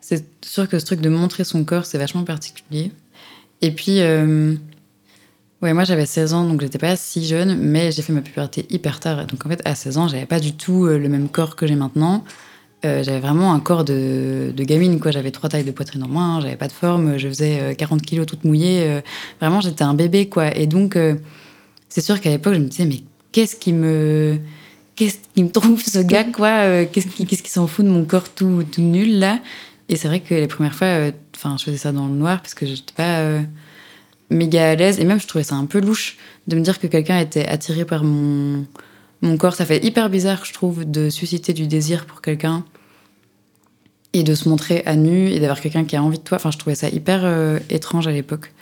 c'est 0.00 0.26
sûr 0.44 0.68
que 0.68 0.78
ce 0.78 0.84
truc 0.84 1.00
de 1.00 1.08
montrer 1.08 1.44
son 1.44 1.64
corps, 1.64 1.86
c'est 1.86 1.98
vachement 1.98 2.24
particulier. 2.24 2.92
Et 3.62 3.70
puis, 3.70 4.00
euh, 4.00 4.54
ouais, 5.62 5.72
moi 5.72 5.84
j'avais 5.84 6.06
16 6.06 6.34
ans, 6.34 6.44
donc 6.46 6.60
j'étais 6.60 6.78
pas 6.78 6.96
si 6.96 7.26
jeune, 7.26 7.56
mais 7.56 7.90
j'ai 7.90 8.02
fait 8.02 8.12
ma 8.12 8.22
puberté 8.22 8.66
hyper 8.70 9.00
tard. 9.00 9.26
Donc 9.26 9.46
en 9.46 9.48
fait, 9.48 9.62
à 9.64 9.74
16 9.74 9.98
ans, 9.98 10.08
j'avais 10.08 10.26
pas 10.26 10.40
du 10.40 10.54
tout 10.54 10.86
le 10.86 11.08
même 11.08 11.28
corps 11.28 11.56
que 11.56 11.66
j'ai 11.66 11.76
maintenant. 11.76 12.24
Euh, 12.84 13.02
j'avais 13.02 13.20
vraiment 13.20 13.52
un 13.52 13.60
corps 13.60 13.84
de, 13.84 14.52
de 14.56 14.64
gamine, 14.64 15.00
quoi. 15.00 15.10
J'avais 15.10 15.30
trois 15.30 15.48
tailles 15.50 15.64
de 15.64 15.70
poitrine 15.70 16.02
en 16.02 16.08
moins, 16.08 16.40
j'avais 16.40 16.56
pas 16.56 16.68
de 16.68 16.72
forme, 16.72 17.18
je 17.18 17.28
faisais 17.28 17.60
euh, 17.60 17.74
40 17.74 18.00
kilos 18.02 18.26
toute 18.26 18.44
mouillée. 18.44 18.84
euh, 18.84 19.00
vraiment, 19.40 19.60
j'étais 19.60 19.84
un 19.84 19.94
bébé, 19.94 20.28
quoi. 20.28 20.56
Et 20.56 20.66
donc, 20.66 20.96
euh, 20.96 21.16
c'est 21.90 22.00
sûr 22.00 22.20
qu'à 22.20 22.30
l'époque, 22.30 22.54
je 22.54 22.60
me 22.60 22.68
disais, 22.68 22.86
mais 22.86 23.00
qu'est-ce 23.32 23.56
qui 23.56 23.72
me. 23.72 24.38
Qu'est-ce 24.96 25.18
qui 25.34 25.42
me 25.42 25.50
trouve 25.50 25.82
ce 25.82 25.98
gars, 25.98 26.24
quoi 26.32 26.48
euh, 26.64 26.86
Qu'est-ce 26.90 27.06
qui, 27.08 27.26
qu'est-ce 27.26 27.42
qui 27.42 27.50
s'en 27.50 27.66
fout 27.66 27.84
de 27.84 27.90
mon 27.90 28.04
corps 28.04 28.28
tout, 28.32 28.64
tout 28.70 28.82
nul, 28.82 29.18
là? 29.18 29.40
Et 29.88 29.96
c'est 29.96 30.08
vrai 30.08 30.20
que 30.20 30.34
les 30.34 30.46
premières 30.46 30.74
fois, 30.74 30.86
euh, 30.86 31.12
enfin, 31.36 31.56
je 31.58 31.64
faisais 31.64 31.76
ça 31.76 31.92
dans 31.92 32.06
le 32.06 32.14
noir 32.14 32.40
parce 32.40 32.54
que 32.54 32.64
j'étais 32.64 32.92
pas 32.94 33.18
euh, 33.18 33.42
méga 34.30 34.70
à 34.70 34.74
l'aise. 34.76 35.00
Et 35.00 35.04
même, 35.04 35.20
je 35.20 35.26
trouvais 35.26 35.44
ça 35.44 35.56
un 35.56 35.66
peu 35.66 35.80
louche 35.80 36.16
de 36.46 36.56
me 36.56 36.60
dire 36.60 36.78
que 36.78 36.86
quelqu'un 36.86 37.18
était 37.18 37.46
attiré 37.46 37.84
par 37.84 38.04
mon, 38.04 38.66
mon 39.22 39.36
corps. 39.36 39.54
Ça 39.54 39.66
fait 39.66 39.84
hyper 39.84 40.10
bizarre, 40.10 40.44
je 40.44 40.52
trouve, 40.52 40.90
de 40.90 41.10
susciter 41.10 41.52
du 41.52 41.66
désir 41.66 42.06
pour 42.06 42.22
quelqu'un 42.22 42.64
et 44.12 44.22
de 44.22 44.34
se 44.34 44.48
montrer 44.48 44.82
à 44.86 44.96
nu 44.96 45.28
et 45.28 45.38
d'avoir 45.38 45.60
quelqu'un 45.60 45.84
qui 45.84 45.96
a 45.96 46.02
envie 46.02 46.18
de 46.18 46.24
toi. 46.24 46.36
Enfin, 46.36 46.50
je 46.50 46.58
trouvais 46.58 46.74
ça 46.74 46.88
hyper 46.88 47.20
euh, 47.24 47.58
étrange 47.68 48.08
à 48.08 48.12
l'époque. 48.12 48.52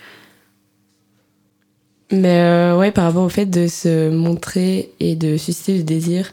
Mais 2.11 2.40
euh, 2.40 2.77
ouais, 2.77 2.90
par 2.90 3.05
rapport 3.05 3.25
au 3.25 3.29
fait 3.29 3.47
de 3.47 3.66
se 3.66 4.11
montrer 4.11 4.92
et 5.01 5.14
de 5.14 5.37
susciter 5.37 5.77
le 5.77 5.83
désir, 5.83 6.33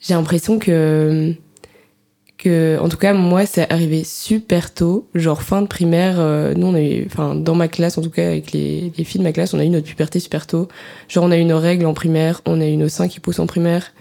j'ai 0.00 0.14
l'impression 0.14 0.58
que, 0.58 1.34
en 2.46 2.88
tout 2.88 2.96
cas, 2.96 3.12
moi, 3.12 3.46
c'est 3.46 3.70
arrivé 3.72 4.04
super 4.04 4.74
tôt, 4.74 5.06
genre 5.14 5.42
fin 5.42 5.62
de 5.62 5.66
primaire. 5.66 6.16
euh, 6.18 6.54
nous, 6.54 6.66
on 6.66 6.74
a 6.74 6.80
eu, 6.80 7.04
enfin, 7.06 7.34
dans 7.34 7.54
ma 7.54 7.68
classe, 7.68 7.98
en 7.98 8.02
tout 8.02 8.10
cas, 8.10 8.26
avec 8.26 8.52
les, 8.52 8.92
les 8.96 9.04
filles 9.04 9.20
de 9.20 9.24
ma 9.24 9.32
classe, 9.32 9.54
on 9.54 9.58
a 9.58 9.64
eu 9.64 9.68
notre 9.68 9.86
puberté 9.86 10.20
super 10.20 10.46
tôt. 10.46 10.68
Genre, 11.08 11.24
on 11.24 11.30
a 11.30 11.38
eu 11.38 11.44
nos 11.44 11.58
règles 11.58 11.86
en 11.86 11.94
primaire, 11.94 12.40
on 12.46 12.60
a 12.60 12.66
eu 12.66 12.76
nos 12.76 12.88
seins 12.88 13.08
qui 13.08 13.20
poussent 13.20 13.38
en 13.38 13.46
primaire. 13.46 13.92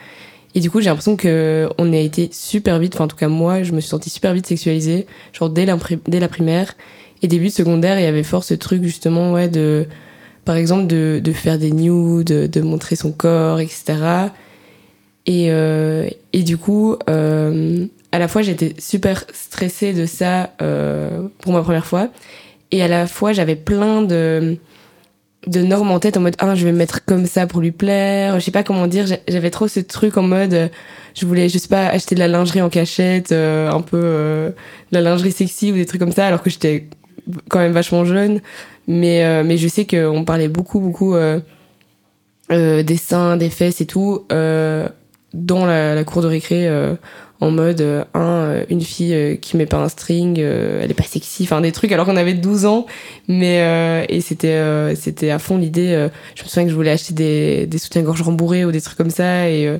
Et 0.53 0.59
du 0.59 0.69
coup, 0.69 0.81
j'ai 0.81 0.89
l'impression 0.89 1.15
que 1.15 1.69
on 1.77 1.93
a 1.93 1.97
été 1.97 2.29
super 2.31 2.77
vite, 2.79 2.95
enfin, 2.95 3.05
en 3.05 3.07
tout 3.07 3.15
cas, 3.15 3.29
moi, 3.29 3.63
je 3.63 3.71
me 3.71 3.79
suis 3.79 3.89
sentie 3.89 4.09
super 4.09 4.33
vite 4.33 4.47
sexualisée, 4.47 5.07
genre 5.33 5.49
dès 5.49 5.65
la, 5.65 5.77
dès 6.07 6.19
la 6.19 6.27
primaire. 6.27 6.75
Et 7.21 7.27
début 7.27 7.47
de 7.47 7.51
secondaire, 7.51 7.99
il 7.99 8.03
y 8.03 8.07
avait 8.07 8.23
fort 8.23 8.43
ce 8.43 8.53
truc, 8.53 8.83
justement, 8.83 9.31
ouais, 9.31 9.47
de, 9.47 9.85
par 10.43 10.55
exemple, 10.55 10.87
de, 10.87 11.21
de 11.23 11.31
faire 11.31 11.57
des 11.57 11.71
nudes, 11.71 12.27
de, 12.27 12.47
de 12.47 12.61
montrer 12.61 12.95
son 12.95 13.11
corps, 13.11 13.59
etc. 13.59 13.95
Et, 15.27 15.51
euh, 15.51 16.09
et 16.33 16.43
du 16.43 16.57
coup, 16.57 16.95
euh, 17.09 17.85
à 18.11 18.19
la 18.19 18.27
fois, 18.27 18.41
j'étais 18.41 18.73
super 18.77 19.23
stressée 19.33 19.93
de 19.93 20.05
ça 20.05 20.51
euh, 20.61 21.27
pour 21.39 21.53
ma 21.53 21.61
première 21.61 21.85
fois. 21.85 22.09
Et 22.71 22.81
à 22.83 22.87
la 22.87 23.07
fois, 23.07 23.33
j'avais 23.33 23.55
plein 23.55 24.01
de, 24.01 24.57
de 25.47 25.61
normes 25.61 25.91
en 25.91 25.99
tête 25.99 26.17
en 26.17 26.21
mode 26.21 26.35
ah 26.39 26.55
je 26.55 26.65
vais 26.65 26.71
me 26.71 26.77
mettre 26.77 27.03
comme 27.05 27.25
ça 27.25 27.47
pour 27.47 27.61
lui 27.61 27.71
plaire 27.71 28.39
je 28.39 28.45
sais 28.45 28.51
pas 28.51 28.61
comment 28.63 28.85
dire 28.85 29.07
J'a- 29.07 29.17
j'avais 29.27 29.49
trop 29.49 29.67
ce 29.67 29.79
truc 29.79 30.15
en 30.17 30.21
mode 30.21 30.69
je 31.15 31.25
voulais 31.25 31.49
je 31.49 31.57
sais 31.57 31.67
pas 31.67 31.87
acheter 31.87 32.13
de 32.13 32.19
la 32.19 32.27
lingerie 32.27 32.61
en 32.61 32.69
cachette 32.69 33.31
euh, 33.31 33.71
un 33.71 33.81
peu 33.81 33.99
euh, 34.01 34.49
de 34.49 34.53
la 34.97 35.01
lingerie 35.01 35.31
sexy 35.31 35.71
ou 35.71 35.75
des 35.75 35.85
trucs 35.87 35.99
comme 35.99 36.11
ça 36.11 36.27
alors 36.27 36.43
que 36.43 36.51
j'étais 36.51 36.87
quand 37.49 37.57
même 37.57 37.71
vachement 37.71 38.05
jeune 38.05 38.39
mais 38.87 39.43
mais 39.43 39.57
je 39.57 39.67
sais 39.67 39.85
qu'on 39.87 40.23
parlait 40.25 40.47
beaucoup 40.47 40.79
beaucoup 40.79 41.15
des 42.49 42.97
seins 42.97 43.35
des 43.37 43.49
fesses 43.49 43.81
et 43.81 43.85
tout 43.87 44.25
dans 44.29 45.65
la, 45.65 45.95
la 45.95 46.03
cour 46.03 46.21
de 46.21 46.27
récré 46.27 46.69
en 47.41 47.51
mode 47.51 47.81
euh, 47.81 48.05
un 48.13 48.21
euh, 48.21 48.65
une 48.69 48.81
fille 48.81 49.13
euh, 49.13 49.35
qui 49.35 49.57
met 49.57 49.65
pas 49.65 49.77
un 49.77 49.89
string 49.89 50.39
elle 50.39 50.89
est 50.89 50.95
pas 50.95 51.03
sexy 51.03 51.43
enfin 51.43 51.59
des 51.59 51.71
trucs 51.71 51.91
alors 51.91 52.05
qu'on 52.05 52.15
avait 52.15 52.33
12 52.33 52.65
ans. 52.65 52.85
Mais 53.27 54.05
et 54.09 54.21
c'était 54.21 54.95
c'était 54.95 55.31
à 55.31 55.39
fond 55.39 55.57
l'idée 55.57 56.07
je 56.35 56.43
me 56.43 56.47
souviens 56.47 56.63
que 56.63 56.69
je 56.69 56.75
voulais 56.75 56.91
acheter 56.91 57.13
des, 57.13 57.67
des 57.67 57.77
soutiens-gorge 57.77 58.21
rembourrés 58.21 58.65
ou 58.65 58.71
des 58.71 58.81
trucs 58.81 58.97
comme 58.97 59.09
ça 59.09 59.49
et 59.49 59.79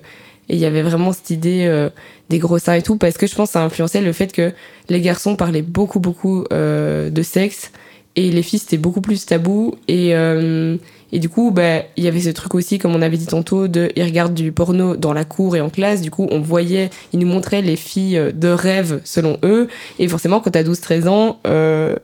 et 0.51 0.55
il 0.55 0.59
y 0.59 0.65
avait 0.65 0.81
vraiment 0.81 1.13
cette 1.13 1.29
idée 1.29 1.65
euh, 1.65 1.89
des 2.29 2.37
gros 2.37 2.59
seins 2.59 2.73
et 2.73 2.81
tout 2.81 2.97
parce 2.97 3.17
que 3.17 3.25
je 3.25 3.33
pense 3.33 3.49
que 3.49 3.53
ça 3.53 3.63
influençait 3.63 4.01
le 4.01 4.11
fait 4.11 4.33
que 4.33 4.51
les 4.89 4.99
garçons 4.99 5.37
parlaient 5.37 5.61
beaucoup 5.61 6.01
beaucoup 6.01 6.43
euh, 6.51 7.09
de 7.09 7.21
sexe 7.21 7.71
et 8.15 8.31
les 8.31 8.43
filles 8.43 8.59
c'était 8.59 8.77
beaucoup 8.77 9.01
plus 9.01 9.25
tabou 9.25 9.75
et 9.87 10.15
euh, 10.15 10.77
et 11.11 11.19
du 11.19 11.29
coup 11.29 11.51
bah 11.51 11.83
il 11.97 12.03
y 12.03 12.07
avait 12.07 12.21
ce 12.21 12.29
truc 12.29 12.55
aussi 12.55 12.77
comme 12.77 12.95
on 12.95 13.01
avait 13.01 13.17
dit 13.17 13.27
tantôt 13.27 13.67
de 13.67 13.91
ils 13.95 14.03
regardent 14.03 14.33
du 14.33 14.51
porno 14.51 14.95
dans 14.95 15.13
la 15.13 15.25
cour 15.25 15.55
et 15.55 15.61
en 15.61 15.69
classe 15.69 16.01
du 16.01 16.11
coup 16.11 16.27
on 16.31 16.39
voyait 16.39 16.89
ils 17.13 17.19
nous 17.19 17.27
montraient 17.27 17.61
les 17.61 17.75
filles 17.75 18.31
de 18.33 18.47
rêve 18.47 19.01
selon 19.03 19.37
eux 19.43 19.67
et 19.99 20.07
forcément 20.07 20.39
quand 20.39 20.51
t'as 20.51 20.63
12 20.63 20.79
13 20.79 21.07
ans 21.07 21.39
euh, 21.47 21.95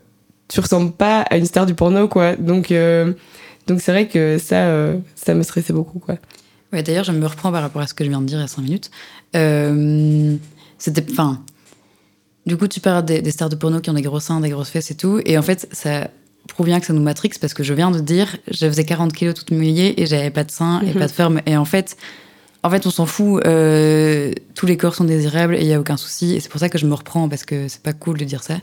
tu 0.47 0.59
ressembles 0.59 0.91
pas 0.91 1.21
à 1.21 1.37
une 1.37 1.45
star 1.45 1.65
du 1.65 1.73
porno 1.73 2.07
quoi 2.07 2.35
donc 2.35 2.71
euh, 2.71 3.13
donc 3.67 3.81
c'est 3.81 3.91
vrai 3.91 4.07
que 4.07 4.37
ça 4.37 4.67
euh, 4.67 4.97
ça 5.15 5.33
me 5.33 5.43
stressait 5.43 5.73
beaucoup 5.73 5.99
quoi 5.99 6.15
Ouais, 6.73 6.83
d'ailleurs, 6.83 7.05
je 7.05 7.11
me 7.11 7.25
reprends 7.25 7.51
par 7.51 7.61
rapport 7.61 7.81
à 7.81 7.87
ce 7.87 7.93
que 7.93 8.03
je 8.03 8.09
viens 8.09 8.21
de 8.21 8.25
dire 8.25 8.39
il 8.39 8.41
y 8.41 8.43
a 8.43 8.47
5 8.47 8.61
minutes. 8.61 8.91
Euh, 9.35 10.35
c'était. 10.77 11.05
Enfin. 11.11 11.41
Du 12.47 12.57
coup, 12.57 12.67
tu 12.67 12.79
parles 12.79 13.05
des, 13.05 13.21
des 13.21 13.31
stars 13.31 13.49
de 13.49 13.55
porno 13.55 13.79
qui 13.81 13.89
ont 13.89 13.93
des 13.93 14.01
gros 14.01 14.19
seins, 14.19 14.39
des 14.39 14.49
grosses 14.49 14.69
fesses 14.69 14.89
et 14.89 14.95
tout. 14.95 15.19
Et 15.25 15.37
en 15.37 15.41
fait, 15.41 15.67
ça 15.71 16.09
prouve 16.47 16.65
bien 16.67 16.79
que 16.79 16.85
ça 16.85 16.93
nous 16.93 17.01
matrix 17.01 17.31
parce 17.41 17.53
que 17.53 17.61
je 17.61 17.73
viens 17.73 17.91
de 17.91 17.99
dire, 17.99 18.37
je 18.49 18.65
faisais 18.67 18.85
40 18.85 19.11
kilos 19.13 19.33
toute 19.35 19.51
mouillée 19.51 20.01
et 20.01 20.05
j'avais 20.05 20.29
pas 20.31 20.43
de 20.45 20.51
seins 20.51 20.81
et 20.81 20.87
Mhm. 20.93 20.93
pas 20.93 21.07
de 21.07 21.11
forme. 21.11 21.41
Et 21.45 21.55
en 21.57 21.65
fait. 21.65 21.97
En 22.63 22.69
fait, 22.71 22.85
on 22.87 22.89
s'en 22.89 23.05
fout. 23.05 23.45
euh, 23.45 24.33
tous 24.55 24.65
les 24.65 24.77
corps 24.77 24.95
sont 24.95 25.03
désirables 25.05 25.55
et 25.55 25.61
il 25.61 25.67
y 25.67 25.73
a 25.73 25.79
aucun 25.79 25.95
souci. 25.95 26.35
Et 26.35 26.39
c'est 26.39 26.49
pour 26.49 26.59
ça 26.59 26.67
que 26.69 26.77
je 26.79 26.85
me 26.87 26.93
reprends 26.95 27.29
parce 27.29 27.45
que 27.45 27.67
c'est 27.67 27.81
pas 27.83 27.93
cool 27.93 28.17
de 28.17 28.25
dire 28.25 28.41
ça. 28.43 28.55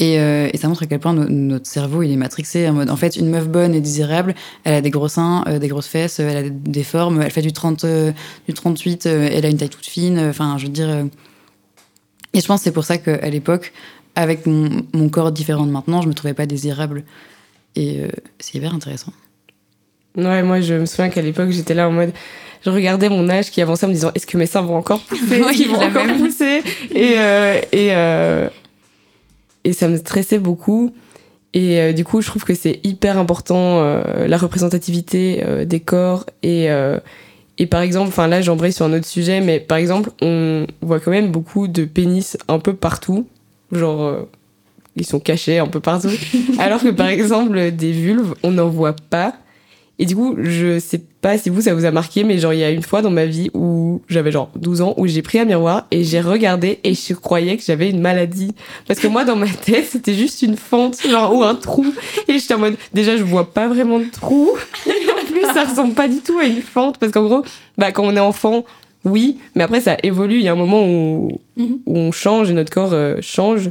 Et, 0.00 0.18
euh, 0.18 0.48
et 0.52 0.56
ça 0.58 0.66
montre 0.68 0.82
à 0.82 0.86
quel 0.86 0.98
point 0.98 1.12
no- 1.14 1.28
notre 1.28 1.66
cerveau 1.66 2.02
il 2.02 2.10
est 2.10 2.16
matrixé 2.16 2.66
en 2.68 2.72
mode 2.72 2.88
en 2.90 2.96
fait 2.96 3.16
une 3.16 3.28
meuf 3.28 3.46
bonne 3.48 3.74
et 3.74 3.82
désirable 3.82 4.34
elle 4.64 4.74
a 4.74 4.80
des 4.80 4.88
gros 4.90 5.08
seins 5.08 5.44
euh, 5.46 5.58
des 5.58 5.68
grosses 5.68 5.88
fesses 5.88 6.20
elle 6.20 6.36
a 6.38 6.42
des, 6.44 6.48
des 6.50 6.84
formes 6.84 7.20
elle 7.20 7.30
fait 7.30 7.42
du 7.42 7.52
30 7.52 7.84
du 8.48 8.54
38 8.54 9.04
euh, 9.04 9.28
elle 9.30 9.44
a 9.44 9.50
une 9.50 9.58
taille 9.58 9.68
toute 9.68 9.84
fine 9.84 10.18
enfin 10.18 10.56
je 10.56 10.64
veux 10.64 10.72
dire 10.72 10.88
et 12.32 12.40
je 12.40 12.46
pense 12.46 12.60
que 12.60 12.64
c'est 12.64 12.72
pour 12.72 12.84
ça 12.84 12.98
qu'à 12.98 13.28
l'époque 13.28 13.72
avec 14.14 14.46
mon, 14.46 14.82
mon 14.92 15.08
corps 15.08 15.32
différent 15.32 15.66
de 15.66 15.70
maintenant 15.70 16.02
je 16.02 16.08
me 16.08 16.14
trouvais 16.14 16.34
pas 16.34 16.46
désirable 16.46 17.04
et 17.76 18.00
euh, 18.00 18.08
c'est 18.38 18.58
hyper 18.58 18.74
intéressant 18.74 19.12
Ouais, 20.16 20.42
moi 20.42 20.60
je 20.60 20.74
me 20.74 20.86
souviens 20.86 21.08
qu'à 21.08 21.22
l'époque 21.22 21.50
j'étais 21.50 21.74
là 21.74 21.88
en 21.88 21.92
mode. 21.92 22.12
Je 22.64 22.70
regardais 22.70 23.08
mon 23.08 23.28
âge 23.28 23.50
qui 23.50 23.62
avançait 23.62 23.86
en 23.86 23.90
me 23.90 23.94
disant 23.94 24.10
est-ce 24.14 24.26
que 24.26 24.36
mes 24.36 24.46
seins 24.46 24.60
vont 24.62 24.76
encore 24.76 25.00
pousser? 25.00 25.40
Oui, 25.46 25.66
vont 25.66 25.80
encore 25.80 26.04
même. 26.04 26.18
pousser? 26.18 26.62
Et, 26.92 27.14
euh, 27.16 27.60
et, 27.70 27.94
euh, 27.94 28.48
et 29.62 29.72
ça 29.72 29.86
me 29.88 29.96
stressait 29.96 30.40
beaucoup. 30.40 30.92
Et 31.54 31.80
euh, 31.80 31.92
du 31.92 32.04
coup, 32.04 32.20
je 32.22 32.26
trouve 32.28 32.44
que 32.44 32.54
c'est 32.54 32.80
hyper 32.84 33.18
important 33.18 33.80
euh, 33.80 34.26
la 34.26 34.36
représentativité 34.36 35.42
euh, 35.46 35.64
des 35.64 35.80
corps. 35.80 36.26
Et, 36.42 36.68
et 37.60 37.66
par 37.66 37.82
exemple, 37.82 38.08
enfin 38.08 38.26
là 38.26 38.40
j'embraye 38.40 38.72
sur 38.72 38.86
un 38.86 38.92
autre 38.94 39.06
sujet, 39.06 39.40
mais 39.42 39.60
par 39.60 39.76
exemple, 39.76 40.10
on 40.22 40.66
voit 40.80 40.98
quand 40.98 41.10
même 41.10 41.30
beaucoup 41.30 41.68
de 41.68 41.84
pénis 41.84 42.36
un 42.48 42.58
peu 42.58 42.74
partout. 42.74 43.26
Genre. 43.70 44.02
euh, 44.02 44.28
ils 44.96 45.06
sont 45.06 45.20
cachés 45.20 45.58
un 45.58 45.66
peu 45.68 45.78
partout. 45.78 46.10
Alors 46.58 46.80
que 46.82 46.88
par 46.88 47.06
exemple, 47.08 47.70
des 47.70 47.92
vulves, 47.92 48.34
on 48.42 48.50
n'en 48.50 48.68
voit 48.68 48.96
pas. 49.10 49.34
Et 50.02 50.06
du 50.06 50.16
coup, 50.16 50.34
je 50.38 50.78
sais 50.78 51.02
pas 51.20 51.36
si 51.36 51.50
vous, 51.50 51.60
ça 51.60 51.74
vous 51.74 51.84
a 51.84 51.90
marqué, 51.90 52.24
mais 52.24 52.38
genre, 52.38 52.54
il 52.54 52.60
y 52.60 52.64
a 52.64 52.70
une 52.70 52.82
fois 52.82 53.02
dans 53.02 53.10
ma 53.10 53.26
vie 53.26 53.50
où 53.52 54.00
j'avais 54.08 54.32
genre 54.32 54.48
12 54.56 54.80
ans, 54.80 54.94
où 54.96 55.06
j'ai 55.06 55.20
pris 55.20 55.38
un 55.38 55.44
miroir 55.44 55.86
et 55.90 56.04
j'ai 56.04 56.22
regardé 56.22 56.78
et 56.84 56.94
je 56.94 57.12
croyais 57.12 57.58
que 57.58 57.62
j'avais 57.62 57.90
une 57.90 58.00
maladie. 58.00 58.54
Parce 58.88 58.98
que 58.98 59.06
moi, 59.08 59.26
dans 59.26 59.36
ma 59.36 59.46
tête, 59.66 59.84
c'était 59.90 60.14
juste 60.14 60.40
une 60.40 60.56
fente, 60.56 60.96
genre, 61.06 61.36
ou 61.36 61.42
un 61.44 61.54
trou. 61.54 61.84
Et 62.28 62.38
j'étais 62.38 62.54
en 62.54 62.58
mode, 62.60 62.76
déjà, 62.94 63.18
je 63.18 63.22
vois 63.24 63.52
pas 63.52 63.68
vraiment 63.68 63.98
de 63.98 64.06
trou. 64.10 64.48
Et 64.86 64.90
en 64.90 65.26
plus, 65.30 65.42
ça 65.52 65.64
ressemble 65.64 65.92
pas 65.92 66.08
du 66.08 66.20
tout 66.22 66.38
à 66.38 66.44
une 66.46 66.62
fente. 66.62 66.96
Parce 66.96 67.12
qu'en 67.12 67.24
gros, 67.24 67.42
bah, 67.76 67.92
quand 67.92 68.04
on 68.04 68.16
est 68.16 68.20
enfant, 68.20 68.64
oui, 69.04 69.36
mais 69.54 69.64
après, 69.64 69.82
ça 69.82 69.98
évolue. 70.02 70.36
Il 70.36 70.42
y 70.44 70.48
a 70.48 70.52
un 70.52 70.56
moment 70.56 70.82
où, 70.88 71.28
Mhm. 71.58 71.78
où 71.84 71.98
on 71.98 72.10
change 72.10 72.48
et 72.50 72.54
notre 72.54 72.72
corps 72.72 72.94
euh, 72.94 73.16
change. 73.20 73.70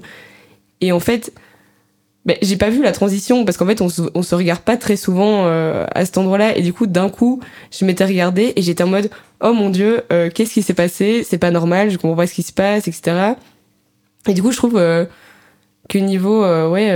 Et 0.81 0.91
en 0.91 0.99
fait, 0.99 1.33
ben, 2.25 2.37
j'ai 2.41 2.57
pas 2.57 2.69
vu 2.69 2.83
la 2.83 2.91
transition 2.91 3.45
parce 3.45 3.57
qu'en 3.57 3.65
fait, 3.65 3.81
on 3.81 3.89
se, 3.89 4.01
se 4.21 4.35
regarde 4.35 4.61
pas 4.61 4.77
très 4.77 4.97
souvent 4.97 5.45
euh, 5.45 5.85
à 5.95 6.05
cet 6.05 6.17
endroit-là. 6.17 6.57
Et 6.57 6.61
du 6.61 6.73
coup, 6.73 6.85
d'un 6.85 7.09
coup, 7.09 7.39
je 7.71 7.85
m'étais 7.85 8.05
regardée 8.05 8.53
et 8.55 8.61
j'étais 8.61 8.83
en 8.83 8.87
mode 8.87 9.09
Oh 9.41 9.53
mon 9.53 9.69
dieu, 9.69 10.01
euh, 10.11 10.29
qu'est-ce 10.29 10.53
qui 10.53 10.61
s'est 10.61 10.73
passé? 10.73 11.23
C'est 11.23 11.37
pas 11.37 11.51
normal, 11.51 11.89
je 11.89 11.97
comprends 11.97 12.17
pas 12.17 12.27
ce 12.27 12.33
qui 12.33 12.43
se 12.43 12.51
passe, 12.51 12.87
etc. 12.87 13.35
Et 14.27 14.33
du 14.33 14.41
coup, 14.41 14.51
je 14.51 14.57
trouve 14.57 14.77
euh, 14.77 15.05
que 15.87 15.97
niveau 15.97 16.41
ouais, 16.41 16.93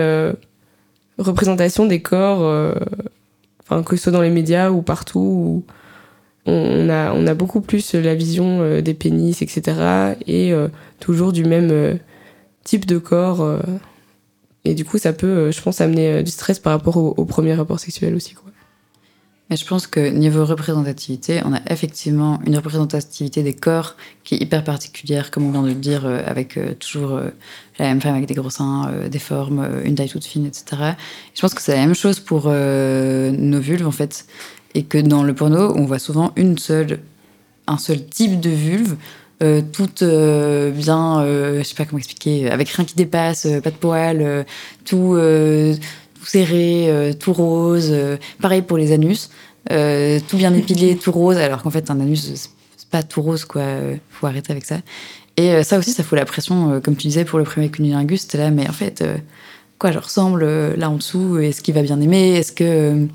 représentation 1.17 1.85
des 1.85 2.01
corps, 2.01 2.75
enfin, 3.63 3.81
que 3.81 3.95
ce 3.95 4.03
soit 4.03 4.11
dans 4.11 4.21
les 4.21 4.29
médias 4.29 4.71
ou 4.71 4.81
partout, 4.81 5.63
on 6.45 6.89
a, 6.89 7.13
on 7.13 7.25
a 7.25 7.33
beaucoup 7.33 7.61
plus 7.61 7.95
la 7.95 8.13
vision 8.13 8.81
des 8.81 8.93
pénis, 8.93 9.41
etc. 9.41 10.15
Et 10.27 10.53
toujours 10.99 11.31
du 11.31 11.45
même 11.45 11.97
type 12.65 12.85
de 12.85 12.97
corps. 12.97 13.57
Euh, 14.65 14.69
et 14.71 14.73
du 14.75 14.85
coup, 14.85 14.97
ça 14.97 15.13
peut, 15.13 15.51
je 15.51 15.61
pense, 15.61 15.81
amener 15.81 16.23
du 16.23 16.31
stress 16.31 16.59
par 16.59 16.73
rapport 16.73 16.97
au, 16.97 17.13
au 17.17 17.25
premier 17.25 17.53
rapport 17.53 17.79
sexuel 17.79 18.15
aussi. 18.15 18.35
Mais 19.49 19.57
je 19.57 19.65
pense 19.65 19.87
que 19.87 19.99
niveau 19.99 20.45
représentativité, 20.45 21.41
on 21.43 21.53
a 21.53 21.59
effectivement 21.69 22.39
une 22.45 22.55
représentativité 22.55 23.43
des 23.43 23.53
corps 23.53 23.97
qui 24.23 24.35
est 24.35 24.37
hyper 24.41 24.63
particulière, 24.63 25.31
comme 25.31 25.45
on 25.45 25.51
vient 25.51 25.63
de 25.63 25.67
le 25.67 25.73
dire, 25.75 26.05
euh, 26.05 26.23
avec 26.25 26.57
euh, 26.57 26.73
toujours 26.73 27.11
euh, 27.11 27.29
la 27.77 27.85
même 27.85 27.99
femme 27.99 28.15
avec 28.15 28.27
des 28.27 28.33
gros 28.33 28.49
seins, 28.49 28.89
des 29.11 29.19
formes, 29.19 29.67
une 29.83 29.95
taille 29.95 30.09
toute 30.09 30.23
fine, 30.23 30.45
etc. 30.45 30.93
je 31.35 31.41
pense 31.41 31.53
que 31.53 31.61
c'est 31.61 31.75
la 31.75 31.81
même 31.81 31.95
chose 31.95 32.19
pour 32.19 32.45
nos 32.45 33.59
vulves, 33.59 33.87
en 33.87 33.91
fait. 33.91 34.25
Et 34.75 34.83
que 34.83 34.97
dans 34.97 35.23
le 35.23 35.33
porno, 35.33 35.75
on 35.75 35.85
voit 35.85 35.99
souvent 35.99 36.33
une 36.35 36.57
seule, 36.57 36.99
un 37.67 37.77
seul 37.77 38.05
type 38.05 38.39
de 38.39 38.49
vulve, 38.49 38.95
toute 39.71 40.03
bien, 40.03 41.25
je 41.25 41.61
sais 41.63 41.75
pas 41.75 41.85
comment 41.85 41.99
expliquer, 41.99 42.49
avec 42.49 42.69
rien 42.69 42.85
qui 42.85 42.95
dépasse, 42.95 43.47
pas 43.63 43.71
de 43.71 43.75
poils, 43.75 44.45
tout 44.85 45.15
tout 46.23 46.29
serré, 46.29 46.85
euh, 46.87 47.13
tout 47.13 47.33
rose. 47.33 47.89
Euh, 47.91 48.17
pareil 48.41 48.61
pour 48.61 48.77
les 48.77 48.91
anus, 48.93 49.29
euh, 49.71 50.19
tout 50.27 50.37
bien 50.37 50.53
épilé, 50.53 50.95
tout 51.01 51.11
rose, 51.11 51.37
alors 51.37 51.61
qu'en 51.61 51.69
fait, 51.69 51.91
un 51.91 51.99
anus, 51.99 52.49
c'est 52.77 52.89
pas 52.89 53.03
tout 53.03 53.21
rose, 53.21 53.45
quoi. 53.45 53.63
Faut 54.09 54.27
arrêter 54.27 54.51
avec 54.51 54.65
ça. 54.65 54.77
Et 55.35 55.63
ça 55.63 55.79
aussi, 55.79 55.91
ça 55.91 56.03
fout 56.03 56.17
la 56.17 56.25
pression, 56.25 56.79
comme 56.81 56.95
tu 56.95 57.07
disais, 57.07 57.25
pour 57.25 57.39
le 57.39 57.45
premier 57.45 57.69
cunilingus. 57.69 58.21
C'était 58.21 58.37
là, 58.37 58.51
mais 58.51 58.69
en 58.69 58.71
fait, 58.71 59.03
quoi, 59.79 59.91
je 59.91 59.97
ressemble 59.97 60.45
là 60.75 60.91
en 60.91 60.97
dessous 60.97 61.39
Est-ce 61.39 61.63
qu'il 61.63 61.73
va 61.73 61.81
bien 61.81 61.99
aimer? 61.99 62.35
Est-ce 62.35 62.51
que. 62.51 63.07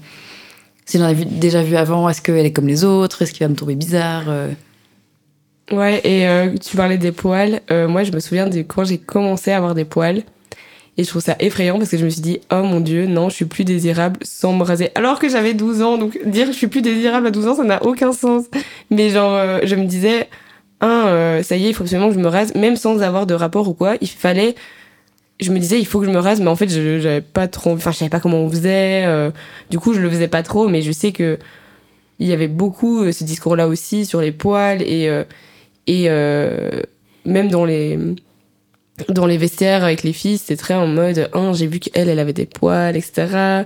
S'il 0.84 1.02
en 1.02 1.06
a 1.06 1.14
déjà 1.14 1.62
vu 1.62 1.76
avant, 1.76 2.08
est-ce 2.08 2.20
qu'elle 2.22 2.44
est 2.46 2.52
comme 2.52 2.66
les 2.66 2.82
autres? 2.82 3.22
Est-ce 3.22 3.32
qu'il 3.32 3.44
va 3.44 3.48
me 3.48 3.54
trouver 3.54 3.76
bizarre 3.76 4.24
Ouais, 5.70 6.00
et 6.04 6.26
tu 6.58 6.76
parlais 6.76 6.98
des 6.98 7.12
poils. 7.12 7.60
moi, 7.70 8.02
je 8.02 8.12
me 8.12 8.20
souviens 8.20 8.46
de 8.46 8.62
quand 8.62 8.84
j'ai 8.84 8.98
commencé 8.98 9.50
à 9.52 9.58
avoir 9.58 9.74
des 9.74 9.84
poils. 9.84 10.22
Et 10.98 11.04
je 11.04 11.08
trouve 11.08 11.22
ça 11.22 11.36
effrayant 11.38 11.78
parce 11.78 11.90
que 11.90 11.96
je 11.96 12.04
me 12.04 12.10
suis 12.10 12.20
dit, 12.20 12.40
oh 12.50 12.62
mon 12.64 12.80
dieu, 12.80 13.06
non, 13.06 13.28
je 13.28 13.36
suis 13.36 13.44
plus 13.44 13.62
désirable 13.62 14.18
sans 14.22 14.52
me 14.52 14.64
raser. 14.64 14.90
Alors 14.96 15.20
que 15.20 15.28
j'avais 15.28 15.54
12 15.54 15.80
ans, 15.80 15.96
donc 15.96 16.18
dire 16.26 16.48
je 16.48 16.52
suis 16.52 16.66
plus 16.66 16.82
désirable 16.82 17.28
à 17.28 17.30
12 17.30 17.46
ans, 17.46 17.54
ça 17.54 17.62
n'a 17.62 17.80
aucun 17.84 18.12
sens. 18.12 18.46
Mais 18.90 19.08
genre, 19.10 19.32
euh, 19.32 19.60
je 19.62 19.76
me 19.76 19.84
disais, 19.84 20.28
un, 20.80 21.06
euh, 21.06 21.42
ça 21.44 21.56
y 21.56 21.66
est, 21.66 21.68
il 21.68 21.74
faut 21.74 21.84
absolument 21.84 22.08
que 22.08 22.16
je 22.16 22.18
me 22.18 22.26
rase, 22.26 22.52
même 22.56 22.74
sans 22.74 23.00
avoir 23.00 23.26
de 23.26 23.34
rapport 23.34 23.68
ou 23.68 23.74
quoi. 23.74 23.94
Il 24.00 24.08
fallait, 24.08 24.56
je 25.38 25.52
me 25.52 25.60
disais, 25.60 25.78
il 25.78 25.86
faut 25.86 26.00
que 26.00 26.06
je 26.06 26.10
me 26.10 26.18
rase, 26.18 26.40
mais 26.40 26.48
en 26.48 26.56
fait, 26.56 26.68
je 26.68 26.98
j'avais 26.98 27.20
pas 27.20 27.46
trop, 27.46 27.74
enfin, 27.74 27.92
je 27.92 27.98
savais 27.98 28.10
pas 28.10 28.18
comment 28.18 28.38
on 28.38 28.50
faisait. 28.50 29.04
Euh, 29.06 29.30
du 29.70 29.78
coup, 29.78 29.94
je 29.94 30.00
le 30.00 30.10
faisais 30.10 30.28
pas 30.28 30.42
trop, 30.42 30.66
mais 30.66 30.82
je 30.82 30.90
sais 30.90 31.12
que 31.12 31.38
il 32.18 32.26
y 32.26 32.32
avait 32.32 32.48
beaucoup 32.48 33.12
ce 33.12 33.22
discours-là 33.22 33.68
aussi 33.68 34.04
sur 34.04 34.20
les 34.20 34.32
poils 34.32 34.82
et 34.82 35.08
et 35.88 36.08
même 37.24 37.48
dans 37.48 37.64
les 37.64 37.98
dans 39.08 39.26
les 39.26 39.36
vestiaires 39.36 39.84
avec 39.84 40.02
les 40.02 40.12
filles, 40.12 40.38
c'était 40.38 40.56
très 40.56 40.74
en 40.74 40.86
mode, 40.86 41.30
hein, 41.32 41.52
j'ai 41.52 41.66
vu 41.66 41.78
qu'elle, 41.78 42.08
elle 42.08 42.18
avait 42.18 42.32
des 42.32 42.46
poils, 42.46 42.96
etc. 42.96 43.64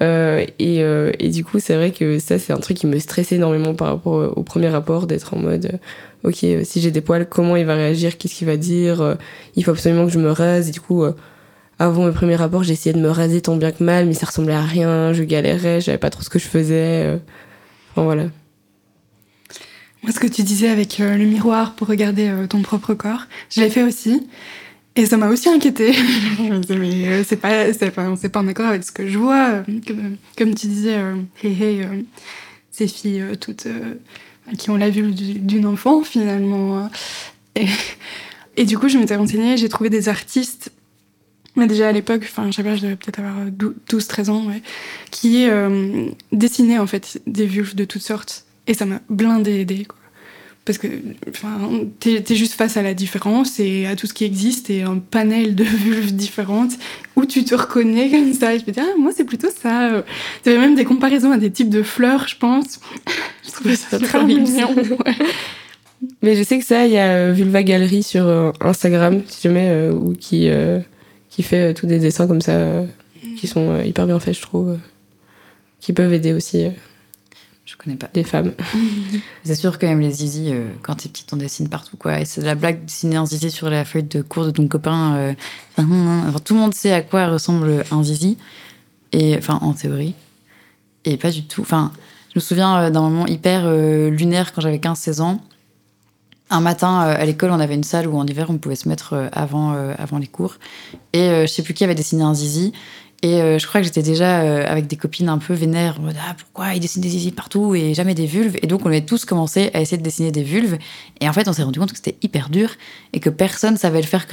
Euh, 0.00 0.46
et, 0.58 0.82
euh, 0.82 1.10
et, 1.18 1.30
du 1.30 1.44
coup, 1.44 1.58
c'est 1.58 1.74
vrai 1.74 1.90
que 1.90 2.20
ça, 2.20 2.38
c'est 2.38 2.52
un 2.52 2.58
truc 2.58 2.76
qui 2.76 2.86
me 2.86 2.98
stressait 2.98 3.36
énormément 3.36 3.74
par 3.74 3.88
rapport 3.88 4.36
au 4.36 4.42
premier 4.44 4.68
rapport, 4.68 5.06
d'être 5.06 5.34
en 5.34 5.38
mode, 5.38 5.80
ok, 6.22 6.46
si 6.62 6.80
j'ai 6.80 6.90
des 6.90 7.00
poils, 7.00 7.28
comment 7.28 7.56
il 7.56 7.66
va 7.66 7.74
réagir, 7.74 8.16
qu'est-ce 8.18 8.34
qu'il 8.36 8.46
va 8.46 8.56
dire, 8.56 9.16
il 9.56 9.64
faut 9.64 9.72
absolument 9.72 10.06
que 10.06 10.12
je 10.12 10.20
me 10.20 10.30
rase. 10.30 10.68
Et 10.68 10.72
du 10.72 10.80
coup, 10.80 11.04
avant 11.78 12.06
mes 12.06 12.12
premiers 12.12 12.36
rapports, 12.36 12.62
j'essayais 12.62 12.94
de 12.94 13.00
me 13.00 13.10
raser 13.10 13.40
tant 13.40 13.56
bien 13.56 13.72
que 13.72 13.82
mal, 13.82 14.06
mais 14.06 14.14
ça 14.14 14.26
ressemblait 14.26 14.54
à 14.54 14.62
rien, 14.62 15.12
je 15.12 15.24
galérais, 15.24 15.80
j'avais 15.80 15.98
pas 15.98 16.10
trop 16.10 16.22
ce 16.22 16.30
que 16.30 16.38
je 16.38 16.46
faisais. 16.46 17.18
Enfin 17.90 18.04
voilà. 18.04 18.24
Moi, 20.02 20.12
ce 20.12 20.20
que 20.20 20.26
tu 20.26 20.42
disais 20.42 20.68
avec 20.68 20.98
le 20.98 21.24
miroir 21.24 21.74
pour 21.74 21.88
regarder 21.88 22.32
ton 22.48 22.62
propre 22.62 22.94
corps, 22.94 23.26
je 23.50 23.60
l'ai 23.60 23.70
fait 23.70 23.82
aussi. 23.82 24.22
Et 24.98 25.06
ça 25.06 25.16
m'a 25.16 25.28
aussi 25.28 25.48
inquiétée. 25.48 25.92
je 26.38 26.42
me 26.42 26.58
disais, 26.58 26.76
mais 26.76 27.06
euh, 27.06 27.24
c'est 27.24 27.36
pas, 27.36 27.72
c'est 27.72 27.92
pas, 27.92 28.12
pas 28.32 28.40
en 28.40 28.48
accord 28.48 28.66
avec 28.66 28.82
ce 28.82 28.90
que 28.90 29.06
je 29.06 29.16
vois. 29.16 29.62
Comme, 30.36 30.54
tu 30.56 30.66
disais, 30.66 30.96
euh, 30.96 31.14
hey, 31.44 31.84
euh, 31.84 32.02
ces 32.72 32.88
filles 32.88 33.24
toutes 33.40 33.68
qui 34.58 34.70
ont 34.70 34.76
la 34.76 34.90
vue 34.90 35.12
d'une 35.12 35.66
enfant 35.66 36.02
finalement. 36.02 36.90
Et, 38.56 38.64
du 38.64 38.76
coup, 38.76 38.88
je 38.88 38.98
m'étais 38.98 39.14
renseignée, 39.14 39.56
j'ai 39.56 39.68
trouvé 39.68 39.88
des 39.88 40.08
artistes, 40.08 40.72
mais 41.54 41.68
déjà 41.68 41.88
à 41.88 41.92
l'époque, 41.92 42.22
enfin, 42.24 42.50
je 42.50 42.56
sais 42.56 42.64
pas, 42.64 42.74
je 42.74 42.82
devais 42.82 42.96
peut-être 42.96 43.20
avoir 43.20 43.46
12-13 43.46 44.30
ans, 44.30 44.46
qui 45.12 45.46
dessinaient 46.32 46.78
en 46.78 46.88
fait 46.88 47.22
des 47.28 47.46
vulves 47.46 47.76
de 47.76 47.84
toutes 47.84 48.02
sortes. 48.02 48.46
Et 48.68 48.74
ça 48.74 48.86
m'a 48.86 49.00
blindé 49.08 49.60
aidé, 49.60 49.84
quoi 49.84 49.98
parce 50.68 50.76
que 50.76 50.86
tu 51.98 52.10
es, 52.10 52.36
juste 52.36 52.52
face 52.52 52.76
à 52.76 52.82
la 52.82 52.92
différence 52.92 53.58
et 53.58 53.86
à 53.86 53.96
tout 53.96 54.06
ce 54.06 54.12
qui 54.12 54.26
existe 54.26 54.68
et 54.68 54.82
un 54.82 54.98
panel 54.98 55.54
de 55.54 55.64
vulves 55.64 56.12
différentes 56.12 56.72
où 57.16 57.24
tu 57.24 57.42
te 57.42 57.54
reconnais 57.54 58.10
comme 58.10 58.34
ça. 58.34 58.54
Et 58.54 58.58
je 58.58 58.66
me 58.66 58.72
dis, 58.72 58.80
ah, 58.80 58.94
moi, 58.98 59.10
c'est 59.16 59.24
plutôt 59.24 59.48
ça. 59.48 60.04
Tu 60.42 60.50
avais 60.50 60.58
même 60.58 60.74
des 60.74 60.84
comparaisons 60.84 61.32
à 61.32 61.38
des 61.38 61.50
types 61.50 61.70
de 61.70 61.82
fleurs, 61.82 62.28
je 62.28 62.36
pense. 62.36 62.80
je 63.46 63.50
trouvais 63.50 63.76
ça 63.76 63.98
très 63.98 64.22
mignon. 64.22 64.74
Mais 66.20 66.36
je 66.36 66.42
sais 66.42 66.58
que 66.58 66.66
ça, 66.66 66.84
il 66.84 66.92
y 66.92 66.98
a 66.98 67.12
euh, 67.14 67.32
Vulva 67.32 67.62
Galerie 67.62 68.02
sur 68.02 68.26
euh, 68.26 68.52
Instagram, 68.60 69.22
si 69.26 69.48
jamais, 69.48 69.70
euh, 69.70 69.92
ou 69.92 70.12
qui, 70.12 70.50
qui 71.30 71.42
fait 71.42 71.72
tous 71.72 71.86
des 71.86 71.98
dessins 71.98 72.26
comme 72.26 72.42
ça, 72.42 72.84
qui 73.38 73.46
sont 73.46 73.80
hyper 73.80 74.06
bien 74.06 74.20
faits, 74.20 74.36
je 74.36 74.42
trouve, 74.42 74.76
qui 75.80 75.94
peuvent 75.94 76.12
aider 76.12 76.34
aussi. 76.34 76.66
Je 77.68 77.76
connais 77.76 77.96
pas. 77.96 78.08
Des 78.14 78.24
femmes. 78.24 78.54
c'est 79.44 79.54
sûr 79.54 79.78
quand 79.78 79.86
même 79.86 80.00
les 80.00 80.10
zizi, 80.10 80.46
euh, 80.48 80.68
quand 80.80 80.94
t'es 80.94 81.10
petite, 81.10 81.30
on 81.34 81.36
dessine 81.36 81.68
partout 81.68 81.98
quoi. 81.98 82.18
Et 82.18 82.24
c'est 82.24 82.40
la 82.40 82.54
blague 82.54 82.80
de 82.80 82.86
dessiner 82.86 83.16
un 83.16 83.26
zizi 83.26 83.50
sur 83.50 83.68
la 83.68 83.84
feuille 83.84 84.04
de 84.04 84.22
cours 84.22 84.46
de 84.46 84.50
ton 84.50 84.66
copain. 84.68 85.16
Euh, 85.16 85.34
enfin, 85.76 86.38
tout 86.42 86.54
le 86.54 86.60
monde 86.60 86.72
sait 86.72 86.92
à 86.92 87.02
quoi 87.02 87.28
ressemble 87.28 87.84
un 87.90 88.02
zizi. 88.02 88.38
Et 89.12 89.36
enfin, 89.36 89.58
en 89.60 89.74
théorie. 89.74 90.14
Et 91.04 91.18
pas 91.18 91.30
du 91.30 91.44
tout. 91.44 91.60
Enfin, 91.60 91.92
je 92.32 92.38
me 92.38 92.40
souviens 92.40 92.84
euh, 92.84 92.90
d'un 92.90 93.02
moment 93.02 93.26
hyper 93.26 93.70
lunaire 93.70 94.54
quand 94.54 94.62
j'avais 94.62 94.78
15-16 94.78 95.20
ans. 95.20 95.42
Un 96.48 96.60
matin 96.60 97.00
à 97.00 97.22
l'école, 97.26 97.50
on 97.50 97.60
avait 97.60 97.74
une 97.74 97.84
salle 97.84 98.08
où 98.08 98.16
en 98.16 98.26
hiver 98.26 98.46
on 98.48 98.56
pouvait 98.56 98.76
se 98.76 98.88
mettre 98.88 99.28
avant, 99.32 99.74
avant 99.98 100.16
les 100.16 100.26
cours. 100.26 100.54
Et 101.12 101.42
je 101.42 101.46
sais 101.46 101.62
plus 101.62 101.74
qui 101.74 101.84
avait 101.84 101.94
dessiné 101.94 102.22
un 102.22 102.32
zizi. 102.32 102.72
Et 103.22 103.42
euh, 103.42 103.58
je 103.58 103.66
crois 103.66 103.80
que 103.80 103.84
j'étais 103.84 104.02
déjà 104.02 104.42
euh, 104.42 104.64
avec 104.66 104.86
des 104.86 104.94
copines 104.94 105.28
un 105.28 105.38
peu 105.38 105.52
vénères, 105.52 105.98
en 105.98 106.02
mode 106.04 106.16
ah, 106.24 106.34
pourquoi 106.38 106.74
ils 106.74 106.80
dessinent 106.80 107.02
des 107.02 107.08
zizi 107.08 107.32
partout 107.32 107.74
et 107.74 107.92
jamais 107.92 108.14
des 108.14 108.26
vulves? 108.26 108.56
Et 108.62 108.68
donc 108.68 108.82
on 108.84 108.86
avait 108.86 109.00
tous 109.00 109.24
commencé 109.24 109.70
à 109.74 109.80
essayer 109.80 109.96
de 109.96 110.04
dessiner 110.04 110.30
des 110.30 110.44
vulves. 110.44 110.78
Et 111.20 111.28
en 111.28 111.32
fait, 111.32 111.48
on 111.48 111.52
s'est 111.52 111.64
rendu 111.64 111.80
compte 111.80 111.90
que 111.90 111.96
c'était 111.96 112.16
hyper 112.22 112.48
dur 112.48 112.70
et 113.12 113.18
que 113.18 113.28
personne 113.28 113.76
savait 113.76 114.00
le 114.00 114.06
faire 114.06 114.26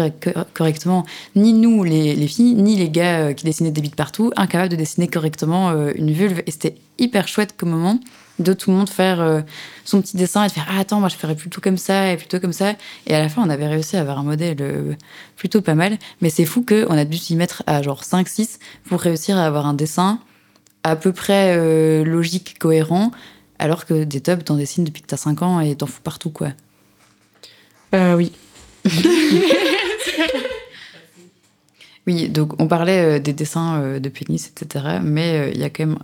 correctement. 0.53 1.03
Ni 1.36 1.53
nous, 1.53 1.83
les, 1.83 2.15
les, 2.15 2.27
filles, 2.27 2.53
ni 2.53 2.75
les 2.75 2.89
gars 2.89 3.21
euh, 3.21 3.33
qui 3.33 3.45
dessinaient 3.45 3.71
des 3.71 3.81
bites 3.81 3.95
partout, 3.95 4.31
incapables 4.36 4.69
de 4.69 4.75
dessiner 4.75 5.07
correctement 5.07 5.71
une 5.95 6.11
vulve. 6.11 6.43
Et 6.45 6.51
c'était 6.51 6.75
hyper 6.99 7.27
chouette 7.27 7.55
comme 7.57 7.69
moment 7.69 7.99
de 8.39 8.53
tout 8.53 8.69
le 8.69 8.77
monde 8.77 8.89
faire 8.89 9.21
euh, 9.21 9.41
son 9.86 10.01
petit 10.01 10.17
dessin 10.17 10.43
et 10.43 10.47
de 10.47 10.51
faire 10.51 10.67
ah, 10.69 10.79
attends 10.79 10.99
moi 10.99 11.09
je 11.09 11.15
ferais 11.15 11.36
plutôt 11.36 11.61
comme 11.61 11.77
ça 11.77 12.11
et 12.11 12.17
plutôt 12.17 12.39
comme 12.39 12.53
ça. 12.53 12.73
Et 13.07 13.15
à 13.15 13.19
la 13.19 13.29
fin 13.29 13.41
on 13.45 13.49
avait 13.49 13.67
réussi 13.67 13.97
à 13.97 14.01
avoir 14.01 14.19
un 14.19 14.23
modèle 14.23 14.57
euh, 14.61 14.93
plutôt 15.36 15.61
pas 15.61 15.75
mal. 15.75 15.97
Mais 16.21 16.29
c'est 16.29 16.45
fou 16.45 16.61
que 16.61 16.86
on 16.89 16.97
a 16.97 17.05
dû 17.05 17.17
s'y 17.17 17.36
mettre 17.36 17.63
à 17.67 17.81
genre 17.81 18.03
5 18.03 18.27
6 18.27 18.59
pour 18.86 18.99
réussir 18.99 19.38
à 19.38 19.45
avoir 19.45 19.65
un 19.65 19.73
dessin 19.73 20.19
à 20.83 20.95
peu 20.95 21.13
près 21.13 21.55
euh, 21.57 22.03
logique 22.03 22.59
cohérent 22.59 23.11
alors 23.57 23.86
que 23.86 24.03
des 24.03 24.21
tubs 24.21 24.43
t'en 24.43 24.55
dessines 24.55 24.83
depuis 24.83 25.01
que 25.01 25.07
t'as 25.07 25.17
5 25.17 25.41
ans 25.41 25.59
et 25.61 25.75
t'en 25.75 25.86
fous 25.86 26.01
partout 26.03 26.29
quoi. 26.29 26.49
Euh, 27.93 28.15
oui. 28.15 28.31
Oui 32.07 32.29
donc 32.29 32.61
on 32.61 32.67
parlait 32.67 33.19
des 33.19 33.33
dessins 33.33 33.97
de 33.97 34.09
pénis 34.09 34.51
etc 34.51 34.99
mais 35.01 35.51
il 35.55 35.59
y 35.59 35.63
a 35.63 35.71
quand 35.71 35.88
même 35.88 35.97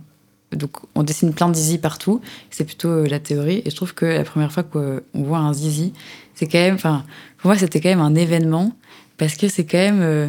donc 0.56 0.78
on 0.94 1.02
dessine 1.02 1.32
plein 1.32 1.48
de 1.48 1.54
zizi 1.54 1.78
partout, 1.78 2.20
c'est 2.50 2.64
plutôt 2.64 2.88
euh, 2.88 3.06
la 3.06 3.20
théorie. 3.20 3.62
Et 3.64 3.70
je 3.70 3.76
trouve 3.76 3.94
que 3.94 4.06
la 4.06 4.24
première 4.24 4.52
fois 4.52 4.62
qu'on 4.62 5.00
voit 5.14 5.38
un 5.38 5.52
zizi, 5.52 5.92
c'est 6.34 6.46
quand 6.46 6.58
même, 6.58 6.74
enfin, 6.74 7.04
pour 7.38 7.48
moi 7.48 7.58
c'était 7.58 7.80
quand 7.80 7.88
même 7.88 8.00
un 8.00 8.14
événement 8.14 8.72
parce 9.18 9.36
que 9.36 9.48
c'est 9.48 9.64
quand 9.64 9.78
même, 9.78 10.00
euh, 10.00 10.28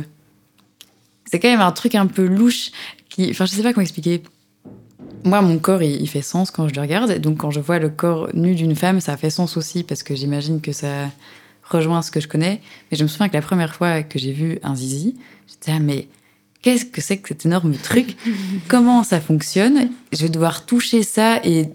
c'est 1.26 1.40
quand 1.40 1.50
même 1.50 1.62
un 1.62 1.72
truc 1.72 1.96
un 1.96 2.08
peu 2.08 2.26
louche 2.26 2.72
qui, 3.10 3.30
enfin, 3.32 3.46
je 3.46 3.52
sais 3.52 3.64
pas 3.64 3.74
comment 3.74 3.84
expliquer. 3.84 4.24
Moi, 5.24 5.42
mon 5.42 5.58
corps, 5.58 5.82
il, 5.82 6.08
fait 6.10 6.22
sens 6.22 6.52
quand 6.52 6.68
je 6.68 6.76
le 6.76 6.82
regarde. 6.82 7.18
Donc, 7.20 7.38
quand 7.38 7.50
je 7.50 7.62
vois 7.62 7.80
le 7.80 7.90
corps 7.90 8.30
nu 8.34 8.56
d'une 8.56 8.76
femme, 8.76 9.00
ça 9.00 9.16
fait 9.16 9.30
sens 9.30 9.56
aussi 9.56 9.84
parce 9.84 10.04
que 10.04 10.16
j'imagine 10.16 10.60
que 10.60 10.74
ça 10.74 11.10
rejoint 11.64 12.02
ce 12.02 12.12
que 12.12 12.20
je 12.20 12.28
connais. 12.28 12.62
Mais 12.92 12.98
je 12.98 13.04
me 13.04 13.08
souviens 13.08 13.30
que 13.30 13.34
la 13.34 13.42
première 13.42 13.74
fois 13.74 14.04
que 14.04 14.20
j'ai 14.20 14.34
vu 14.34 14.60
un 14.64 14.76
zizi, 14.76 15.16
j'étais 15.48 15.72
là, 15.72 15.80
mais 15.80 16.08
qu'est-ce 16.64 16.86
que 16.86 17.02
c'est 17.02 17.18
que 17.18 17.28
cet 17.28 17.46
énorme 17.46 17.76
truc? 17.76 18.18
Comment 18.68 19.04
ça 19.04 19.22
fonctionne? 19.22 19.90
Je 20.12 20.24
vais 20.24 20.30
devoir 20.30 20.66
toucher 20.66 21.04
ça 21.04 21.40
et 21.44 21.70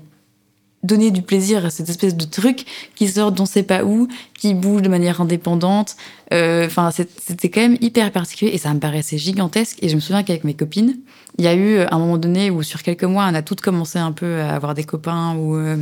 donner 0.83 1.11
du 1.11 1.23
plaisir 1.23 1.67
à 1.67 1.71
cette 1.71 1.89
espèce 1.89 2.17
de 2.17 2.25
truc 2.25 2.65
qui 2.95 3.09
sort 3.09 3.33
d'on 3.33 3.47
sait 3.47 3.65
pas 3.65 3.85
où, 3.85 4.09
qui 4.39 4.55
bouge 4.55 4.83
de 4.83 4.89
manière 4.89 5.21
indépendante. 5.21 5.97
Euh, 6.33 6.67
enfin, 6.67 6.91
c'était 6.93 7.49
quand 7.49 7.61
même 7.61 7.77
hyper 7.81 8.11
particulier 8.13 8.53
et 8.53 8.59
ça 8.59 8.73
me 8.73 8.81
paraissait 8.81 9.19
gigantesque. 9.19 9.79
Et 9.83 9.89
je 9.89 9.97
me 9.97 10.01
souviens 10.01 10.23
qu'avec 10.23 10.45
mes 10.45 10.55
copines, 10.55 10.97
il 11.37 11.45
y 11.45 11.49
a 11.49 11.55
eu 11.55 11.81
un 11.81 11.99
moment 11.99 12.17
donné 12.17 12.51
où 12.51 12.63
sur 12.63 12.83
quelques 12.83 13.05
mois, 13.05 13.29
on 13.31 13.35
a 13.35 13.43
toutes 13.43 13.61
commencé 13.61 13.99
un 13.99 14.13
peu 14.13 14.41
à 14.41 14.55
avoir 14.55 14.75
des 14.75 14.85
copains 14.85 15.35
ou 15.37 15.57
euh, 15.57 15.77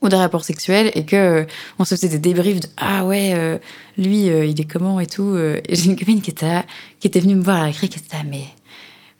ou 0.00 0.08
des 0.08 0.16
rapports 0.16 0.44
sexuels 0.44 0.90
et 0.94 1.04
que 1.04 1.46
on 1.78 1.84
se 1.84 1.94
faisait 1.94 2.08
des 2.08 2.18
débriefs 2.18 2.60
de 2.60 2.68
ah 2.76 3.04
ouais 3.04 3.32
euh, 3.34 3.58
lui 3.96 4.28
euh, 4.30 4.44
il 4.44 4.60
est 4.60 4.70
comment 4.70 5.00
et 5.00 5.06
tout 5.06 5.34
euh. 5.34 5.60
j'ai 5.68 5.86
une 5.86 5.96
copine 5.96 6.20
qui 6.20 6.30
était 6.30 6.62
qui 7.00 7.06
était 7.06 7.20
venue 7.20 7.34
me 7.34 7.42
voir 7.42 7.62
à 7.62 7.66
la 7.66 7.72
cri 7.72 7.88
qui 7.88 7.98
était 7.98 8.24
mais 8.24 8.44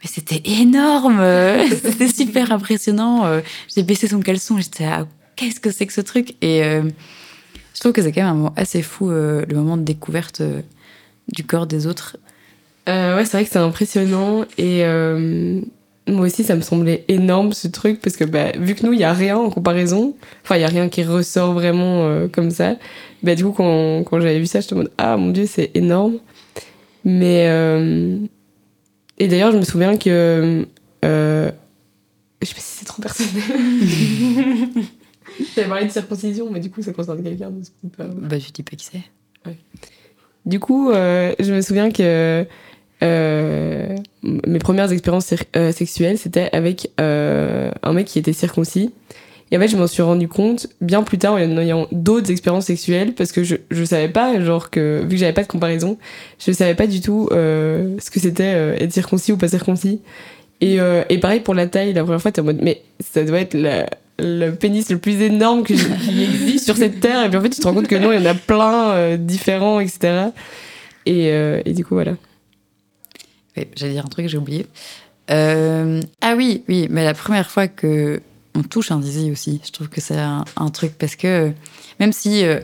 mais 0.02 0.08
c'était 0.08 0.42
énorme 0.48 1.20
c'était 1.82 2.08
super 2.08 2.52
impressionnant 2.52 3.40
j'ai 3.74 3.82
baissé 3.82 4.08
son 4.08 4.20
caleçon 4.20 4.58
j'étais 4.58 4.84
là 4.84 5.06
qu'est-ce 5.36 5.60
que 5.60 5.70
c'est 5.70 5.86
que 5.86 5.92
ce 5.92 6.00
truc? 6.00 6.34
Et 6.42 6.62
je 6.62 7.80
trouve 7.80 7.92
que 7.92 8.02
c'est 8.02 8.10
quand 8.10 8.22
même 8.22 8.30
un 8.30 8.34
moment 8.34 8.54
assez 8.56 8.82
fou 8.82 9.08
le 9.10 9.46
moment 9.52 9.76
de 9.76 9.82
découverte 9.82 10.42
du 11.28 11.44
corps 11.44 11.66
des 11.66 11.86
autres 11.86 12.16
ouais, 12.86 13.24
c'est 13.24 13.32
vrai 13.32 13.44
que 13.44 13.50
c'est 13.50 13.58
impressionnant 13.58 14.44
et 14.56 14.84
moi 16.08 16.26
aussi 16.26 16.44
ça 16.44 16.54
me 16.56 16.60
semblait 16.60 17.04
énorme 17.08 17.52
ce 17.52 17.68
truc 17.68 18.00
parce 18.00 18.16
que 18.16 18.24
bah, 18.24 18.52
vu 18.58 18.74
que 18.74 18.84
nous 18.86 18.92
il 18.92 19.00
y 19.00 19.04
a 19.04 19.12
rien 19.12 19.36
en 19.36 19.50
comparaison, 19.50 20.16
enfin 20.42 20.56
il 20.56 20.60
y 20.62 20.64
a 20.64 20.68
rien 20.68 20.88
qui 20.88 21.02
ressort 21.04 21.52
vraiment 21.52 22.06
euh, 22.06 22.28
comme 22.28 22.50
ça. 22.50 22.76
Bah 23.22 23.34
du 23.34 23.44
coup 23.44 23.52
quand, 23.52 24.04
quand 24.04 24.20
j'avais 24.20 24.38
vu 24.38 24.46
ça, 24.46 24.60
je 24.60 24.66
me 24.66 24.70
demande 24.80 24.90
ah 24.98 25.16
mon 25.16 25.30
dieu 25.30 25.46
c'est 25.46 25.70
énorme. 25.74 26.18
Mais 27.04 27.46
euh, 27.48 28.18
et 29.18 29.28
d'ailleurs 29.28 29.52
je 29.52 29.58
me 29.58 29.64
souviens 29.64 29.96
que 29.96 30.66
euh, 31.04 31.50
je 32.42 32.46
sais 32.46 32.54
pas 32.54 32.60
si 32.60 32.78
c'est 32.78 32.84
trop 32.84 33.02
personnel. 33.02 33.42
J'avais 35.54 35.68
parlé 35.68 35.86
de 35.86 35.90
circoncision, 35.90 36.48
mais 36.50 36.58
du 36.60 36.70
coup 36.70 36.82
ça 36.82 36.92
concerne 36.92 37.22
quelqu'un. 37.22 37.50
donc 37.50 37.62
c'est 37.64 37.96
pas- 37.96 38.04
bah 38.06 38.38
je 38.38 38.50
dis 38.52 38.62
pas 38.62 38.76
qui 38.76 38.84
c'est 38.86 39.02
du 40.46 40.60
coup, 40.60 40.90
euh, 40.90 41.34
je 41.38 41.52
me 41.52 41.60
souviens 41.60 41.90
que 41.90 42.46
mes 43.02 44.58
premières 44.58 44.90
expériences 44.92 45.32
euh, 45.56 45.72
sexuelles, 45.72 46.18
c'était 46.18 46.48
avec 46.52 46.90
euh, 47.00 47.70
un 47.82 47.92
mec 47.92 48.06
qui 48.06 48.18
était 48.18 48.32
circoncis. 48.32 48.92
Et 49.50 49.56
en 49.56 49.60
fait, 49.60 49.68
je 49.68 49.76
m'en 49.78 49.86
suis 49.86 50.02
rendu 50.02 50.28
compte 50.28 50.66
bien 50.82 51.02
plus 51.02 51.16
tard 51.16 51.34
en 51.34 51.38
ayant 51.58 51.86
d'autres 51.90 52.30
expériences 52.30 52.66
sexuelles 52.66 53.14
parce 53.14 53.32
que 53.32 53.44
je, 53.44 53.56
je 53.70 53.82
savais 53.82 54.08
pas, 54.10 54.38
genre 54.44 54.68
que, 54.68 55.00
vu 55.04 55.10
que 55.10 55.16
j'avais 55.16 55.32
pas 55.32 55.42
de 55.42 55.48
comparaison, 55.48 55.96
je 56.38 56.52
savais 56.52 56.74
pas 56.74 56.86
du 56.86 57.00
tout 57.00 57.30
euh, 57.32 57.96
ce 57.98 58.10
que 58.10 58.20
c'était 58.20 58.52
euh, 58.54 58.76
être 58.78 58.92
circoncis 58.92 59.32
ou 59.32 59.38
pas 59.38 59.48
circoncis. 59.48 60.02
Et, 60.60 60.80
euh, 60.80 61.02
et 61.08 61.16
pareil 61.18 61.40
pour 61.40 61.54
la 61.54 61.66
taille, 61.66 61.94
la 61.94 62.02
première 62.02 62.20
fois, 62.20 62.30
t'es 62.30 62.42
en 62.42 62.44
mode, 62.44 62.58
mais 62.62 62.82
ça 63.00 63.24
doit 63.24 63.40
être 63.40 63.54
la- 63.54 63.88
le 64.20 64.50
pénis 64.50 64.90
le 64.90 64.98
plus 64.98 65.22
énorme 65.22 65.62
que 65.62 65.72
qui 65.72 66.22
existe 66.24 66.64
sur 66.64 66.76
cette 66.76 66.98
terre. 67.00 67.24
Et 67.24 67.28
puis 67.30 67.38
en 67.38 67.40
fait, 67.40 67.50
tu 67.50 67.60
te 67.60 67.66
rends 67.66 67.72
compte 67.72 67.86
que 67.88 67.94
non, 67.94 68.12
il 68.12 68.20
y 68.20 68.22
en 68.26 68.30
a 68.30 68.34
plein 68.34 68.90
euh, 68.90 69.16
différents, 69.16 69.78
etc. 69.80 70.24
Et, 71.06 71.28
euh, 71.30 71.62
et 71.64 71.72
du 71.72 71.84
coup, 71.84 71.94
voilà. 71.94 72.12
J'allais 73.76 73.94
dire 73.94 74.04
un 74.04 74.08
truc, 74.08 74.28
j'ai 74.28 74.38
oublié. 74.38 74.66
Euh, 75.30 76.00
ah 76.20 76.34
oui, 76.36 76.64
oui, 76.68 76.86
mais 76.90 77.04
la 77.04 77.14
première 77.14 77.50
fois 77.50 77.68
que 77.68 78.20
on 78.54 78.62
touche 78.62 78.90
un 78.90 79.00
zizi 79.02 79.30
aussi, 79.30 79.60
je 79.64 79.70
trouve 79.70 79.88
que 79.88 80.00
c'est 80.00 80.18
un, 80.18 80.44
truc 80.72 80.92
parce 80.98 81.16
que 81.16 81.52
même 82.00 82.12
si 82.12 82.44
euh, 82.44 82.60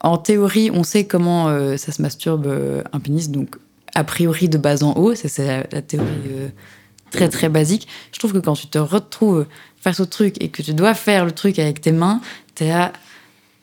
en 0.00 0.18
théorie 0.18 0.70
on 0.72 0.82
sait 0.82 1.04
comment 1.04 1.48
euh, 1.48 1.76
ça 1.76 1.92
se 1.92 2.02
masturbe 2.02 2.46
euh, 2.46 2.82
un 2.92 3.00
pénis, 3.00 3.30
donc 3.30 3.56
a 3.94 4.04
priori 4.04 4.48
de 4.48 4.58
bas 4.58 4.82
en 4.82 4.92
haut, 4.94 5.14
c'est 5.14 5.38
la, 5.72 5.82
théorie 5.82 6.08
euh, 6.30 6.48
très 7.10 7.28
très 7.28 7.48
basique. 7.48 7.88
Je 8.12 8.18
trouve 8.18 8.32
que 8.32 8.38
quand 8.38 8.54
tu 8.54 8.68
te 8.68 8.78
retrouves 8.78 9.46
faire 9.80 9.94
ce 9.94 10.02
truc 10.02 10.36
et 10.40 10.48
que 10.48 10.62
tu 10.62 10.74
dois 10.74 10.94
faire 10.94 11.24
le 11.24 11.32
truc 11.32 11.58
avec 11.58 11.80
tes 11.80 11.92
mains, 11.92 12.20
t'es 12.54 12.68
là. 12.68 12.92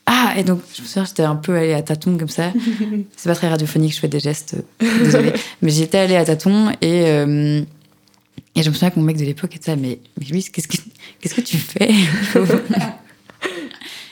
Ah, 0.10 0.34
et 0.38 0.44
donc, 0.44 0.62
je 0.74 0.82
me 0.82 0.88
souviens, 0.88 1.06
j'étais 1.06 1.24
un 1.24 1.36
peu 1.36 1.56
allée 1.56 1.74
à 1.74 1.82
tâtons 1.82 2.18
comme 2.18 2.30
ça. 2.30 2.52
C'est 3.18 3.30
pas 3.30 3.36
très 3.36 3.50
radiophonique, 3.50 3.94
je 3.94 4.00
fais 4.00 4.08
des 4.08 4.20
gestes, 4.20 4.56
euh, 4.82 5.04
désolée. 5.04 5.34
Mais 5.62 5.70
j'étais 5.70 6.00
allée 6.00 6.16
à 6.16 6.26
tâtons 6.26 6.72
et, 6.82 7.08
euh, 7.08 7.62
et 8.56 8.64
je 8.64 8.70
me 8.70 8.74
souviens 8.74 8.90
que 8.90 9.00
mon 9.00 9.06
mec 9.06 9.18
de 9.18 9.26
l'époque 9.26 9.56
était 9.56 9.72
là, 9.72 9.78
mais, 9.78 10.00
mais 10.20 10.26
qu'est-ce 10.42 10.68
que, 10.68 10.78
qu'est-ce 11.20 11.36
que 11.36 11.42
tu 11.42 11.58
fais? 11.58 11.92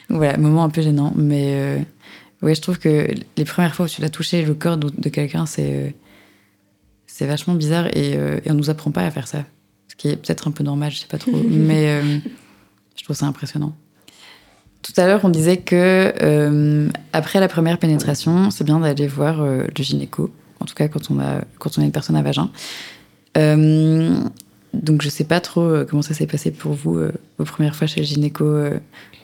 Voilà, 0.10 0.38
moment 0.38 0.64
un 0.64 0.70
peu 0.70 0.82
gênant. 0.82 1.14
Mais 1.16 1.56
euh, 1.56 1.80
ouais, 2.42 2.56
je 2.56 2.62
trouve 2.62 2.78
que 2.78 3.08
les 3.38 3.46
premières 3.46 3.74
fois 3.76 3.86
où 3.86 3.90
tu 3.90 4.02
l'as 4.02 4.10
touché 4.10 4.44
le 4.44 4.54
corps 4.54 4.78
de, 4.78 4.90
de 4.90 5.10
quelqu'un, 5.10 5.46
c'est, 5.46 5.74
euh, 5.74 5.90
c'est 7.08 7.26
vachement 7.26 7.56
bizarre 7.56 7.88
et, 7.88 8.16
euh, 8.16 8.40
et 8.46 8.52
on 8.52 8.54
nous 8.54 8.70
apprend 8.70 8.92
pas 8.92 9.06
à 9.06 9.12
faire 9.12 9.28
ça. 9.28 9.46
Ce 9.88 9.96
qui 9.96 10.10
est 10.10 10.16
peut-être 10.16 10.48
un 10.48 10.52
peu 10.52 10.64
normal, 10.64 10.92
je 10.92 10.98
sais 10.98 11.08
pas 11.08 11.18
trop. 11.18 11.32
mais 11.50 11.90
euh, 11.90 12.20
je 12.96 13.04
trouve 13.04 13.16
ça 13.16 13.26
impressionnant. 13.26 13.76
Tout 14.86 15.02
à 15.02 15.08
l'heure, 15.08 15.22
on 15.24 15.30
disait 15.30 15.58
que 15.58 16.14
euh, 16.22 16.90
après 17.12 17.40
la 17.40 17.48
première 17.48 17.80
pénétration, 17.80 18.52
c'est 18.52 18.64
bien 18.64 18.80
d'aller 18.80 19.08
voir 19.08 19.42
euh, 19.42 19.64
le 19.76 19.84
gynéco. 19.84 20.30
En 20.60 20.66
tout 20.66 20.76
cas, 20.76 20.88
quand 20.88 21.10
on 21.10 21.20
a 21.20 21.42
quand 21.58 21.80
on 21.80 21.82
est 21.82 21.86
une 21.86 21.92
personne 21.92 22.16
à 22.16 22.22
vagin. 22.22 22.52
Euh, 23.36 24.16
donc, 24.74 25.02
je 25.02 25.10
sais 25.10 25.24
pas 25.24 25.40
trop 25.40 25.86
comment 25.90 26.04
ça 26.04 26.14
s'est 26.14 26.28
passé 26.28 26.52
pour 26.52 26.74
vous 26.74 27.00
vos 27.40 27.46
premières 27.46 27.76
fois 27.76 27.88
chez 27.88 28.02
le 28.02 28.06
gynéco 28.06 28.46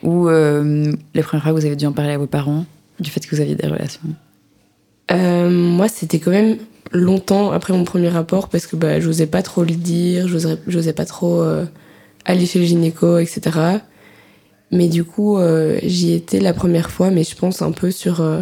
ou 0.01 0.29
les 0.29 1.21
premières 1.21 1.43
fois 1.43 1.51
que 1.51 1.59
vous 1.59 1.65
avez 1.65 1.75
dû 1.75 1.85
en 1.85 1.91
parler 1.91 2.13
à 2.13 2.17
vos 2.17 2.25
parents 2.25 2.65
du 2.99 3.11
fait 3.11 3.19
que 3.19 3.35
vous 3.35 3.41
aviez 3.41 3.55
des 3.55 3.67
relations. 3.67 4.01
Moi, 5.11 5.89
c'était 5.89 6.19
quand 6.19 6.31
même 6.31 6.57
longtemps 6.91 7.51
après 7.51 7.73
mon 7.73 7.83
premier 7.83 8.09
rapport 8.09 8.49
parce 8.49 8.65
que 8.65 8.77
bah, 8.77 8.99
j'osais 8.99 9.27
pas 9.27 9.43
trop 9.43 9.63
le 9.63 9.75
dire, 9.75 10.27
j'osais 10.27 10.57
j'osais 10.67 10.93
pas 10.93 11.05
trop 11.05 11.43
aller 12.25 12.45
chez 12.45 12.59
le 12.59 12.65
gynéco, 12.65 13.19
etc. 13.19 13.81
Mais 14.71 14.87
du 14.87 15.03
coup, 15.03 15.37
euh, 15.37 15.79
j'y 15.83 16.13
étais 16.13 16.39
la 16.39 16.53
première 16.53 16.91
fois, 16.91 17.11
mais 17.11 17.23
je 17.23 17.35
pense 17.35 17.61
un 17.61 17.71
peu 17.71 17.91
sur, 17.91 18.21
euh, 18.21 18.41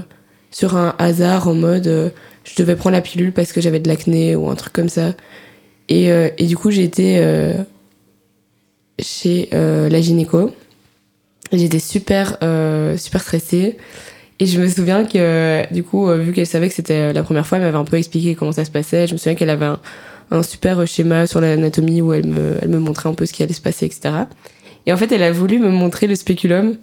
sur 0.52 0.78
un 0.78 0.96
hasard 1.00 1.48
en 1.48 1.56
mode 1.56 1.88
euh, 1.88 2.10
je 2.44 2.56
devais 2.56 2.76
prendre 2.76 2.96
la 2.96 3.02
pilule 3.02 3.34
parce 3.34 3.52
que 3.52 3.62
j'avais 3.62 3.80
de 3.80 3.88
l'acné 3.88 4.36
ou 4.36 4.50
un 4.50 4.56
truc 4.56 4.74
comme 4.74 4.90
ça. 4.90 5.14
Et, 5.88 6.08
et 6.10 6.46
du 6.46 6.56
coup, 6.56 6.70
euh, 6.70 7.54
chez 9.00 9.50
la 9.52 10.02
gynéco. 10.02 10.52
J'étais 11.52 11.80
super, 11.80 12.38
super 12.98 13.22
stressée. 13.22 13.78
Et 14.40 14.46
je 14.46 14.60
me 14.60 14.68
souviens 14.68 15.04
que, 15.06 15.72
du 15.74 15.84
coup, 15.84 16.08
vu 16.14 16.32
qu'elle 16.32 16.48
savait 16.48 16.70
que 16.70 16.76
c'était 16.76 17.14
la 17.14 17.24
première 17.24 17.46
fois, 17.46 17.58
elle 17.58 17.66
m'avait 17.66 17.78
un 17.78 17.86
peu 17.86 17.98
expliqué 17.98 18.36
comment 18.36 18.52
ça 18.52 18.66
se 18.66 18.72
passait. 18.72 19.06
Je 19.06 19.14
me 19.14 19.18
souviens 19.18 19.36
qu'elle 19.36 19.50
avait 19.50 19.66
un, 19.66 19.80
un 20.32 20.44
super 20.44 20.88
schéma 20.88 21.28
sur 21.28 21.42
l'anatomie 21.42 22.02
où 22.02 22.14
elle 22.14 22.28
me, 22.28 22.58
elle 22.62 22.70
me 22.70 22.80
montrait 22.80 23.10
un 23.10 23.14
peu 23.14 23.26
ce 23.26 23.34
qui 23.34 23.44
allait 23.44 23.54
se 23.54 23.62
passer, 23.62 23.86
etc. 23.86 24.12
Et 24.90 24.92
en 24.92 24.98
fait, 24.98 25.12
elle 25.12 25.22
a 25.22 25.32
voulu 25.32 25.60
me 25.60 25.70
montrer 25.70 26.08
le 26.08 26.16
spéculum. 26.16 26.76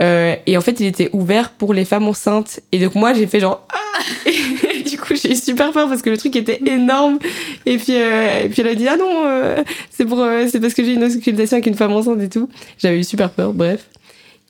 Euh, 0.00 0.36
et 0.46 0.56
en 0.56 0.60
fait, 0.60 0.78
il 0.78 0.86
était 0.86 1.10
ouvert 1.12 1.50
pour 1.50 1.74
les 1.74 1.84
femmes 1.84 2.06
enceintes. 2.06 2.60
Et 2.70 2.78
donc, 2.78 2.94
moi, 2.94 3.14
j'ai 3.14 3.26
fait 3.26 3.40
genre, 3.40 3.66
ah 3.68 4.30
Et 4.72 4.82
du 4.84 4.96
coup, 4.96 5.16
j'ai 5.16 5.32
eu 5.32 5.34
super 5.34 5.72
peur 5.72 5.88
parce 5.88 6.02
que 6.02 6.10
le 6.10 6.16
truc 6.16 6.36
était 6.36 6.60
énorme. 6.64 7.18
Et 7.66 7.78
puis, 7.78 7.96
euh, 7.96 8.44
et 8.44 8.48
puis 8.48 8.62
elle 8.62 8.68
a 8.68 8.76
dit, 8.76 8.86
ah 8.86 8.96
non, 8.96 9.24
euh, 9.26 9.64
c'est 9.90 10.04
pour, 10.04 10.18
parce 10.18 10.74
que 10.74 10.84
j'ai 10.84 10.94
une 10.94 11.02
auscultation 11.02 11.56
avec 11.56 11.66
une 11.66 11.74
femme 11.74 11.90
enceinte 11.90 12.22
et 12.22 12.28
tout. 12.28 12.48
J'avais 12.78 13.00
eu 13.00 13.02
super 13.02 13.30
peur, 13.30 13.52
bref. 13.52 13.88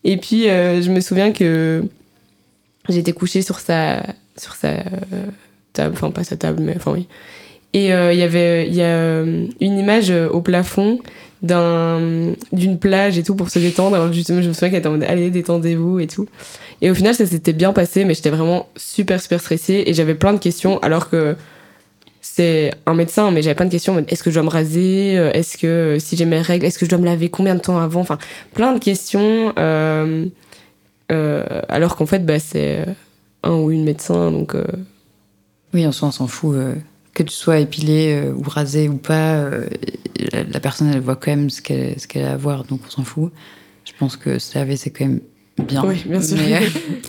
Et 0.05 0.19
puis, 0.19 0.43
je 0.43 0.91
me 0.91 1.01
souviens 1.01 1.33
que 1.33 1.83
j'étais 2.91 3.13
couchée 3.13 3.41
sur 3.41 3.59
sa, 3.59 4.03
sur 4.37 4.55
sa 4.55 4.75
table, 5.73 5.95
enfin, 5.95 6.11
pas 6.11 6.25
sa 6.25 6.37
table, 6.37 6.63
mais 6.63 6.75
enfin, 6.77 6.93
oui. 6.93 7.07
Et 7.73 7.87
il 7.87 8.19
y 8.19 8.23
avait 8.23 8.69
y 8.69 8.83
a 8.83 9.23
une 9.23 9.79
image 9.79 10.11
au 10.11 10.43
plafond 10.43 10.99
d'un 11.43 12.33
d'une 12.53 12.79
plage 12.79 13.19
et 13.19 13.23
tout 13.23 13.35
pour 13.35 13.51
se 13.51 13.59
détendre. 13.59 13.97
Alors 13.97 14.13
justement, 14.13 14.41
je 14.43 14.49
me 14.49 14.53
souviens 14.53 14.71
qu'elle 14.71 14.79
était 14.79 14.89
en 14.89 14.93
mode 14.93 15.05
allez 15.05 15.31
détendez-vous 15.31 16.01
et 16.01 16.07
tout. 16.07 16.29
Et 16.81 16.91
au 16.91 16.95
final, 16.95 17.15
ça 17.15 17.27
s'était 17.27 17.53
bien 17.53 17.73
passé, 17.73 18.05
mais 18.05 18.15
j'étais 18.15 18.31
vraiment 18.31 18.69
super 18.77 19.21
super 19.21 19.41
stressée 19.41 19.85
et 19.87 19.95
j'avais 19.95 20.15
plein 20.15 20.33
de 20.33 20.39
questions 20.39 20.79
alors 20.81 21.11
que 21.11 21.37
c'est 22.21 22.73
un 22.87 22.95
médecin, 22.95 23.31
mais 23.33 23.43
j'avais 23.43 23.57
plein 23.57 23.67
de 23.67 23.71
questions. 23.71 23.99
Est-ce 24.09 24.23
que 24.23 24.31
je 24.31 24.37
dois 24.37 24.45
me 24.45 24.49
raser? 24.49 25.19
Euh, 25.19 25.33
Est-ce 25.33 25.59
que 25.59 25.67
euh, 25.67 25.99
si 25.99 26.17
j'ai 26.17 26.25
mes 26.25 26.41
règles, 26.41 26.65
est-ce 26.65 26.79
que 26.79 26.87
je 26.87 26.91
dois 26.91 26.99
me 27.01 27.05
laver? 27.05 27.29
Combien 27.29 27.57
de 27.57 27.61
temps 27.61 27.79
avant? 27.79 28.01
Enfin, 28.01 28.19
plein 28.55 28.73
de 28.73 28.79
questions. 28.79 29.53
euh, 29.59 30.27
alors 31.11 31.97
qu'en 31.97 32.07
fait, 32.07 32.25
bah, 32.25 32.39
c'est 32.39 32.87
un 33.43 33.55
ou 33.57 33.71
une 33.71 33.85
médecin, 33.85 34.31
donc. 34.31 34.55
Oui, 35.75 35.87
en 35.87 35.93
soi, 35.93 36.09
on 36.09 36.13
s'en 36.13 36.27
fout. 36.27 36.55
Que 37.15 37.23
tu 37.23 37.35
sois 37.35 37.59
épilé 37.59 38.13
euh, 38.25 38.33
ou 38.33 38.43
rasé 38.49 38.89
ou 38.89 38.97
pas, 38.97 39.35
euh, 39.35 39.67
la, 40.33 40.45
la 40.45 40.61
personne, 40.61 40.89
elle 40.93 41.01
voit 41.01 41.17
quand 41.17 41.31
même 41.31 41.51
ce 41.51 41.61
qu'elle 41.63 41.99
ce 42.01 42.07
qu'elle 42.07 42.25
a 42.25 42.33
à 42.33 42.37
voir, 42.37 42.65
donc 42.65 42.81
on 42.87 42.91
s'en 42.91 43.05
fout. 43.05 43.33
Je 43.85 43.93
pense 43.99 44.17
que 44.17 44.39
se 44.39 44.57
laver, 44.59 44.77
c'est 44.77 44.91
quand 44.91 45.05
même 45.07 45.21
bien. 45.67 45.85
Oui, 45.85 46.03
bien 46.07 46.23
sûr. 46.23 46.39
Mais, 46.39 46.61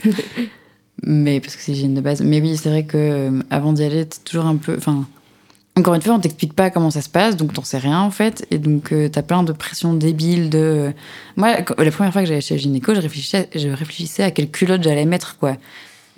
mais 1.05 1.39
parce 1.39 1.55
que 1.55 1.61
c'est 1.61 1.71
l'hygiène 1.71 1.93
de 1.93 2.01
base. 2.01 2.21
Mais 2.21 2.41
oui, 2.41 2.57
c'est 2.57 2.69
vrai 2.69 2.83
que 2.83 2.97
euh, 2.97 3.39
avant 3.49 3.73
d'y 3.73 3.83
aller, 3.83 4.05
t'es 4.05 4.19
toujours 4.23 4.45
un 4.45 4.55
peu. 4.57 4.75
Enfin, 4.77 5.05
encore 5.75 5.95
une 5.95 6.01
fois, 6.01 6.13
on 6.13 6.19
t'explique 6.19 6.53
pas 6.53 6.69
comment 6.69 6.91
ça 6.91 7.01
se 7.01 7.09
passe, 7.09 7.35
donc 7.35 7.53
t'en 7.53 7.63
sais 7.63 7.77
rien 7.79 7.99
en 8.01 8.11
fait. 8.11 8.45
Et 8.51 8.57
donc, 8.57 8.91
euh, 8.91 9.09
t'as 9.09 9.23
plein 9.23 9.43
de 9.43 9.51
pressions 9.53 9.93
débiles. 9.93 10.49
De... 10.49 10.91
Moi, 11.35 11.61
quand- 11.63 11.79
la 11.81 11.91
première 11.91 12.13
fois 12.13 12.21
que 12.21 12.27
j'allais 12.27 12.41
chez 12.41 12.55
le 12.55 12.59
gynéco, 12.61 12.93
je 12.93 12.99
réfléchissais, 13.01 13.49
je 13.55 13.69
réfléchissais 13.69 14.23
à 14.23 14.31
quelle 14.31 14.49
culotte 14.51 14.83
j'allais 14.83 15.05
mettre, 15.05 15.37
quoi. 15.37 15.57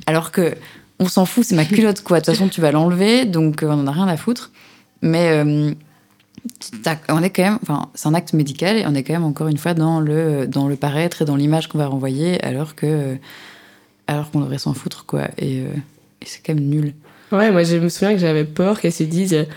Alors 0.07 0.31
que 0.31 0.55
on 0.99 1.07
s'en 1.07 1.25
fout, 1.25 1.43
c'est 1.43 1.55
ma 1.55 1.65
culotte, 1.65 2.01
quoi. 2.01 2.19
De 2.19 2.25
toute 2.25 2.33
façon, 2.33 2.47
tu 2.47 2.61
vas 2.61 2.71
l'enlever, 2.71 3.25
donc 3.25 3.63
euh, 3.63 3.67
on 3.67 3.79
en 3.79 3.87
a 3.87 3.91
rien 3.91 4.07
à 4.07 4.17
foutre. 4.17 4.51
Mais 5.01 5.29
euh, 5.29 5.73
on 7.09 7.23
est 7.23 7.29
quand 7.29 7.43
même, 7.43 7.59
enfin, 7.61 7.89
c'est 7.95 8.07
un 8.07 8.13
acte 8.13 8.33
médical 8.33 8.77
et 8.77 8.85
on 8.87 8.93
est 8.93 9.03
quand 9.03 9.13
même 9.13 9.25
encore 9.25 9.47
une 9.47 9.57
fois 9.57 9.73
dans 9.73 9.99
le, 9.99 10.47
dans 10.47 10.67
le 10.67 10.75
paraître 10.75 11.21
et 11.21 11.25
dans 11.25 11.35
l'image 11.35 11.67
qu'on 11.67 11.77
va 11.77 11.87
renvoyer, 11.87 12.41
alors 12.43 12.75
que, 12.75 13.17
alors 14.07 14.31
qu'on 14.31 14.39
devrait 14.39 14.57
s'en 14.57 14.73
foutre, 14.73 15.05
quoi. 15.05 15.23
Et, 15.37 15.61
euh, 15.61 15.67
et 16.21 16.25
c'est 16.25 16.41
quand 16.45 16.53
même 16.53 16.65
nul. 16.65 16.93
Ouais, 17.31 17.51
moi 17.51 17.63
je 17.63 17.77
me 17.77 17.89
souviens 17.89 18.13
que 18.13 18.19
j'avais 18.19 18.45
peur 18.45 18.79
qu'elle 18.79 18.93
se 18.93 19.03
dise 19.03 19.47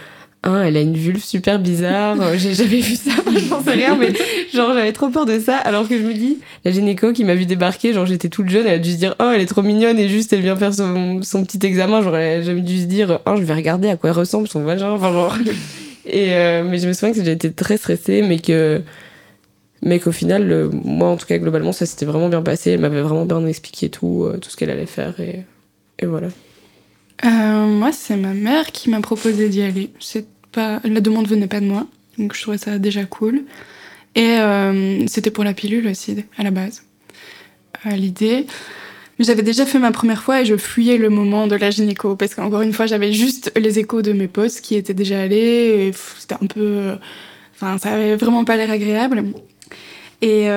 hein, 0.44 0.62
elle 0.62 0.76
a 0.76 0.80
une 0.80 0.96
vulve 0.96 1.22
super 1.22 1.58
bizarre, 1.58 2.20
euh, 2.20 2.34
j'ai 2.36 2.54
jamais 2.54 2.80
vu 2.80 2.94
ça, 2.96 3.10
j'en 3.48 3.62
sais 3.62 3.72
rien, 3.72 3.96
mais 3.96 4.12
genre 4.52 4.72
j'avais 4.74 4.92
trop 4.92 5.08
peur 5.08 5.26
de 5.26 5.38
ça, 5.38 5.56
alors 5.56 5.88
que 5.88 5.98
je 5.98 6.02
me 6.02 6.14
dis, 6.14 6.38
la 6.64 6.70
gynéco 6.70 7.12
qui 7.12 7.24
m'a 7.24 7.34
vu 7.34 7.46
débarquer, 7.46 7.92
genre 7.92 8.06
j'étais 8.06 8.28
toute 8.28 8.48
jeune, 8.48 8.66
elle 8.66 8.74
a 8.74 8.78
dû 8.78 8.92
se 8.92 8.96
dire, 8.96 9.14
oh 9.20 9.30
elle 9.34 9.40
est 9.40 9.46
trop 9.46 9.62
mignonne 9.62 9.98
et 9.98 10.08
juste 10.08 10.32
elle 10.32 10.42
vient 10.42 10.56
faire 10.56 10.74
son, 10.74 11.22
son 11.22 11.44
petit 11.44 11.64
examen, 11.66 12.02
j'aurais 12.02 12.42
jamais 12.42 12.60
dû 12.60 12.80
se 12.80 12.86
dire, 12.86 13.20
oh 13.26 13.34
je 13.36 13.42
vais 13.42 13.54
regarder 13.54 13.88
à 13.88 13.96
quoi 13.96 14.10
elle 14.10 14.16
ressemble 14.16 14.48
son 14.48 14.62
vagin, 14.62 14.90
enfin 14.90 15.12
genre. 15.12 15.36
Et 16.10 16.32
euh, 16.32 16.64
mais 16.64 16.78
je 16.78 16.88
me 16.88 16.94
souviens 16.94 17.12
que 17.12 17.22
j'ai 17.22 17.32
été 17.32 17.52
très 17.52 17.76
stressée, 17.76 18.22
mais 18.22 18.38
que 18.38 18.80
mais 19.82 20.00
qu'au 20.00 20.10
final, 20.10 20.70
moi 20.72 21.08
en 21.08 21.18
tout 21.18 21.26
cas 21.26 21.36
globalement 21.36 21.72
ça 21.72 21.84
s'était 21.84 22.06
vraiment 22.06 22.30
bien 22.30 22.40
passé, 22.40 22.70
elle 22.70 22.80
m'avait 22.80 23.02
vraiment 23.02 23.26
bien 23.26 23.46
expliqué 23.46 23.90
tout, 23.90 24.24
euh, 24.24 24.38
tout 24.38 24.48
ce 24.48 24.56
qu'elle 24.56 24.70
allait 24.70 24.86
faire 24.86 25.20
et, 25.20 25.44
et 25.98 26.06
voilà. 26.06 26.28
Euh, 27.24 27.66
moi, 27.66 27.92
c'est 27.92 28.16
ma 28.16 28.34
mère 28.34 28.70
qui 28.72 28.90
m'a 28.90 29.00
proposé 29.00 29.48
d'y 29.48 29.62
aller. 29.62 29.90
C'est 30.00 30.26
pas, 30.52 30.80
la 30.84 31.00
demande 31.00 31.26
venait 31.28 31.46
pas 31.48 31.60
de 31.60 31.66
moi, 31.66 31.86
donc 32.16 32.34
je 32.34 32.42
trouvais 32.42 32.58
ça 32.58 32.78
déjà 32.78 33.04
cool. 33.04 33.42
Et 34.14 34.38
euh, 34.38 35.06
c'était 35.06 35.30
pour 35.30 35.44
la 35.44 35.54
pilule 35.54 35.86
aussi, 35.88 36.24
à 36.36 36.42
la 36.42 36.50
base. 36.50 36.82
Euh, 37.86 37.90
L'idée. 37.90 38.46
J'avais 39.20 39.42
déjà 39.42 39.66
fait 39.66 39.80
ma 39.80 39.90
première 39.90 40.22
fois 40.22 40.42
et 40.42 40.44
je 40.44 40.56
fuyais 40.56 40.96
le 40.96 41.10
moment 41.10 41.48
de 41.48 41.56
la 41.56 41.70
gynéco 41.70 42.14
parce 42.14 42.36
qu'encore 42.36 42.62
une 42.62 42.72
fois, 42.72 42.86
j'avais 42.86 43.12
juste 43.12 43.50
les 43.56 43.80
échos 43.80 44.00
de 44.00 44.12
mes 44.12 44.28
potes 44.28 44.60
qui 44.60 44.76
étaient 44.76 44.94
déjà 44.94 45.20
allés. 45.22 45.92
C'était 46.18 46.36
un 46.36 46.46
peu. 46.46 46.60
euh, 46.60 46.96
Enfin, 47.54 47.76
ça 47.78 47.94
avait 47.94 48.14
vraiment 48.14 48.44
pas 48.44 48.56
l'air 48.56 48.70
agréable. 48.70 49.24
Et 50.22 50.48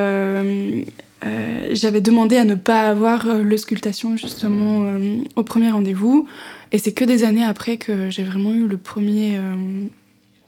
euh, 1.26 1.70
j'avais 1.74 2.02
demandé 2.02 2.38
à 2.38 2.44
ne 2.46 2.56
pas 2.56 2.82
avoir 2.90 3.28
euh, 3.28 3.44
l'auscultation 3.44 4.18
justement 4.18 4.84
euh, 4.86 5.18
au 5.36 5.44
premier 5.44 5.72
rendez-vous. 5.72 6.28
Et 6.72 6.78
c'est 6.78 6.94
que 6.94 7.04
des 7.06 7.24
années 7.24 7.44
après 7.44 7.78
que 7.78 8.10
j'ai 8.10 8.24
vraiment 8.24 8.54
eu 8.54 8.68
le 8.68 8.78
premier 8.78 9.38
euh, 9.38 9.86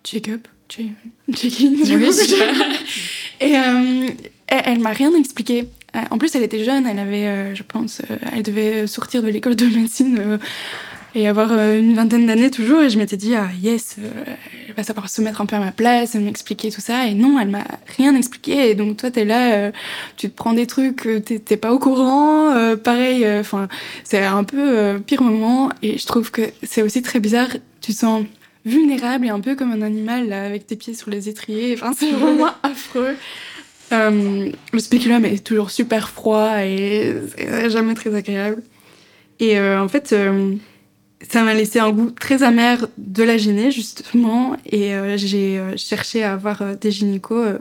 check-up. 0.04 0.48
che- 0.70 0.90
Check-in. 1.36 1.74
Et 3.42 3.54
elle, 4.48 4.80
m'a 4.80 4.92
rien 4.92 5.14
expliqué. 5.16 5.66
En 6.12 6.18
plus, 6.18 6.34
elle 6.36 6.44
était 6.44 6.64
jeune, 6.64 6.88
elle 6.88 7.00
avait, 7.00 7.56
je 7.56 7.64
pense, 7.64 8.02
elle 8.32 8.42
devait 8.44 8.88
sortir 8.88 9.22
de 9.22 9.28
l'école 9.28 9.56
de 9.56 9.66
médecine 9.66 10.40
et 11.16 11.28
avoir 11.28 11.52
euh, 11.52 11.80
une 11.80 11.96
vingtaine 11.96 12.26
d'années 12.26 12.52
toujours. 12.52 12.82
Et 12.82 12.90
je 12.90 12.98
m'étais 12.98 13.18
dit, 13.18 13.36
ah 13.36 13.50
yes, 13.62 13.98
euh, 14.00 14.10
elle 14.68 14.74
va 14.76 14.84
savoir 14.84 15.10
se 15.10 15.22
mettre 15.22 15.42
un 15.42 15.46
peu 15.46 15.56
à 15.56 15.60
ma 15.60 15.72
place, 15.72 16.16
m'expliquer 16.16 16.72
tout 16.72 16.82
ça. 16.82 17.08
Et 17.08 17.14
non, 17.14 17.40
elle 17.40 17.50
m'a 17.50 17.66
rien 17.98 18.16
expliqué. 18.16 18.70
Et 18.70 18.76
donc, 18.76 18.98
toi, 18.98 19.12
t'es 19.12 19.26
là, 19.26 19.54
euh, 19.54 19.72
tu 20.18 20.30
te 20.30 20.36
prends 20.36 20.54
des 20.54 20.68
trucs, 20.68 21.08
t'es 21.26 21.58
pas 21.58 21.74
au 21.74 21.80
courant. 21.80 22.52
euh, 22.56 22.76
pareil, 22.76 23.26
enfin, 23.40 23.68
c'est 24.04 24.24
un 24.24 24.44
peu 24.44 25.00
pire 25.06 25.22
moment. 25.22 25.70
Et 25.82 25.98
je 25.98 26.06
trouve 26.06 26.32
que 26.32 26.42
c'est 26.64 26.82
aussi 26.82 27.02
très 27.02 27.20
bizarre. 27.20 27.50
Tu 27.82 27.92
sens 27.94 28.24
vulnérable 28.66 29.26
et 29.26 29.30
un 29.30 29.42
peu 29.42 29.56
comme 29.56 29.72
un 29.72 29.82
animal 29.82 30.30
là, 30.30 30.44
avec 30.44 30.66
tes 30.68 30.76
pieds 30.76 30.94
sur 30.94 31.10
les 31.10 31.30
étriers. 31.30 31.76
Enfin, 31.76 31.92
c'est 31.98 32.12
vraiment 32.20 32.52
affreux. 32.64 33.16
Euh, 33.92 34.50
le 34.72 34.80
spéculum 34.80 35.26
est 35.26 35.44
toujours 35.44 35.70
super 35.70 36.10
froid 36.10 36.64
et 36.64 37.16
c'est 37.38 37.70
jamais 37.70 37.94
très 37.94 38.14
agréable. 38.16 38.64
Et 39.40 39.58
euh, 39.58 39.82
en 39.82 39.88
fait, 39.88 40.14
euh, 40.14 40.56
ça 41.30 41.44
m'a 41.44 41.54
laissé 41.54 41.80
un 41.80 41.92
goût 41.92 42.12
très 42.12 42.44
amer 42.44 42.88
de 42.98 43.24
la 43.24 43.38
gyné, 43.38 43.72
justement. 43.72 44.56
Et 44.66 44.94
euh, 44.94 45.18
j'ai 45.18 45.58
euh, 45.58 45.78
cherché 45.78 46.24
à 46.24 46.34
avoir 46.34 46.62
euh, 46.62 46.76
des 46.76 46.92
gynécos 46.92 47.48
euh, 47.48 47.58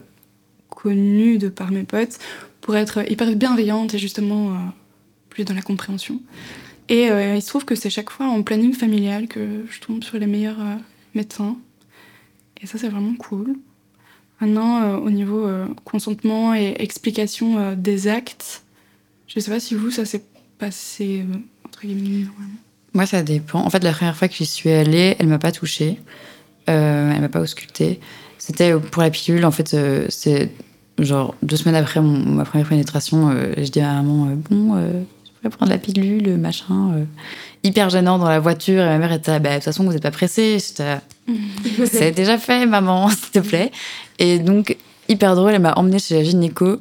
connus 0.69 1.39
de 1.39 1.49
par 1.49 1.71
mes 1.71 1.85
potes 1.85 2.19
pour 2.61 2.77
être 2.77 3.09
hyper 3.11 3.35
bienveillante 3.37 3.95
et 3.95 3.99
justement 3.99 4.73
plus 5.29 5.45
dans 5.45 5.55
la 5.55 5.63
compréhension. 5.63 6.21
Et 6.89 7.07
il 7.07 7.43
se 7.43 7.49
trouve 7.49 7.65
que 7.65 7.75
c'est 7.75 7.91
chaque 7.91 8.11
fois 8.11 8.27
en 8.27 8.43
planning 8.43 8.73
familial 8.73 9.27
que 9.27 9.65
je 9.69 9.81
tombe 9.81 10.03
sur 10.05 10.19
les 10.19 10.27
meilleurs 10.27 10.59
médecins. 11.15 11.57
Et 12.61 12.67
ça, 12.67 12.79
c'est 12.79 12.89
vraiment 12.89 13.15
cool. 13.17 13.57
Maintenant, 14.41 14.97
au 14.99 15.11
niveau 15.11 15.49
consentement 15.85 16.55
et 16.55 16.77
explication 16.79 17.75
des 17.75 18.07
actes, 18.07 18.63
je 19.27 19.41
sais 19.41 19.51
pas 19.51 19.61
si 19.61 19.75
vous, 19.75 19.91
ça 19.91 20.05
s'est 20.05 20.25
passé 20.59 21.25
entre 21.65 21.83
guillemets 21.83 22.25
normalement. 22.27 22.62
Moi, 22.95 23.07
ça 23.07 23.22
dépend. 23.22 23.61
En 23.61 23.70
fait, 23.70 23.82
la 23.84 23.93
première 23.93 24.16
fois 24.16 24.28
que 24.28 24.34
j'y 24.34 24.47
suis 24.47 24.70
allée, 24.70 25.16
elle 25.18 25.26
m'a 25.28 25.38
pas 25.38 25.53
touchée. 25.53 25.99
Euh, 26.68 27.12
elle 27.14 27.20
m'a 27.20 27.28
pas 27.28 27.40
auscultée. 27.40 28.01
C'était 28.38 28.74
pour 28.74 29.03
la 29.03 29.11
pilule. 29.11 29.45
En 29.45 29.51
fait, 29.51 29.74
euh, 29.74 30.07
c'est 30.11 30.51
genre 30.99 31.34
deux 31.43 31.57
semaines 31.57 31.74
après 31.76 32.01
mon- 32.01 32.18
ma 32.34 32.45
première 32.45 32.68
pénétration, 32.68 33.30
euh, 33.30 33.55
je 33.57 33.70
dis 33.70 33.80
à 33.80 33.93
maman 33.95 34.28
euh, 34.28 34.34
Bon, 34.51 34.76
je 34.76 35.30
pourrais 35.40 35.57
prendre 35.57 35.72
la 35.72 35.78
pilule, 35.78 36.36
machin. 36.36 37.05
Hyper 37.64 37.88
gênant 37.90 38.18
dans 38.18 38.28
la 38.28 38.40
voiture. 38.40 38.82
Et 38.82 38.86
ma 38.86 38.99
mère 38.99 39.12
était 39.12 39.40
Bah, 39.40 39.51
de 39.51 39.55
toute 39.57 39.64
façon, 39.64 39.84
vous 39.84 39.93
n'êtes 39.93 40.03
pas 40.03 40.11
pressée. 40.11 40.59
C'est 41.86 42.12
déjà 42.12 42.36
fait, 42.38 42.66
maman, 42.66 43.09
s'il 43.11 43.30
te 43.30 43.38
plaît. 43.40 43.70
Et 44.18 44.38
donc, 44.38 44.76
hyper 45.09 45.34
drôle, 45.34 45.53
elle 45.55 45.62
m'a 45.62 45.72
emmenée 45.74 45.99
chez 45.99 46.14
la 46.16 46.24
gynéco 46.24 46.80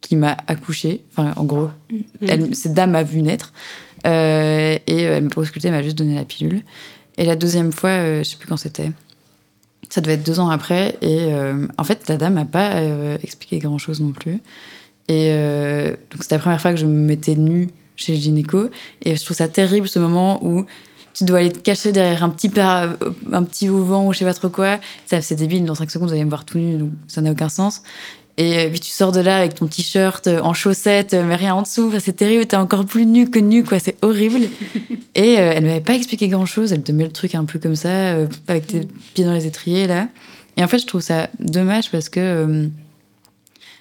qui 0.00 0.16
m'a 0.16 0.36
accouchée. 0.46 1.02
Enfin, 1.12 1.32
en 1.36 1.44
gros, 1.44 1.70
elle, 2.28 2.54
cette 2.54 2.74
dame 2.74 2.90
m'a 2.92 3.02
vu 3.02 3.22
naître. 3.22 3.52
Euh, 4.06 4.78
et 4.86 5.02
elle 5.02 5.24
m'a 5.24 5.30
pas 5.30 5.40
auscultée, 5.40 5.68
elle 5.68 5.74
m'a 5.74 5.82
juste 5.82 5.98
donné 5.98 6.14
la 6.14 6.24
pilule. 6.24 6.62
Et 7.18 7.24
la 7.24 7.36
deuxième 7.36 7.72
fois, 7.72 7.90
euh, 7.90 8.18
je 8.18 8.30
sais 8.30 8.36
plus 8.36 8.48
quand 8.48 8.56
c'était. 8.56 8.90
Ça 9.88 10.00
devait 10.00 10.14
être 10.14 10.26
deux 10.26 10.40
ans 10.40 10.50
après. 10.50 10.96
Et 11.00 11.32
euh, 11.32 11.66
en 11.78 11.84
fait, 11.84 12.08
la 12.08 12.16
dame 12.16 12.34
m'a 12.34 12.44
pas 12.44 12.82
expliqué 13.22 13.58
grand 13.58 13.78
chose 13.78 14.00
non 14.00 14.12
plus. 14.12 14.40
Et 15.08 15.30
donc, 16.10 16.22
c'était 16.22 16.34
la 16.34 16.40
première 16.40 16.60
fois 16.60 16.72
que 16.72 16.76
je 16.76 16.86
me 16.86 17.06
mettais 17.06 17.36
nue 17.36 17.68
chez 17.94 18.12
le 18.14 18.18
gynéco. 18.18 18.68
Et 19.02 19.14
je 19.14 19.24
trouve 19.24 19.36
ça 19.36 19.46
terrible 19.46 19.86
ce 19.88 20.00
moment 20.00 20.44
où 20.44 20.66
tu 21.14 21.24
dois 21.24 21.38
aller 21.38 21.52
te 21.52 21.60
cacher 21.60 21.92
derrière 21.92 22.24
un 22.24 22.30
petit, 22.30 22.50
un 22.58 23.42
petit 23.44 23.68
auvent 23.68 24.06
ou 24.06 24.12
je 24.12 24.18
sais 24.18 24.24
pas 24.24 24.34
trop 24.34 24.48
quoi. 24.48 24.80
C'est 25.06 25.36
débile, 25.36 25.64
dans 25.64 25.76
5 25.76 25.88
secondes, 25.90 26.08
vous 26.08 26.14
allez 26.14 26.24
me 26.24 26.30
voir 26.30 26.44
tout 26.44 26.58
nu, 26.58 26.78
donc 26.78 26.90
ça 27.06 27.20
n'a 27.20 27.30
aucun 27.30 27.48
sens. 27.48 27.82
Et 28.38 28.58
euh, 28.58 28.68
puis 28.70 28.80
tu 28.80 28.90
sors 28.90 29.12
de 29.12 29.20
là 29.20 29.38
avec 29.38 29.54
ton 29.54 29.66
t-shirt 29.66 30.26
euh, 30.26 30.40
en 30.40 30.52
chaussettes, 30.52 31.14
euh, 31.14 31.24
mais 31.26 31.36
rien 31.36 31.54
en 31.54 31.62
dessous. 31.62 31.88
Enfin, 31.88 32.00
c'est 32.00 32.12
terrible, 32.16 32.44
t'es 32.46 32.56
encore 32.56 32.84
plus 32.84 33.06
nu 33.06 33.30
que 33.30 33.38
nu, 33.38 33.64
quoi. 33.64 33.78
C'est 33.78 33.96
horrible. 34.02 34.48
Et 35.14 35.38
euh, 35.38 35.52
elle 35.54 35.64
m'avait 35.64 35.80
pas 35.80 35.94
expliqué 35.94 36.28
grand 36.28 36.44
chose. 36.44 36.72
Elle 36.72 36.82
te 36.82 36.92
met 36.92 37.04
le 37.04 37.12
truc 37.12 37.34
un 37.34 37.44
peu 37.46 37.58
comme 37.58 37.76
ça, 37.76 37.88
euh, 37.88 38.26
avec 38.48 38.66
tes 38.66 38.80
pieds 39.14 39.24
dans 39.24 39.32
les 39.32 39.46
étriers, 39.46 39.86
là. 39.86 40.08
Et 40.58 40.64
en 40.64 40.68
fait, 40.68 40.78
je 40.78 40.86
trouve 40.86 41.00
ça 41.00 41.30
dommage 41.40 41.90
parce 41.90 42.08
que, 42.10 42.20
euh, 42.20 42.68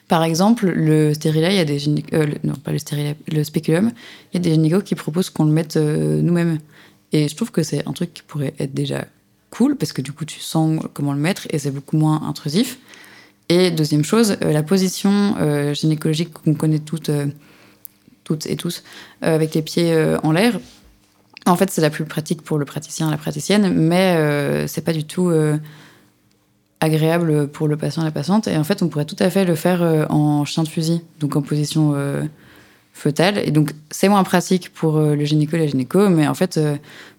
par 0.08 0.24
exemple, 0.24 0.68
le 0.70 1.14
stérilet, 1.14 1.54
il 1.54 1.58
y 1.58 1.60
a 1.60 1.66
des 1.66 1.78
gyné- 1.80 2.06
le- 2.12 2.38
non, 2.44 2.54
pas 2.56 2.72
le 2.72 2.80
stérilet, 2.80 3.16
le 3.32 3.44
spéculum, 3.44 3.92
il 4.34 4.38
y 4.38 4.40
a 4.40 4.44
des 4.44 4.52
gynécos 4.52 4.84
qui 4.84 4.96
proposent 4.96 5.30
qu'on 5.30 5.46
le 5.46 5.52
mette 5.52 5.76
nous-mêmes. 5.78 6.60
Et 7.12 7.28
je 7.28 7.36
trouve 7.36 7.52
que 7.52 7.64
c'est 7.64 7.88
un 7.88 7.94
truc 7.94 8.14
qui 8.14 8.22
pourrait 8.24 8.54
être 8.60 8.74
déjà 8.74 9.06
cool 9.50 9.76
parce 9.78 9.94
que 9.94 10.02
du 10.02 10.12
coup, 10.12 10.26
tu 10.26 10.40
sens 10.40 10.80
comment 10.94 11.14
le 11.14 11.20
mettre 11.20 11.48
et 11.50 11.60
c'est 11.60 11.72
beaucoup 11.72 11.98
moins 11.98 12.22
intrusif. 12.28 12.78
Et 13.50 13.70
deuxième 13.70 14.04
chose, 14.04 14.38
euh, 14.44 14.52
la 14.52 14.64
position 14.64 15.36
euh, 15.40 15.74
gynécologique 15.74 16.34
qu'on 16.34 16.56
connaît 16.56 16.80
toutes, 16.80 17.10
euh, 17.10 17.28
toutes 18.24 18.48
et 18.48 18.56
tous, 18.56 18.84
avec 19.22 19.54
les 19.54 19.62
pieds 19.62 19.96
en 20.24 20.32
l'air. 20.32 20.60
En 21.46 21.56
fait, 21.56 21.70
c'est 21.70 21.82
la 21.82 21.92
plus 21.92 22.06
pratique 22.06 22.42
pour 22.42 22.58
le 22.58 22.66
praticien, 22.66 23.12
la 23.12 23.18
praticienne, 23.18 23.72
mais 23.72 24.68
c'est 24.68 24.82
pas 24.82 24.94
du 24.94 25.04
tout 25.04 25.32
agréable 26.80 27.48
pour 27.48 27.68
le 27.68 27.78
patient, 27.78 28.04
la 28.04 28.10
patiente. 28.10 28.48
Et 28.48 28.58
en 28.58 28.64
fait, 28.64 28.82
on 28.82 28.88
pourrait 28.88 29.06
tout 29.06 29.16
à 29.20 29.30
fait 29.30 29.46
le 29.46 29.54
faire 29.54 30.08
en 30.10 30.44
chien 30.44 30.64
de 30.64 30.68
fusil, 30.68 31.02
donc 31.20 31.36
en 31.36 31.44
position 31.44 31.94
euh, 31.94 32.24
fœtale. 32.94 33.38
Et 33.46 33.52
donc, 33.52 33.74
c'est 33.92 34.10
moins 34.10 34.24
pratique 34.24 34.74
pour 34.74 35.00
le 35.00 35.24
gynéco 35.24 35.56
et 35.56 35.60
la 35.60 35.68
gynéco, 35.68 36.10
mais 36.10 36.28
en 36.28 36.34
fait, 36.34 36.60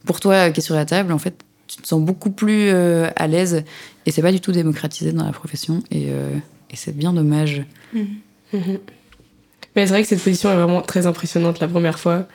pour 0.04 0.18
toi 0.18 0.50
qui 0.50 0.58
es 0.58 0.62
sur 0.62 0.74
la 0.74 0.86
table, 0.86 1.12
en 1.12 1.18
fait, 1.18 1.44
tu 1.66 1.78
te 1.78 1.86
sens 1.86 2.00
beaucoup 2.00 2.30
plus 2.30 2.68
euh, 2.68 3.08
à 3.16 3.26
l'aise 3.26 3.64
et 4.04 4.10
c'est 4.10 4.22
pas 4.22 4.32
du 4.32 4.40
tout 4.40 4.52
démocratisé 4.52 5.12
dans 5.12 5.24
la 5.24 5.32
profession. 5.32 5.82
Et, 5.90 6.06
euh, 6.08 6.30
et 6.70 6.76
c'est 6.76 6.96
bien 6.96 7.12
dommage. 7.12 7.64
Mhm. 7.92 8.78
Mais 9.74 9.86
c'est 9.86 9.92
vrai 9.92 10.02
que 10.02 10.08
cette 10.08 10.22
position 10.22 10.50
est 10.50 10.56
vraiment 10.56 10.80
très 10.80 11.06
impressionnante 11.06 11.60
la 11.60 11.68
première 11.68 11.98
fois. 11.98 12.26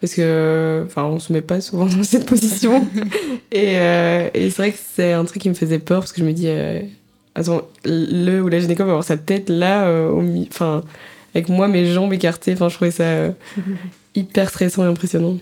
Parce 0.00 0.14
que, 0.14 0.84
enfin, 0.86 1.04
on 1.04 1.18
se 1.18 1.32
met 1.32 1.40
pas 1.40 1.60
souvent 1.60 1.86
dans 1.86 2.02
cette 2.02 2.26
position. 2.26 2.86
et 3.52 3.78
euh, 3.78 4.28
et 4.34 4.50
c'est 4.50 4.56
vrai 4.56 4.72
que 4.72 4.78
c'est 4.94 5.12
un 5.12 5.24
truc 5.24 5.42
qui 5.42 5.48
me 5.48 5.54
faisait 5.54 5.78
peur 5.78 6.00
parce 6.00 6.12
que 6.12 6.20
je 6.20 6.26
me 6.26 6.32
dis, 6.32 6.48
attends, 7.34 7.62
le 7.84 8.40
ou 8.40 8.48
la 8.48 8.60
gynéco 8.60 8.84
va 8.84 8.90
avoir 8.90 9.04
sa 9.04 9.16
tête 9.16 9.48
là, 9.48 9.88
enfin, 10.48 10.82
avec 11.34 11.48
moi, 11.48 11.68
mes 11.68 11.86
jambes 11.86 12.12
écartées. 12.12 12.52
Enfin, 12.52 12.68
je 12.68 12.74
trouvais 12.74 12.90
ça 12.90 13.34
hyper 14.14 14.50
stressant 14.50 14.84
et 14.84 14.88
impressionnant. 14.88 15.38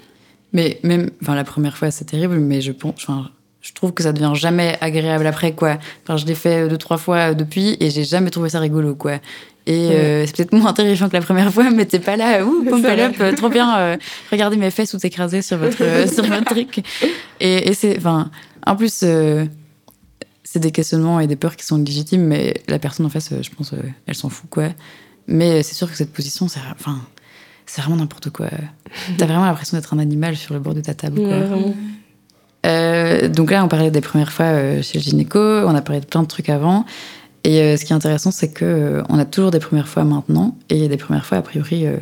Mais 0.52 0.78
même, 0.82 1.10
enfin, 1.22 1.34
la 1.34 1.44
première 1.44 1.76
fois, 1.76 1.90
c'est 1.90 2.04
terrible, 2.04 2.38
mais 2.38 2.60
je 2.60 2.72
pense, 2.72 2.94
enfin, 2.96 3.30
je 3.60 3.72
trouve 3.72 3.92
que 3.92 4.02
ça 4.02 4.12
devient 4.12 4.32
jamais 4.34 4.76
agréable 4.80 5.26
après, 5.26 5.52
quoi. 5.52 5.78
Enfin, 6.02 6.16
je 6.16 6.26
l'ai 6.26 6.34
fait 6.34 6.68
deux, 6.68 6.78
trois 6.78 6.98
fois 6.98 7.30
euh, 7.30 7.34
depuis 7.34 7.76
et 7.80 7.90
j'ai 7.90 8.04
jamais 8.04 8.30
trouvé 8.30 8.50
ça 8.50 8.60
rigolo, 8.60 8.94
quoi. 8.94 9.18
Et 9.66 9.90
euh, 9.92 10.26
c'est 10.26 10.36
peut-être 10.36 10.52
moins 10.52 10.72
terrifiant 10.72 11.08
que 11.08 11.16
la 11.16 11.22
première 11.22 11.52
fois, 11.52 11.70
mais 11.70 11.86
t'es 11.86 12.00
pas 12.00 12.16
là, 12.16 12.44
ouh, 12.44 12.64
pump 12.64 12.84
up, 12.84 13.14
euh, 13.20 13.32
trop 13.32 13.48
bien, 13.48 13.78
euh, 13.78 13.96
regardez 14.32 14.56
mes 14.56 14.72
fesses 14.72 14.90
tout 14.90 15.06
écrasées 15.06 15.40
sur 15.40 15.56
votre, 15.56 15.82
euh, 15.82 16.08
sur 16.08 16.24
votre 16.24 16.44
truc. 16.46 16.82
Et, 17.38 17.68
et 17.68 17.74
c'est, 17.74 17.96
enfin, 17.96 18.30
en 18.66 18.74
plus, 18.74 19.02
euh, 19.04 19.44
c'est 20.42 20.58
des 20.58 20.72
questionnements 20.72 21.20
et 21.20 21.28
des 21.28 21.36
peurs 21.36 21.54
qui 21.54 21.64
sont 21.64 21.78
légitimes, 21.78 22.24
mais 22.24 22.54
la 22.66 22.80
personne 22.80 23.06
en 23.06 23.08
face, 23.08 23.30
euh, 23.30 23.42
je 23.42 23.50
pense, 23.50 23.72
euh, 23.72 23.76
elle 24.06 24.16
s'en 24.16 24.28
fout, 24.28 24.50
quoi. 24.50 24.70
Mais 25.28 25.62
c'est 25.62 25.74
sûr 25.74 25.88
que 25.88 25.96
cette 25.96 26.12
position, 26.12 26.48
c'est, 26.48 26.58
enfin, 26.72 27.00
c'est 27.72 27.80
vraiment 27.80 27.96
n'importe 27.96 28.28
quoi. 28.28 28.48
T'as 29.16 29.24
vraiment 29.24 29.46
l'impression 29.46 29.78
d'être 29.78 29.94
un 29.94 29.98
animal 29.98 30.36
sur 30.36 30.52
le 30.52 30.60
bord 30.60 30.74
de 30.74 30.82
ta 30.82 30.92
table, 30.92 31.16
quoi. 31.16 31.28
Ouais, 31.28 31.46
vraiment. 31.46 31.74
Euh, 32.66 33.28
donc 33.28 33.50
là, 33.50 33.64
on 33.64 33.68
parlait 33.68 33.90
des 33.90 34.02
premières 34.02 34.30
fois 34.30 34.44
euh, 34.44 34.82
chez 34.82 34.98
le 34.98 35.02
gynéco, 35.02 35.38
on 35.38 35.74
a 35.74 35.80
parlé 35.80 36.02
de 36.02 36.04
plein 36.04 36.22
de 36.22 36.28
trucs 36.28 36.50
avant. 36.50 36.84
Et 37.44 37.62
euh, 37.62 37.78
ce 37.78 37.86
qui 37.86 37.94
est 37.94 37.96
intéressant, 37.96 38.30
c'est 38.30 38.52
que 38.52 38.66
euh, 38.66 39.02
on 39.08 39.18
a 39.18 39.24
toujours 39.24 39.50
des 39.50 39.58
premières 39.58 39.88
fois 39.88 40.04
maintenant, 40.04 40.54
et 40.68 40.86
des 40.86 40.98
premières 40.98 41.24
fois, 41.24 41.38
a 41.38 41.42
priori, 41.42 41.86
euh, 41.86 41.96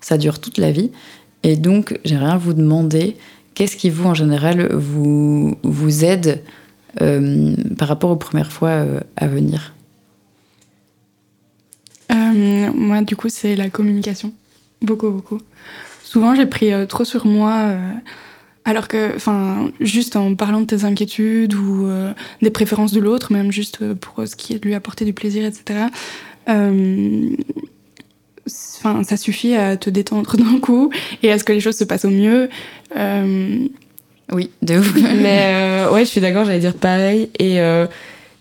ça 0.00 0.18
dure 0.18 0.38
toute 0.38 0.56
la 0.56 0.70
vie. 0.70 0.92
Et 1.42 1.56
donc, 1.56 1.98
j'aimerais 2.04 2.38
vous 2.38 2.54
demander, 2.54 3.16
qu'est-ce 3.54 3.76
qui, 3.76 3.90
vous, 3.90 4.06
en 4.06 4.14
général, 4.14 4.72
vous, 4.72 5.58
vous 5.64 6.04
aide 6.04 6.44
euh, 7.00 7.56
par 7.76 7.88
rapport 7.88 8.10
aux 8.10 8.16
premières 8.16 8.52
fois 8.52 8.68
euh, 8.68 9.00
à 9.16 9.26
venir? 9.26 9.74
Euh, 12.12 12.70
moi, 12.72 13.02
du 13.02 13.16
coup, 13.16 13.28
c'est 13.28 13.56
la 13.56 13.68
communication. 13.68 14.32
Beaucoup, 14.82 15.10
beaucoup. 15.10 15.40
Souvent, 16.08 16.34
j'ai 16.34 16.46
pris 16.46 16.72
euh, 16.72 16.86
trop 16.86 17.04
sur 17.04 17.26
moi, 17.26 17.54
euh, 17.66 17.92
alors 18.64 18.88
que, 18.88 19.14
enfin, 19.14 19.70
juste 19.80 20.16
en 20.16 20.34
parlant 20.34 20.60
de 20.60 20.66
tes 20.66 20.84
inquiétudes 20.84 21.54
ou 21.54 21.86
euh, 21.86 22.12
des 22.40 22.50
préférences 22.50 22.92
de 22.92 23.00
l'autre, 23.00 23.32
même 23.32 23.52
juste 23.52 23.94
pour 23.94 24.26
ce 24.26 24.36
qui 24.36 24.54
est 24.54 24.58
de 24.58 24.66
lui 24.66 24.74
apporter 24.74 25.04
du 25.04 25.12
plaisir, 25.12 25.44
etc. 25.44 25.80
Enfin, 26.46 26.62
ça 29.02 29.18
suffit 29.18 29.54
à 29.54 29.76
te 29.76 29.90
détendre 29.90 30.36
d'un 30.38 30.58
coup 30.60 30.90
et 31.22 31.30
à 31.30 31.38
ce 31.38 31.44
que 31.44 31.52
les 31.52 31.60
choses 31.60 31.76
se 31.76 31.84
passent 31.84 32.06
au 32.06 32.10
mieux. 32.10 32.48
Oui, 34.32 34.50
de 34.62 34.78
ouf. 34.78 34.94
Mais 34.96 35.84
ouais, 35.92 36.04
je 36.04 36.10
suis 36.10 36.20
d'accord, 36.20 36.44
j'allais 36.44 36.60
dire 36.60 36.74
pareil. 36.74 37.30
Et 37.38 37.58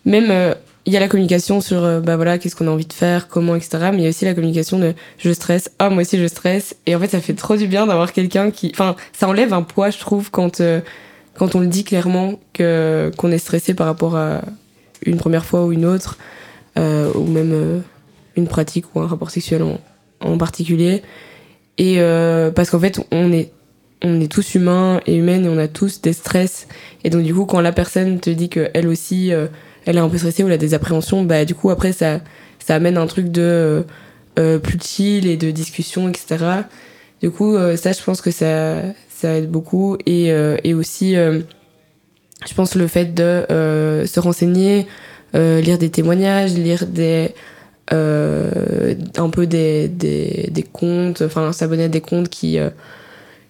même, 0.06 0.56
il 0.88 0.94
y 0.94 0.98
a 0.98 1.02
la 1.02 1.10
communication 1.10 1.60
sur, 1.60 1.84
euh, 1.84 2.00
bah 2.00 2.16
voilà, 2.16 2.38
qu'est-ce 2.38 2.56
qu'on 2.56 2.68
a 2.68 2.72
envie 2.72 2.86
de 2.86 2.94
faire, 2.94 3.28
comment, 3.28 3.56
etc. 3.56 3.90
Mais 3.92 3.98
il 3.98 4.04
y 4.04 4.06
a 4.06 4.10
aussi 4.10 4.24
la 4.24 4.34
communication 4.34 4.80
de 4.80 4.94
je 5.18 5.32
stresse, 5.32 5.70
ah, 5.80 5.90
moi 5.90 6.02
aussi 6.02 6.18
je 6.18 6.28
stresse. 6.28 6.78
Et 6.86 6.96
en 6.96 7.00
fait, 7.00 7.10
ça 7.10 7.20
fait 7.20 7.34
trop 7.34 7.58
du 7.58 7.68
bien 7.68 7.86
d'avoir 7.86 8.14
quelqu'un 8.14 8.52
qui. 8.52 8.72
Enfin, 8.74 8.96
ça 9.12 9.28
enlève 9.28 9.54
un 9.54 9.64
poids, 9.64 9.90
je 9.90 10.00
trouve, 10.00 10.32
quand, 10.32 10.62
euh, 10.62 10.80
quand 11.36 11.56
on 11.56 11.60
le 11.60 11.68
dit 11.68 11.84
clairement 11.84 12.40
que 12.54 13.12
qu'on 13.18 13.32
est 13.32 13.38
stressé 13.38 13.74
par 13.74 13.86
rapport 13.86 14.16
à 14.16 14.42
une 15.06 15.18
première 15.18 15.46
fois 15.46 15.66
ou 15.66 15.74
une 15.74 15.86
autre, 15.86 16.18
euh, 16.80 17.12
ou 17.14 17.26
même 17.26 17.84
une 18.38 18.48
pratique 18.48 18.86
ou 18.96 19.02
un 19.02 19.08
rapport 19.08 19.30
sexuel 19.30 19.64
en, 19.64 19.80
en 20.22 20.38
particulier. 20.38 21.04
Et 21.78 21.98
parce 22.56 22.70
qu'en 22.70 22.80
fait, 22.80 23.00
on 23.12 23.32
est 23.34 23.52
on 24.04 24.20
est 24.22 24.32
tous 24.32 24.56
humains 24.56 25.02
et 25.06 25.16
humaines 25.16 25.46
et 25.46 25.50
on 25.50 25.58
a 25.58 25.68
tous 25.68 26.02
des 26.02 26.14
stress. 26.14 26.68
Et 27.04 27.10
donc, 27.10 27.24
du 27.24 27.34
coup, 27.34 27.46
quand 27.46 27.62
la 27.62 27.72
personne 27.72 28.20
te 28.20 28.30
dit 28.30 28.50
qu'elle 28.50 28.88
aussi, 28.88 29.34
euh, 29.34 29.48
elle 29.88 29.96
est 29.96 30.02
un 30.02 30.10
peu 30.10 30.18
stressée 30.18 30.44
ou 30.44 30.48
elle 30.48 30.54
a 30.54 30.58
des 30.58 30.74
appréhensions, 30.74 31.24
bah, 31.24 31.46
du 31.46 31.56
coup, 31.56 31.70
après, 31.70 31.94
ça, 31.94 32.20
ça 32.60 32.76
amène 32.76 32.98
un 32.98 33.08
truc 33.08 33.30
de 33.30 33.42
euh, 33.42 33.84
euh, 34.38 34.60
plus 34.60 34.78
chill 34.80 35.26
et 35.26 35.38
de 35.38 35.50
discussion, 35.50 36.10
etc. 36.10 36.46
Du 37.22 37.32
coup, 37.32 37.56
euh, 37.56 37.78
ça, 37.78 37.94
je 37.94 38.04
pense 38.04 38.20
que 38.20 38.30
ça, 38.30 38.82
ça 39.08 39.38
aide 39.38 39.50
beaucoup. 39.50 39.98
Et, 40.06 40.28
et 40.64 40.74
aussi, 40.74 41.16
je 41.16 42.54
pense 42.56 42.76
le 42.76 42.88
fait 42.88 43.14
de 43.14 43.46
se 44.06 44.20
renseigner, 44.20 44.86
lire 45.34 45.78
des 45.78 45.90
témoignages, 45.90 46.54
lire 46.54 46.86
des. 46.86 47.34
un 47.90 49.30
peu 49.32 49.48
des, 49.48 49.88
des, 49.88 50.66
comptes, 50.72 51.22
enfin 51.22 51.54
s'abonner 51.54 51.86
à 51.86 51.88
des 51.88 52.02
comptes 52.02 52.30
qui, 52.30 52.60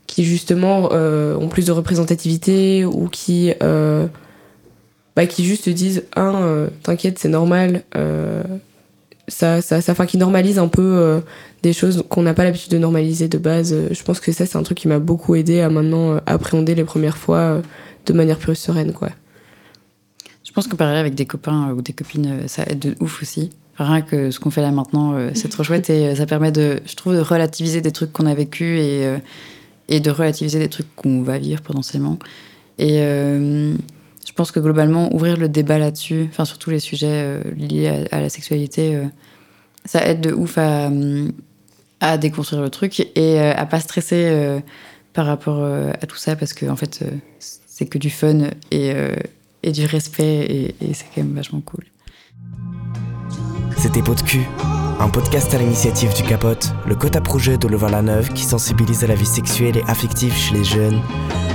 qui 0.06 0.24
justement 0.24 0.92
ont 0.94 1.50
plus 1.50 1.66
de 1.66 1.72
représentativité 1.72 2.86
ou 2.86 3.10
qui, 3.10 3.52
bah, 5.18 5.26
qui 5.26 5.44
juste 5.44 5.66
te 5.66 5.72
disent 5.72 6.04
un 6.16 6.36
euh, 6.44 6.68
t'inquiète 6.84 7.18
c'est 7.18 7.28
normal 7.28 7.82
euh, 7.96 8.44
ça 9.28 9.64
ça 9.64 9.82
ça 9.82 9.94
enfin 9.94 10.06
qui 10.06 10.20
normalise 10.20 10.60
un 10.60 10.68
peu 10.68 10.84
euh, 10.84 11.22
des 11.64 11.74
choses 11.74 12.04
qu'on 12.08 12.22
n'a 12.22 12.36
pas 12.36 12.44
l'habitude 12.44 12.72
de 12.72 12.78
normaliser 12.78 13.28
de 13.28 13.40
base 13.40 13.76
je 13.90 14.04
pense 14.04 14.20
que 14.20 14.32
ça 14.32 14.46
c'est 14.46 14.60
un 14.60 14.62
truc 14.62 14.78
qui 14.78 14.88
m'a 14.88 15.00
beaucoup 15.00 15.34
aidé 15.34 15.62
à 15.62 15.72
maintenant 15.72 16.20
appréhender 16.28 16.76
les 16.76 16.84
premières 16.84 17.18
fois 17.18 17.64
de 18.06 18.14
manière 18.14 18.38
plus 18.38 18.54
sereine 18.54 18.94
quoi 18.94 19.10
Je 20.44 20.52
pense 20.52 20.68
que 20.68 20.76
parler 20.76 21.00
avec 21.00 21.16
des 21.16 21.26
copains 21.26 21.72
ou 21.72 21.82
des 21.82 21.94
copines, 21.94 22.48
ça 22.48 22.64
aide 22.68 22.80
de 22.80 22.96
ouf 23.00 23.24
aussi. 23.24 23.50
Rien 23.78 24.02
que 24.02 24.30
ce 24.30 24.40
qu'on 24.40 24.52
fait 24.52 24.62
là 24.62 24.72
maintenant, 24.72 25.16
c'est 25.34 25.50
trop 25.50 25.64
chouette 25.64 25.90
et 25.90 26.16
ça 26.16 26.26
permet 26.28 26.52
de, 26.52 26.80
je 26.86 26.96
trouve, 26.96 27.14
de 27.14 27.20
relativiser 27.22 27.82
des 27.82 27.92
trucs 27.92 28.14
qu'on 28.14 28.28
a 28.28 28.34
vécu 28.34 28.80
et, 28.80 29.18
et 29.90 30.00
de 30.00 30.12
relativiser 30.12 30.60
des 30.60 30.70
trucs 30.70 30.96
qu'on 30.96 31.22
va 31.22 31.38
vivre 31.38 31.62
potentiellement. 31.62 32.18
Et 32.80 33.02
pense 34.38 34.52
que 34.52 34.60
globalement, 34.60 35.14
ouvrir 35.14 35.36
le 35.36 35.50
débat 35.50 35.80
là-dessus, 35.80 36.28
enfin 36.30 36.46
sur 36.46 36.60
tous 36.60 36.70
les 36.70 36.80
sujets 36.80 37.08
euh, 37.12 37.42
liés 37.56 38.06
à, 38.12 38.22
la 38.22 38.30
sexualité, 38.30 38.96
euh, 38.96 39.06
ça 39.84 40.08
aide 40.08 40.22
de 40.22 40.32
ouf 40.32 40.58
à, 40.58 42.18
déconstruire 42.18 42.62
le 42.62 42.70
truc 42.70 43.00
et 43.00 43.42
euh, 43.42 43.54
à 43.56 43.66
pas 43.66 43.80
stresser 43.80 44.62
par 45.14 45.26
rapport 45.26 45.64
à 45.64 46.06
tout 46.06 46.16
ça 46.16 46.36
parce 46.36 46.54
que 46.54 46.68
en 46.68 46.76
fait, 46.76 47.04
c'est 47.40 47.88
que 47.88 47.98
du 47.98 48.12
fun 48.12 48.52
et, 48.70 48.94
et 49.64 49.72
du 49.72 49.86
respect 49.86 50.46
et, 50.46 50.76
et 50.82 50.94
c'est 50.94 51.06
quand 51.14 51.24
même 51.24 51.34
vachement 51.34 51.62
cool. 51.62 51.86
C'était 53.78 54.02
Pot 54.02 54.16
de 54.16 54.22
cul, 54.22 54.48
un 55.00 55.08
podcast 55.08 55.54
à 55.54 55.60
l'initiative 55.60 56.14
du 56.16 56.24
Capote, 56.24 56.74
le 56.88 56.96
quota 56.96 57.22
projet 57.22 57.58
de 57.58 57.68
Levallois-la-Neuve 57.68 58.30
qui 58.34 58.44
sensibilise 58.44 59.04
à 59.04 59.08
la 59.08 59.16
vie 59.16 59.26
sexuelle 59.26 59.78
et 59.78 59.84
affective 59.88 60.34
chez 60.34 60.56
les 60.56 60.64
jeunes. 60.64 61.00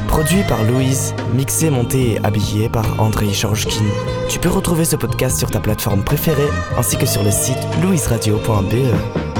Produit 0.06 0.42
par 0.48 0.62
Louise, 0.64 1.14
mixé, 1.34 1.68
monté 1.70 2.12
et 2.12 2.24
habillé 2.24 2.68
par 2.68 3.00
Andrei 3.00 3.32
Georgkin. 3.32 3.84
Tu 4.28 4.38
peux 4.38 4.50
retrouver 4.50 4.84
ce 4.84 4.96
podcast 4.96 5.38
sur 5.38 5.50
ta 5.50 5.58
plateforme 5.58 6.04
préférée 6.04 6.48
ainsi 6.76 6.96
que 6.96 7.06
sur 7.06 7.24
le 7.24 7.30
site 7.30 7.58
louiseradio.be. 7.82 9.31